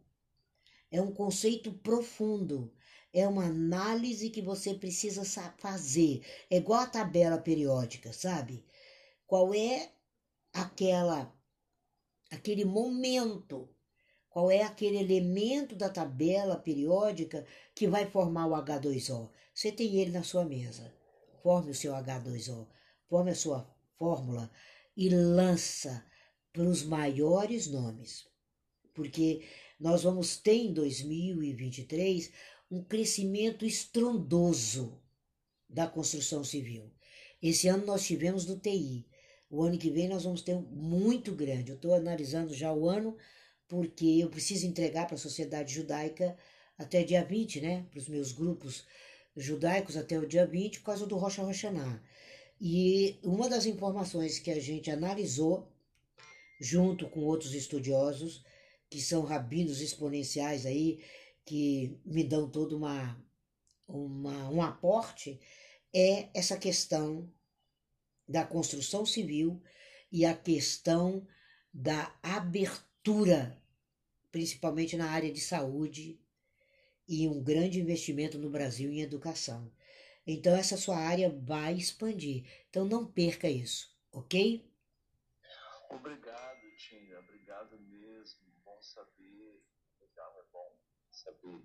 É 0.90 1.00
um 1.00 1.12
conceito 1.12 1.72
profundo 1.72 2.70
é 3.14 3.28
uma 3.28 3.44
análise 3.44 4.28
que 4.28 4.42
você 4.42 4.74
precisa 4.74 5.24
fazer. 5.58 6.20
É 6.50 6.56
igual 6.56 6.80
a 6.80 6.86
tabela 6.86 7.38
periódica, 7.38 8.12
sabe? 8.12 8.64
Qual 9.24 9.54
é 9.54 9.92
aquela 10.52 11.32
aquele 12.28 12.64
momento, 12.64 13.68
qual 14.28 14.50
é 14.50 14.62
aquele 14.62 14.98
elemento 14.98 15.76
da 15.76 15.88
tabela 15.88 16.56
periódica 16.56 17.46
que 17.72 17.86
vai 17.86 18.10
formar 18.10 18.48
o 18.48 18.50
H2O? 18.50 19.30
Você 19.54 19.70
tem 19.70 19.94
ele 19.94 20.10
na 20.10 20.24
sua 20.24 20.44
mesa. 20.44 20.92
Forme 21.40 21.70
o 21.70 21.74
seu 21.74 21.92
H2O, 21.92 22.66
forme 23.08 23.30
a 23.30 23.34
sua 23.36 23.72
fórmula 23.98 24.50
e 24.96 25.08
lança 25.08 26.04
para 26.52 26.62
os 26.62 26.82
maiores 26.82 27.66
nomes. 27.66 28.26
Porque 28.92 29.42
nós 29.78 30.02
vamos 30.02 30.36
ter 30.36 30.54
em 30.54 30.72
2023 30.72 32.30
um 32.70 32.82
crescimento 32.82 33.66
estrondoso 33.66 35.00
da 35.68 35.86
construção 35.86 36.44
civil. 36.44 36.92
Esse 37.42 37.68
ano 37.68 37.84
nós 37.84 38.06
tivemos 38.06 38.44
do 38.44 38.58
TI. 38.58 39.06
O 39.50 39.62
ano 39.62 39.78
que 39.78 39.90
vem 39.90 40.08
nós 40.08 40.24
vamos 40.24 40.42
ter 40.42 40.54
um 40.54 40.62
muito 40.62 41.32
grande. 41.32 41.70
Eu 41.70 41.76
estou 41.76 41.94
analisando 41.94 42.54
já 42.54 42.72
o 42.72 42.88
ano, 42.88 43.16
porque 43.68 44.06
eu 44.06 44.30
preciso 44.30 44.66
entregar 44.66 45.06
para 45.06 45.16
a 45.16 45.18
sociedade 45.18 45.74
judaica 45.74 46.36
até 46.78 47.02
dia 47.02 47.24
20, 47.24 47.60
né? 47.60 47.86
Para 47.90 47.98
os 47.98 48.08
meus 48.08 48.32
grupos 48.32 48.84
judaicos 49.36 49.96
até 49.96 50.18
o 50.18 50.26
dia 50.26 50.46
20, 50.46 50.80
por 50.80 50.86
causa 50.86 51.06
do 51.06 51.16
Rocha 51.16 51.42
Rochaná. 51.42 52.00
E 52.66 53.18
uma 53.22 53.46
das 53.46 53.66
informações 53.66 54.38
que 54.38 54.50
a 54.50 54.58
gente 54.58 54.90
analisou, 54.90 55.70
junto 56.58 57.06
com 57.10 57.20
outros 57.20 57.52
estudiosos, 57.52 58.42
que 58.88 59.02
são 59.02 59.22
rabinos 59.22 59.82
exponenciais 59.82 60.64
aí, 60.64 61.04
que 61.44 62.00
me 62.06 62.24
dão 62.24 62.48
todo 62.48 62.74
uma, 62.74 63.22
uma, 63.86 64.48
um 64.48 64.62
aporte 64.62 65.38
é 65.92 66.30
essa 66.32 66.56
questão 66.56 67.30
da 68.26 68.46
construção 68.46 69.04
civil 69.04 69.62
e 70.10 70.24
a 70.24 70.34
questão 70.34 71.28
da 71.70 72.16
abertura, 72.22 73.62
principalmente 74.32 74.96
na 74.96 75.10
área 75.10 75.30
de 75.30 75.40
saúde, 75.40 76.18
e 77.06 77.28
um 77.28 77.42
grande 77.42 77.78
investimento 77.78 78.38
no 78.38 78.48
Brasil 78.48 78.90
em 78.90 79.02
educação. 79.02 79.70
Então, 80.26 80.54
essa 80.56 80.76
sua 80.76 80.96
área 80.96 81.30
vai 81.30 81.74
expandir. 81.74 82.44
Então, 82.70 82.84
não 82.84 83.06
perca 83.06 83.48
isso, 83.48 83.94
ok? 84.12 84.64
Obrigado, 85.90 86.76
Tinha. 86.76 87.18
Obrigado 87.20 87.78
mesmo. 87.78 88.40
Bom 88.64 88.80
saber. 88.80 89.62
Legal, 90.00 90.34
é 90.40 90.52
bom 90.52 90.76
saber. 91.10 91.62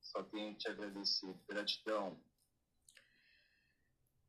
Só 0.00 0.22
tenho 0.24 0.52
que 0.52 0.60
te 0.60 0.68
agradecer. 0.68 1.34
Gratidão. 1.48 2.18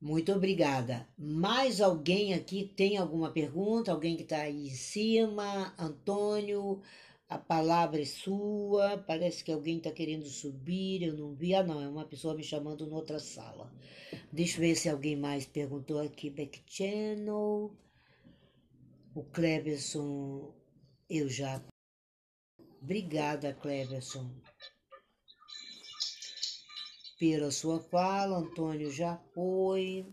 Muito 0.02 0.32
obrigada. 0.32 1.08
Mais 1.18 1.82
alguém 1.82 2.34
aqui 2.34 2.66
tem 2.66 2.98
alguma 2.98 3.32
pergunta? 3.32 3.92
Alguém 3.92 4.16
que 4.16 4.24
está 4.24 4.42
aí 4.44 4.68
em 4.68 4.76
cima? 4.76 5.76
Antônio, 5.78 6.82
a 7.30 7.38
palavra 7.38 8.02
é 8.02 8.06
sua. 8.06 8.98
Parece 8.98 9.44
que 9.44 9.52
alguém 9.52 9.78
está 9.78 9.92
querendo 9.92 10.26
subir. 10.26 11.04
Eu 11.04 11.16
não 11.16 11.34
vi. 11.36 11.54
Ah, 11.54 11.64
não, 11.64 11.82
é 11.82 11.88
uma 11.88 12.06
pessoa 12.06 12.34
me 12.34 12.44
chamando 12.44 12.88
noutra 12.88 13.20
sala. 13.20 13.72
Deixa 14.32 14.58
eu 14.58 14.62
ver 14.62 14.76
se 14.76 14.90
alguém 14.90 15.16
mais 15.16 15.46
perguntou 15.46 16.02
aqui. 16.02 16.30
Back 16.30 16.64
channel. 16.66 17.72
O 19.14 19.24
Cleverson, 19.24 20.54
eu 21.10 21.30
já. 21.30 21.64
Obrigada, 22.82 23.54
Cleverson 23.54 24.30
pela 27.20 27.52
sua 27.52 27.80
fala. 27.80 28.38
Antônio 28.38 28.90
já 28.90 29.18
foi. 29.36 30.08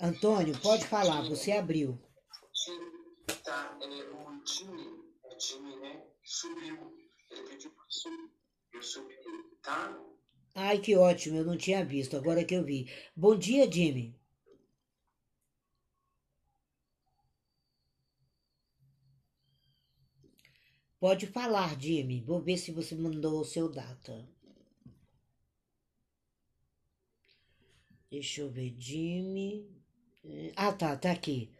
Antônio, 0.00 0.56
pode 0.62 0.86
falar, 0.86 1.22
você 1.28 1.52
abriu. 1.52 1.98
Tá. 3.44 3.76
É, 3.82 3.86
o 3.86 4.99
Jimmy, 5.40 5.74
né? 5.76 6.04
Subiu. 6.22 6.92
Ele 7.30 7.42
pediu 7.48 7.70
para 7.70 7.84
subir. 7.88 8.30
Eu 8.74 8.82
subi, 8.82 9.14
tá? 9.62 9.98
Ai, 10.54 10.78
que 10.78 10.94
ótimo, 10.96 11.38
eu 11.38 11.44
não 11.44 11.56
tinha 11.56 11.84
visto, 11.84 12.16
agora 12.16 12.44
que 12.44 12.54
eu 12.54 12.64
vi. 12.64 12.92
Bom 13.16 13.36
dia, 13.36 13.70
Jimmy. 13.70 14.14
Pode 20.98 21.26
falar, 21.26 21.80
Jimmy. 21.80 22.20
Vou 22.20 22.40
ver 22.42 22.58
se 22.58 22.70
você 22.70 22.94
mandou 22.94 23.40
o 23.40 23.44
seu 23.44 23.70
data. 23.70 24.28
Deixa 28.10 28.42
eu 28.42 28.50
ver, 28.50 28.74
Jimmy. 28.78 29.66
Ah, 30.54 30.72
tá, 30.72 30.96
tá 30.96 31.10
aqui. 31.12 31.50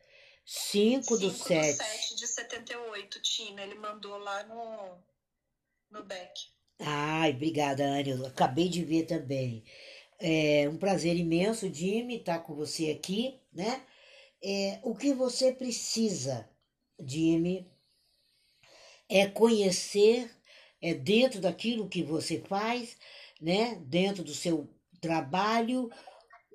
5 0.53 1.17
do 1.17 1.31
7. 1.31 1.77
7 1.77 2.17
de 2.17 2.27
78, 2.27 3.23
Tina. 3.23 3.63
Ele 3.63 3.77
mandou 3.77 4.19
lá 4.19 4.43
no, 4.43 4.99
no 5.89 6.05
back. 6.05 6.49
Ai, 6.81 7.31
obrigada, 7.31 7.85
Anne. 7.85 8.11
Eu 8.11 8.27
acabei 8.27 8.69
de 8.69 8.85
ver 8.85 9.05
também. 9.05 9.63
É 10.19 10.69
um 10.69 10.77
prazer 10.77 11.15
imenso, 11.15 11.73
Jimmy, 11.73 12.17
estar 12.17 12.41
com 12.41 12.57
você 12.57 12.91
aqui, 12.91 13.41
né? 13.53 13.87
É, 14.43 14.81
o 14.83 14.93
que 14.97 15.15
você 15.15 15.53
precisa, 15.53 16.51
Jimmy, 16.99 17.71
é 19.09 19.29
conhecer 19.29 20.29
é 20.83 20.95
dentro 20.95 21.41
daquilo 21.41 21.89
que 21.89 22.03
você 22.03 22.41
faz, 22.41 22.97
né? 23.41 23.77
Dentro 23.87 24.25
do 24.25 24.35
seu 24.35 24.69
trabalho, 25.01 25.89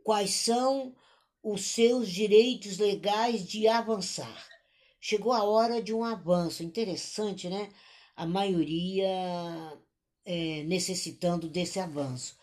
quais 0.03 0.31
são 0.31 0.93
os 1.45 1.61
seus 1.61 2.09
direitos 2.09 2.79
legais 2.79 3.45
de 3.47 3.67
avançar. 3.67 4.49
Chegou 4.99 5.31
a 5.31 5.43
hora 5.43 5.79
de 5.79 5.93
um 5.93 6.03
avanço. 6.03 6.63
Interessante, 6.63 7.47
né? 7.47 7.69
A 8.15 8.25
maioria 8.25 9.07
é, 10.25 10.63
necessitando 10.63 11.47
desse 11.47 11.79
avanço. 11.79 12.35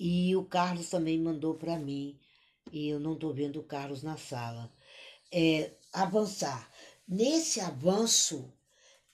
E 0.00 0.34
o 0.34 0.42
Carlos 0.42 0.88
também 0.88 1.20
mandou 1.20 1.56
para 1.56 1.78
mim, 1.78 2.18
e 2.72 2.88
eu 2.88 2.98
não 2.98 3.12
estou 3.12 3.34
vendo 3.34 3.60
o 3.60 3.64
Carlos 3.64 4.02
na 4.02 4.16
sala. 4.16 4.72
É, 5.30 5.72
avançar. 5.92 6.72
Nesse 7.06 7.60
avanço, 7.60 8.50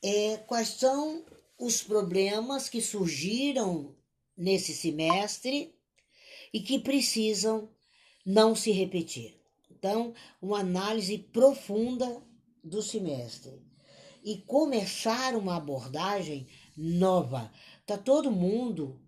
é, 0.00 0.36
quais 0.36 0.68
são 0.68 1.24
os 1.58 1.82
problemas 1.82 2.68
que 2.68 2.80
surgiram 2.80 3.96
nesse 4.36 4.72
semestre 4.72 5.74
e 6.52 6.60
que 6.60 6.78
precisam 6.78 7.73
não 8.24 8.54
se 8.54 8.70
repetir. 8.70 9.38
então 9.70 10.14
uma 10.40 10.60
análise 10.60 11.18
profunda 11.18 12.22
do 12.62 12.80
semestre 12.80 13.62
e 14.24 14.38
começar 14.38 15.36
uma 15.36 15.56
abordagem 15.56 16.46
nova. 16.76 17.52
Tá 17.84 17.98
todo 17.98 18.30
mundo 18.30 18.98